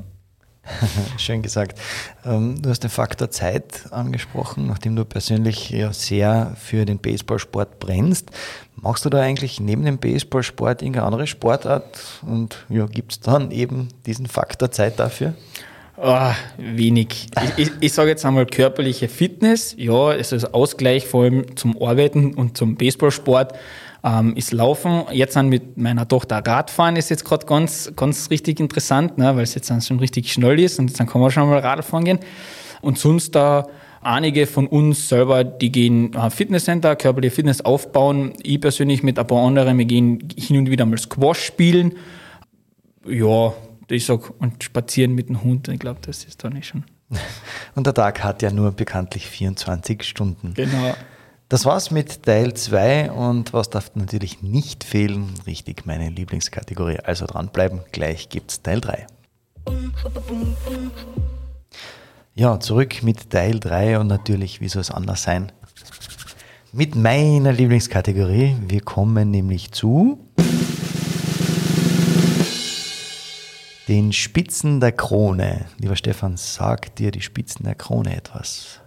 Schön 1.18 1.42
gesagt. 1.42 1.78
Ähm, 2.24 2.60
du 2.60 2.70
hast 2.70 2.80
den 2.80 2.90
Faktor 2.90 3.30
Zeit 3.30 3.92
angesprochen, 3.92 4.66
nachdem 4.66 4.96
du 4.96 5.04
persönlich 5.04 5.70
ja 5.70 5.92
sehr 5.92 6.56
für 6.60 6.84
den 6.84 6.98
Baseballsport 6.98 7.78
brennst. 7.78 8.30
Machst 8.76 9.04
du 9.04 9.10
da 9.10 9.20
eigentlich 9.20 9.60
neben 9.60 9.84
dem 9.84 9.98
Baseballsport 9.98 10.82
irgendeine 10.82 11.06
andere 11.06 11.26
Sportart 11.26 12.00
und 12.22 12.64
ja, 12.68 12.86
gibt 12.86 13.12
es 13.12 13.20
dann 13.20 13.50
eben 13.50 13.88
diesen 14.06 14.26
Faktor 14.26 14.70
Zeit 14.70 14.98
dafür? 14.98 15.34
Oh, 16.02 16.30
wenig. 16.56 17.28
Ich, 17.56 17.66
ich, 17.66 17.72
ich 17.80 17.92
sage 17.92 18.08
jetzt 18.08 18.24
einmal 18.24 18.46
körperliche 18.46 19.06
Fitness. 19.06 19.74
Ja, 19.76 20.14
es 20.14 20.32
ist 20.32 20.54
Ausgleich 20.54 21.06
vor 21.06 21.24
allem 21.24 21.56
zum 21.58 21.80
Arbeiten 21.82 22.32
und 22.32 22.56
zum 22.56 22.76
Baseballsport. 22.76 23.52
Ähm, 24.02 24.34
ist 24.36 24.52
Laufen. 24.52 25.04
Jetzt 25.12 25.36
dann 25.36 25.48
mit 25.48 25.76
meiner 25.76 26.08
Tochter 26.08 26.38
Radfahren 26.38 26.96
ist 26.96 27.10
jetzt 27.10 27.24
gerade 27.24 27.46
ganz, 27.46 27.92
ganz 27.96 28.30
richtig 28.30 28.60
interessant, 28.60 29.18
ne, 29.18 29.36
weil 29.36 29.42
es 29.42 29.54
jetzt 29.54 29.70
dann 29.70 29.82
schon 29.82 29.98
richtig 29.98 30.32
schnell 30.32 30.58
ist 30.58 30.78
und 30.78 30.98
dann 30.98 31.06
kann 31.06 31.20
man 31.20 31.30
schon 31.30 31.48
mal 31.48 31.58
Radfahren 31.58 32.04
gehen. 32.04 32.18
Und 32.80 32.98
sonst 32.98 33.34
da 33.34 33.66
einige 34.00 34.46
von 34.46 34.66
uns 34.66 35.08
selber, 35.08 35.44
die 35.44 35.70
gehen 35.70 36.14
äh, 36.14 36.30
Fitnesscenter, 36.30 36.96
körperliche 36.96 37.34
Fitness 37.34 37.60
aufbauen. 37.60 38.32
Ich 38.42 38.60
persönlich 38.60 39.02
mit 39.02 39.18
ein 39.18 39.26
paar 39.26 39.46
anderen, 39.46 39.76
wir 39.78 39.84
gehen 39.84 40.28
hin 40.36 40.56
und 40.58 40.70
wieder 40.70 40.86
mal 40.86 40.98
Squash 40.98 41.40
spielen. 41.44 41.94
Ja, 43.06 43.52
ich 43.88 44.06
sag, 44.06 44.30
und 44.40 44.62
spazieren 44.62 45.14
mit 45.14 45.28
dem 45.28 45.42
Hund, 45.42 45.68
ich 45.68 45.78
glaube, 45.78 46.00
das 46.02 46.24
ist 46.24 46.42
da 46.44 46.50
nicht 46.50 46.68
schon. 46.68 46.84
Und 47.74 47.86
der 47.86 47.94
Tag 47.94 48.22
hat 48.22 48.40
ja 48.42 48.52
nur 48.52 48.70
bekanntlich 48.70 49.26
24 49.26 50.04
Stunden. 50.04 50.54
Genau. 50.54 50.94
Das 51.50 51.64
war's 51.64 51.90
mit 51.90 52.22
Teil 52.22 52.54
2 52.54 53.10
und 53.10 53.52
was 53.52 53.68
darf 53.68 53.90
natürlich 53.96 54.40
nicht 54.40 54.84
fehlen? 54.84 55.34
Richtig, 55.48 55.84
meine 55.84 56.08
Lieblingskategorie. 56.08 57.00
Also 57.00 57.26
dranbleiben, 57.26 57.80
gleich 57.90 58.28
gibt's 58.28 58.62
Teil 58.62 58.80
3. 58.80 59.08
Ja, 62.36 62.60
zurück 62.60 63.02
mit 63.02 63.30
Teil 63.30 63.58
3 63.58 63.98
und 63.98 64.06
natürlich, 64.06 64.60
wie 64.60 64.68
soll 64.68 64.82
es 64.82 64.92
anders 64.92 65.24
sein? 65.24 65.50
Mit 66.72 66.94
meiner 66.94 67.50
Lieblingskategorie. 67.50 68.54
Wir 68.68 68.82
kommen 68.82 69.32
nämlich 69.32 69.72
zu 69.72 70.20
den 73.88 74.12
Spitzen 74.12 74.78
der 74.78 74.92
Krone. 74.92 75.66
Lieber 75.78 75.96
Stefan, 75.96 76.36
sagt 76.36 77.00
dir 77.00 77.10
die 77.10 77.22
Spitzen 77.22 77.64
der 77.64 77.74
Krone 77.74 78.14
etwas? 78.14 78.79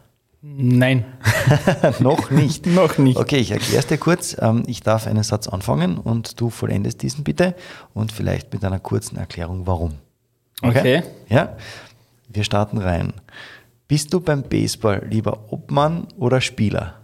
Nein. 0.46 1.06
Noch 2.00 2.30
nicht. 2.30 2.66
Noch 2.68 2.98
nicht. 2.98 3.18
Okay, 3.18 3.38
ich 3.38 3.52
erkläre 3.52 3.80
es 3.80 3.88
dir 3.88 3.98
kurz. 3.98 4.36
Ähm, 4.40 4.64
ich 4.68 4.82
darf 4.82 5.08
einen 5.08 5.24
Satz 5.24 5.48
anfangen 5.48 5.98
und 5.98 6.40
du 6.42 6.50
vollendest 6.50 7.02
diesen 7.02 7.24
bitte 7.24 7.56
und 7.94 8.12
vielleicht 8.12 8.52
mit 8.52 8.66
einer 8.66 8.80
kurzen 8.80 9.18
Erklärung, 9.18 9.66
warum. 9.66 9.94
Okay. 10.62 10.80
okay. 10.80 11.04
Ja, 11.30 11.56
wir 12.28 12.44
starten 12.44 12.78
rein. 12.78 13.14
Bist 13.88 14.14
du 14.14 14.20
beim 14.20 14.44
Baseball 14.44 15.08
lieber 15.10 15.46
Obmann 15.50 16.08
oder 16.18 16.42
Spieler? 16.42 16.96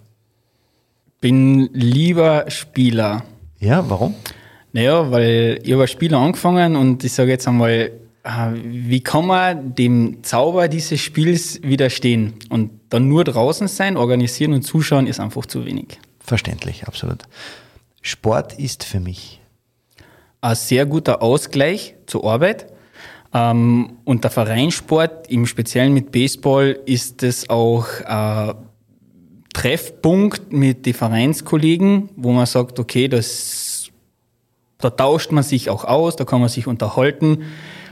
Bin 1.22 1.70
lieber 1.72 2.44
Spieler. 2.50 3.24
Ja, 3.60 3.90
warum? 3.90 4.16
Naja, 4.74 5.10
weil 5.12 5.60
ich 5.64 5.72
habe 5.72 5.84
als 5.84 5.92
Spieler 5.92 6.18
angefangen 6.18 6.76
und 6.76 7.06
ich 7.06 7.14
sage 7.14 7.32
jetzt 7.32 7.48
einmal, 7.48 7.92
wie 8.24 9.01
kann 9.01 9.28
man 9.28 9.76
dem 9.76 10.24
Zauber 10.24 10.67
dieses 10.67 10.99
Spiels 10.99 11.61
widerstehen? 11.63 12.34
Und 12.49 12.72
dann 12.89 13.07
nur 13.07 13.24
draußen 13.24 13.67
sein, 13.67 13.97
organisieren 13.97 14.53
und 14.53 14.63
zuschauen 14.63 15.07
ist 15.07 15.20
einfach 15.20 15.45
zu 15.45 15.65
wenig. 15.65 15.99
Verständlich, 16.20 16.88
absolut. 16.88 17.24
Sport 18.01 18.59
ist 18.59 18.84
für 18.84 18.99
mich 18.99 19.39
ein 20.41 20.55
sehr 20.55 20.86
guter 20.86 21.22
Ausgleich 21.22 21.95
zur 22.05 22.26
Arbeit. 22.26 22.67
Ähm, 23.34 23.97
und 24.05 24.24
der 24.24 24.32
Vereinssport, 24.32 25.30
im 25.30 25.45
Speziellen 25.45 25.93
mit 25.93 26.11
Baseball, 26.11 26.80
ist 26.86 27.24
es 27.24 27.49
auch 27.49 27.88
ein 28.05 28.55
Treffpunkt 29.53 30.51
mit 30.51 30.86
den 30.86 30.93
Vereinskollegen, 30.93 32.09
wo 32.15 32.32
man 32.32 32.45
sagt, 32.45 32.80
okay, 32.80 33.07
das 33.07 33.70
da 34.80 34.89
tauscht 34.89 35.32
man 35.32 35.43
sich 35.43 35.70
auch 35.70 35.84
aus, 35.84 36.15
da 36.15 36.24
kann 36.24 36.39
man 36.39 36.47
sich 36.47 36.65
unterhalten, 36.65 37.43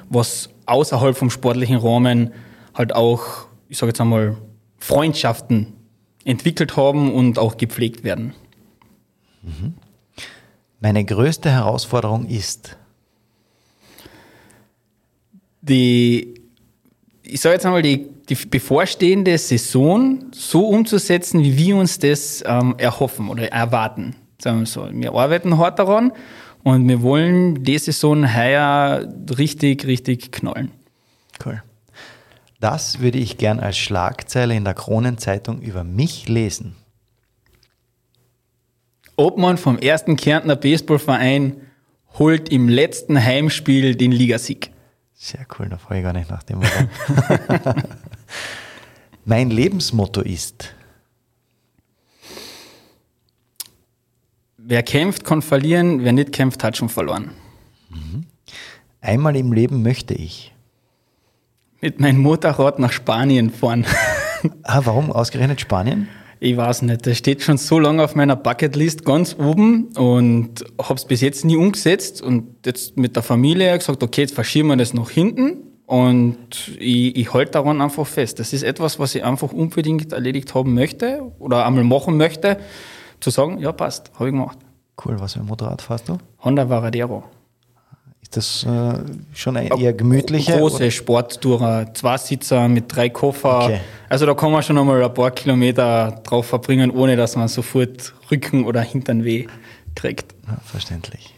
was 0.10 0.50
außerhalb 0.66 1.18
vom 1.18 1.30
sportlichen 1.30 1.78
Rahmen 1.78 2.34
halt 2.74 2.94
auch, 2.94 3.48
ich 3.70 3.78
sage 3.78 3.90
jetzt 3.90 4.02
einmal, 4.02 4.38
Freundschaften 4.78 5.74
entwickelt 6.24 6.78
haben 6.78 7.14
und 7.14 7.40
auch 7.40 7.58
gepflegt 7.58 8.04
werden. 8.04 8.34
Mhm. 9.42 9.74
Meine 10.80 11.04
größte 11.04 11.50
Herausforderung 11.50 12.28
ist 12.28 12.78
die, 15.62 16.36
ich 17.24 17.42
sage 17.42 17.56
jetzt 17.56 17.66
einmal, 17.66 17.82
die, 17.82 18.08
die 18.30 18.36
bevorstehende 18.36 19.38
Saison 19.38 20.26
so 20.32 20.68
umzusetzen, 20.68 21.44
wie 21.44 21.58
wir 21.58 21.78
uns 21.78 22.00
das 22.00 22.44
ähm, 22.46 22.76
erhoffen 22.78 23.30
oder 23.30 23.52
erwarten. 23.52 24.16
Sagen 24.40 24.60
wir 24.60 24.66
so. 24.66 24.88
Wir 24.92 25.14
arbeiten 25.14 25.58
hart 25.58 25.80
daran 25.80 26.12
und 26.68 26.86
wir 26.90 27.02
wollen 27.02 27.64
die 27.64 27.78
Saison 27.78 28.36
heuer 28.36 29.08
richtig, 29.38 29.88
richtig 29.88 30.34
knallen. 30.34 30.72
Cool. 31.46 31.64
Das 32.60 33.00
würde 33.00 33.20
ich 33.20 33.38
gern 33.38 33.62
als 33.62 33.78
Schlagzeile 33.78 34.54
in 34.54 34.66
der 34.66 34.74
Kronenzeitung 34.74 35.62
über 35.62 35.86
mich 35.86 36.28
lesen. 36.28 36.76
Obmann 39.16 39.58
vom 39.58 39.80
ersten 39.80 40.18
Kärntner 40.18 40.58
Baseballverein 40.58 41.56
holt 42.20 42.50
im 42.50 42.68
letzten 42.68 43.24
Heimspiel 43.24 43.96
den 43.96 44.12
Ligasieg. 44.12 44.72
Sehr 45.14 45.46
cool, 45.58 45.70
da 45.70 45.78
freue 45.78 46.00
ich 46.00 46.04
gar 46.04 46.12
nicht 46.12 46.30
nach 46.30 46.44
dem. 46.44 46.60
mein 49.24 49.52
Lebensmotto 49.52 50.20
ist 50.20 50.76
wer 54.68 54.84
kämpft, 54.84 55.24
kann 55.24 55.42
verlieren, 55.42 56.04
wer 56.04 56.12
nicht 56.12 56.32
kämpft, 56.32 56.64
hat 56.64 56.78
schon 56.78 56.90
verloren. 56.90 57.32
Mhm. 57.90 58.26
Einmal 59.02 59.36
im 59.36 59.54
Leben 59.54 59.82
möchte 59.82 60.14
ich. 60.14 60.54
Mit 61.82 62.00
meinem 62.00 62.20
Motorrad 62.20 62.80
nach 62.80 62.92
Spanien 62.92 63.50
fahren. 63.50 63.86
ah, 64.64 64.82
warum 64.84 65.12
ausgerechnet 65.12 65.62
Spanien? 65.62 66.10
Ich 66.40 66.56
weiß 66.56 66.84
nicht, 66.84 67.08
das 67.08 67.18
steht 67.18 67.42
schon 67.42 67.58
so 67.58 67.80
lange 67.80 68.04
auf 68.04 68.14
meiner 68.14 68.36
Bucketlist 68.36 69.06
ganz 69.06 69.36
oben 69.40 69.86
und 69.96 70.66
habe 70.80 70.96
es 70.96 71.06
bis 71.06 71.22
jetzt 71.22 71.46
nie 71.46 71.56
umgesetzt 71.56 72.22
und 72.22 72.66
jetzt 72.66 72.98
mit 72.98 73.16
der 73.16 73.24
Familie 73.24 73.76
gesagt, 73.76 74.04
okay, 74.04 74.22
jetzt 74.22 74.36
verschieben 74.36 74.68
wir 74.68 74.76
das 74.76 74.94
nach 74.94 75.10
hinten 75.10 75.64
und 75.88 76.38
ich, 76.78 77.16
ich 77.16 77.34
halte 77.34 77.54
daran 77.54 77.82
einfach 77.82 78.06
fest. 78.06 78.40
Das 78.40 78.54
ist 78.54 78.62
etwas, 78.62 79.00
was 79.00 79.16
ich 79.16 79.24
einfach 79.24 79.52
unbedingt 79.52 80.14
erledigt 80.14 80.54
haben 80.54 80.76
möchte 80.76 81.32
oder 81.40 81.66
einmal 81.66 81.86
machen 81.86 82.18
möchte 82.18 82.58
zu 83.20 83.30
sagen, 83.30 83.60
ja, 83.60 83.72
passt, 83.72 84.12
habe 84.16 84.30
ich 84.30 84.34
gemacht. 84.34 84.58
Cool, 85.04 85.20
was 85.20 85.34
für 85.34 85.40
ein 85.40 85.46
Motorrad 85.46 85.82
fährst 85.82 86.10
du? 86.10 86.18
Honda 86.44 86.70
Varadero. 86.70 87.24
Ist 88.22 88.36
das 88.36 88.64
äh, 88.66 89.00
schon 89.34 89.56
ein 89.56 89.68
eher 89.68 89.94
gemütlicher? 89.94 90.58
Große 90.58 90.92
Sporttourer, 90.92 91.94
Zweisitzer 91.94 92.68
mit 92.68 92.94
drei 92.94 93.10
Koffer. 93.10 93.64
Okay. 93.64 93.80
Also 94.10 94.26
da 94.26 94.34
kann 94.34 94.52
man 94.52 94.64
schon 94.64 94.78
einmal 94.78 95.02
ein 95.02 95.14
paar 95.14 95.32
Kilometer 95.32 96.20
drauf 96.24 96.48
verbringen, 96.48 96.92
ohne 96.92 97.16
dass 97.16 97.36
man 97.38 97.48
sofort 97.48 98.14
Rücken 98.30 98.66
oder 98.66 98.82
Hintern 98.82 99.24
weh 99.24 99.48
kriegt. 99.96 100.36
Ja, 100.46 100.58
verständlich. 100.66 101.36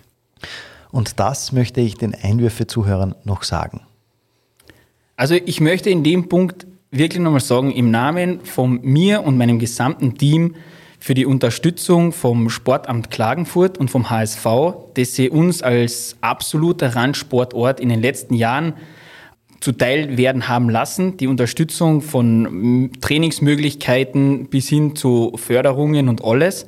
Und 0.91 1.19
das 1.19 1.51
möchte 1.51 1.81
ich 1.81 1.95
den 1.95 2.15
Einwürfe-Zuhörern 2.15 3.13
noch 3.23 3.43
sagen. 3.43 3.81
Also 5.15 5.35
ich 5.35 5.61
möchte 5.61 5.89
in 5.89 6.03
dem 6.03 6.29
Punkt 6.29 6.65
wirklich 6.91 7.21
nochmal 7.21 7.41
sagen, 7.41 7.71
im 7.71 7.91
Namen 7.91 8.43
von 8.45 8.79
mir 8.81 9.23
und 9.23 9.37
meinem 9.37 9.59
gesamten 9.59 10.17
Team, 10.17 10.55
für 10.99 11.13
die 11.13 11.25
Unterstützung 11.25 12.11
vom 12.11 12.49
Sportamt 12.49 13.09
Klagenfurt 13.09 13.77
und 13.77 13.89
vom 13.89 14.09
HSV, 14.09 14.45
dass 14.95 15.15
sie 15.15 15.29
uns 15.29 15.61
als 15.61 16.17
absoluter 16.21 16.95
Randsportort 16.95 17.79
in 17.79 17.89
den 17.89 18.01
letzten 18.01 18.33
Jahren 18.33 18.73
zuteil 19.61 20.17
werden 20.17 20.47
haben 20.47 20.69
lassen. 20.69 21.17
Die 21.17 21.27
Unterstützung 21.27 22.01
von 22.01 22.91
Trainingsmöglichkeiten 23.01 24.47
bis 24.47 24.67
hin 24.69 24.95
zu 24.95 25.33
Förderungen 25.35 26.09
und 26.09 26.23
alles. 26.23 26.65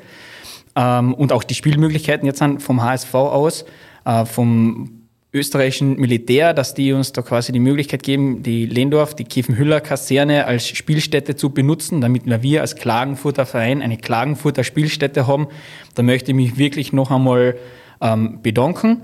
Ähm, 0.76 1.14
und 1.14 1.34
auch 1.34 1.44
die 1.44 1.56
Spielmöglichkeiten 1.56 2.26
jetzt 2.26 2.44
vom 2.60 2.82
HSV 2.82 3.14
aus, 3.14 3.66
äh, 4.06 4.26
vom 4.26 5.01
österreichischen 5.34 5.98
Militär, 5.98 6.54
dass 6.54 6.74
die 6.74 6.92
uns 6.92 7.14
da 7.14 7.22
quasi 7.22 7.52
die 7.52 7.60
Möglichkeit 7.60 8.04
geben, 8.04 8.44
die 8.44 8.66
Lehndorf, 8.66 9.16
die 9.16 9.24
Kiefenhüller-Kaserne 9.24 10.46
als 10.46 10.68
Spielstätte 10.68 11.36
zu 11.36 11.52
benutzen, 11.52 12.02
damit 12.02 12.24
wir 12.26 12.62
als 12.62 12.76
Klagenfurter 12.76 13.46
Verein 13.46 13.82
eine 13.82 13.98
Klagenfurter 13.98 14.64
Spielstätte 14.64 15.28
haben. 15.28 15.48
Da 15.96 16.04
möchte 16.04 16.32
ich 16.32 16.36
mich 16.36 16.58
wirklich 16.58 16.92
noch 16.92 17.12
einmal 17.12 17.58
ähm, 18.02 18.42
bedanken. 18.42 19.02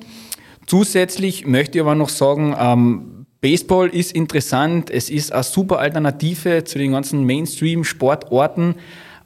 Zusätzlich 0.65 1.45
möchte 1.45 1.77
ich 1.77 1.81
aber 1.81 1.95
noch 1.95 2.09
sagen, 2.09 2.53
ähm, 2.59 3.25
Baseball 3.39 3.87
ist 3.87 4.11
interessant. 4.11 4.89
Es 4.89 5.09
ist 5.09 5.31
eine 5.31 5.43
super 5.43 5.79
Alternative 5.79 6.65
zu 6.65 6.77
den 6.77 6.91
ganzen 6.91 7.23
Mainstream-Sportorten. 7.23 8.75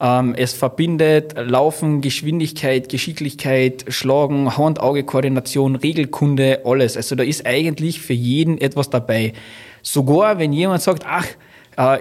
Ähm, 0.02 0.34
es 0.36 0.52
verbindet 0.52 1.34
Laufen, 1.36 2.00
Geschwindigkeit, 2.00 2.88
Geschicklichkeit, 2.88 3.84
Schlagen, 3.88 4.56
Hand-Auge-Koordination, 4.58 5.76
Regelkunde, 5.76 6.62
alles. 6.64 6.96
Also 6.96 7.14
da 7.14 7.22
ist 7.22 7.46
eigentlich 7.46 8.00
für 8.00 8.12
jeden 8.12 8.60
etwas 8.60 8.90
dabei. 8.90 9.32
Sogar 9.80 10.40
wenn 10.40 10.52
jemand 10.52 10.82
sagt, 10.82 11.04
ach, 11.06 11.26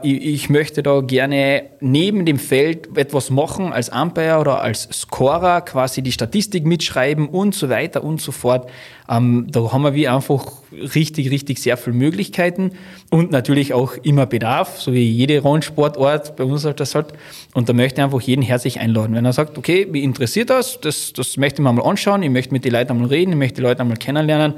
ich, 0.03 0.25
ich, 0.25 0.49
möchte 0.49 0.83
da 0.83 0.99
gerne 0.99 1.63
neben 1.79 2.25
dem 2.25 2.39
Feld 2.39 2.97
etwas 2.97 3.29
machen 3.29 3.71
als 3.71 3.87
Umpire 3.87 4.39
oder 4.39 4.61
als 4.61 4.89
Scorer, 4.91 5.61
quasi 5.61 6.01
die 6.01 6.11
Statistik 6.11 6.65
mitschreiben 6.65 7.29
und 7.29 7.55
so 7.55 7.69
weiter 7.69 8.03
und 8.03 8.19
so 8.19 8.33
fort. 8.33 8.69
Ähm, 9.09 9.47
da 9.49 9.71
haben 9.71 9.83
wir 9.83 9.93
wie 9.93 10.09
einfach 10.09 10.45
richtig, 10.71 11.31
richtig 11.31 11.61
sehr 11.61 11.77
viele 11.77 11.95
Möglichkeiten 11.95 12.71
und 13.11 13.31
natürlich 13.31 13.73
auch 13.73 13.93
immer 14.03 14.25
Bedarf, 14.25 14.81
so 14.81 14.91
wie 14.91 15.09
jede 15.09 15.39
Rundsportort 15.39 16.35
bei 16.35 16.43
uns 16.43 16.65
halt 16.65 16.81
das 16.81 16.93
hat. 16.93 17.13
Und 17.53 17.69
da 17.69 17.73
möchte 17.73 18.01
ich 18.01 18.03
einfach 18.03 18.21
jeden 18.21 18.41
herzlich 18.41 18.77
einladen. 18.81 19.15
Wenn 19.15 19.23
er 19.23 19.33
sagt, 19.33 19.57
okay, 19.57 19.85
mich 19.85 20.03
interessiert 20.03 20.49
das, 20.49 20.81
das, 20.81 21.13
das 21.13 21.37
möchte 21.37 21.61
ich 21.61 21.63
mir 21.63 21.71
mal 21.71 21.83
anschauen, 21.85 22.23
ich 22.23 22.29
möchte 22.29 22.53
mit 22.53 22.65
den 22.65 22.73
Leuten 22.73 22.91
einmal 22.91 23.07
reden, 23.07 23.31
ich 23.31 23.37
möchte 23.37 23.55
die 23.55 23.67
Leute 23.67 23.79
einmal 23.81 23.97
kennenlernen, 23.97 24.55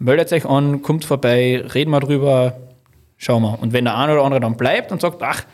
meldet 0.00 0.32
euch 0.32 0.44
an, 0.44 0.82
kommt 0.82 1.04
vorbei, 1.04 1.62
reden 1.72 1.92
wir 1.92 2.00
drüber, 2.00 2.56
schauen 3.16 3.42
wir. 3.42 3.60
Und 3.60 3.72
wenn 3.72 3.84
der 3.84 3.96
eine 3.96 4.12
oder 4.12 4.24
andere 4.24 4.40
dann 4.40 4.56
bleibt 4.56 4.92
und 4.92 5.00
sagt, 5.00 5.22
ach, 5.22 5.44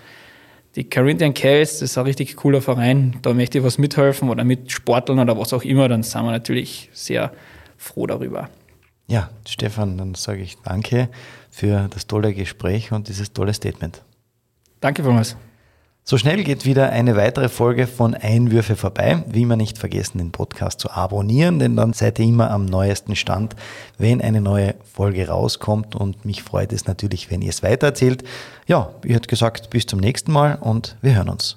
die 0.74 0.88
Corinthian 0.88 1.34
Cals, 1.34 1.80
das 1.80 1.90
ist 1.90 1.98
ein 1.98 2.04
richtig 2.04 2.36
cooler 2.36 2.62
Verein, 2.62 3.18
da 3.22 3.34
möchte 3.34 3.58
ich 3.58 3.64
was 3.64 3.78
mithelfen 3.78 4.30
oder 4.30 4.44
mit 4.44 4.72
Sporteln 4.72 5.18
oder 5.18 5.38
was 5.38 5.52
auch 5.52 5.62
immer, 5.64 5.88
dann 5.88 6.02
sind 6.02 6.24
wir 6.24 6.30
natürlich 6.30 6.88
sehr 6.92 7.32
froh 7.76 8.06
darüber. 8.06 8.48
Ja, 9.06 9.30
Stefan, 9.46 9.98
dann 9.98 10.14
sage 10.14 10.42
ich 10.42 10.56
danke 10.64 11.08
für 11.50 11.88
das 11.90 12.06
tolle 12.06 12.32
Gespräch 12.32 12.92
und 12.92 13.08
dieses 13.08 13.32
tolle 13.32 13.52
Statement. 13.52 14.02
Danke 14.80 15.02
vielmals. 15.02 15.36
So 16.04 16.18
schnell 16.18 16.42
geht 16.42 16.64
wieder 16.64 16.90
eine 16.90 17.16
weitere 17.16 17.48
Folge 17.48 17.86
von 17.86 18.14
Einwürfe 18.14 18.74
vorbei. 18.74 19.22
Wie 19.28 19.42
immer 19.42 19.54
nicht 19.54 19.78
vergessen, 19.78 20.18
den 20.18 20.32
Podcast 20.32 20.80
zu 20.80 20.90
abonnieren, 20.90 21.60
denn 21.60 21.76
dann 21.76 21.92
seid 21.92 22.18
ihr 22.18 22.24
immer 22.24 22.50
am 22.50 22.66
neuesten 22.66 23.14
Stand, 23.14 23.54
wenn 23.98 24.20
eine 24.20 24.40
neue 24.40 24.74
Folge 24.92 25.28
rauskommt. 25.28 25.94
Und 25.94 26.24
mich 26.24 26.42
freut 26.42 26.72
es 26.72 26.86
natürlich, 26.86 27.30
wenn 27.30 27.40
ihr 27.40 27.50
es 27.50 27.62
weitererzählt. 27.62 28.24
Ja, 28.66 28.90
wie 29.02 29.14
hat 29.14 29.28
gesagt, 29.28 29.70
bis 29.70 29.86
zum 29.86 30.00
nächsten 30.00 30.32
Mal 30.32 30.58
und 30.60 30.96
wir 31.02 31.14
hören 31.14 31.28
uns. 31.28 31.56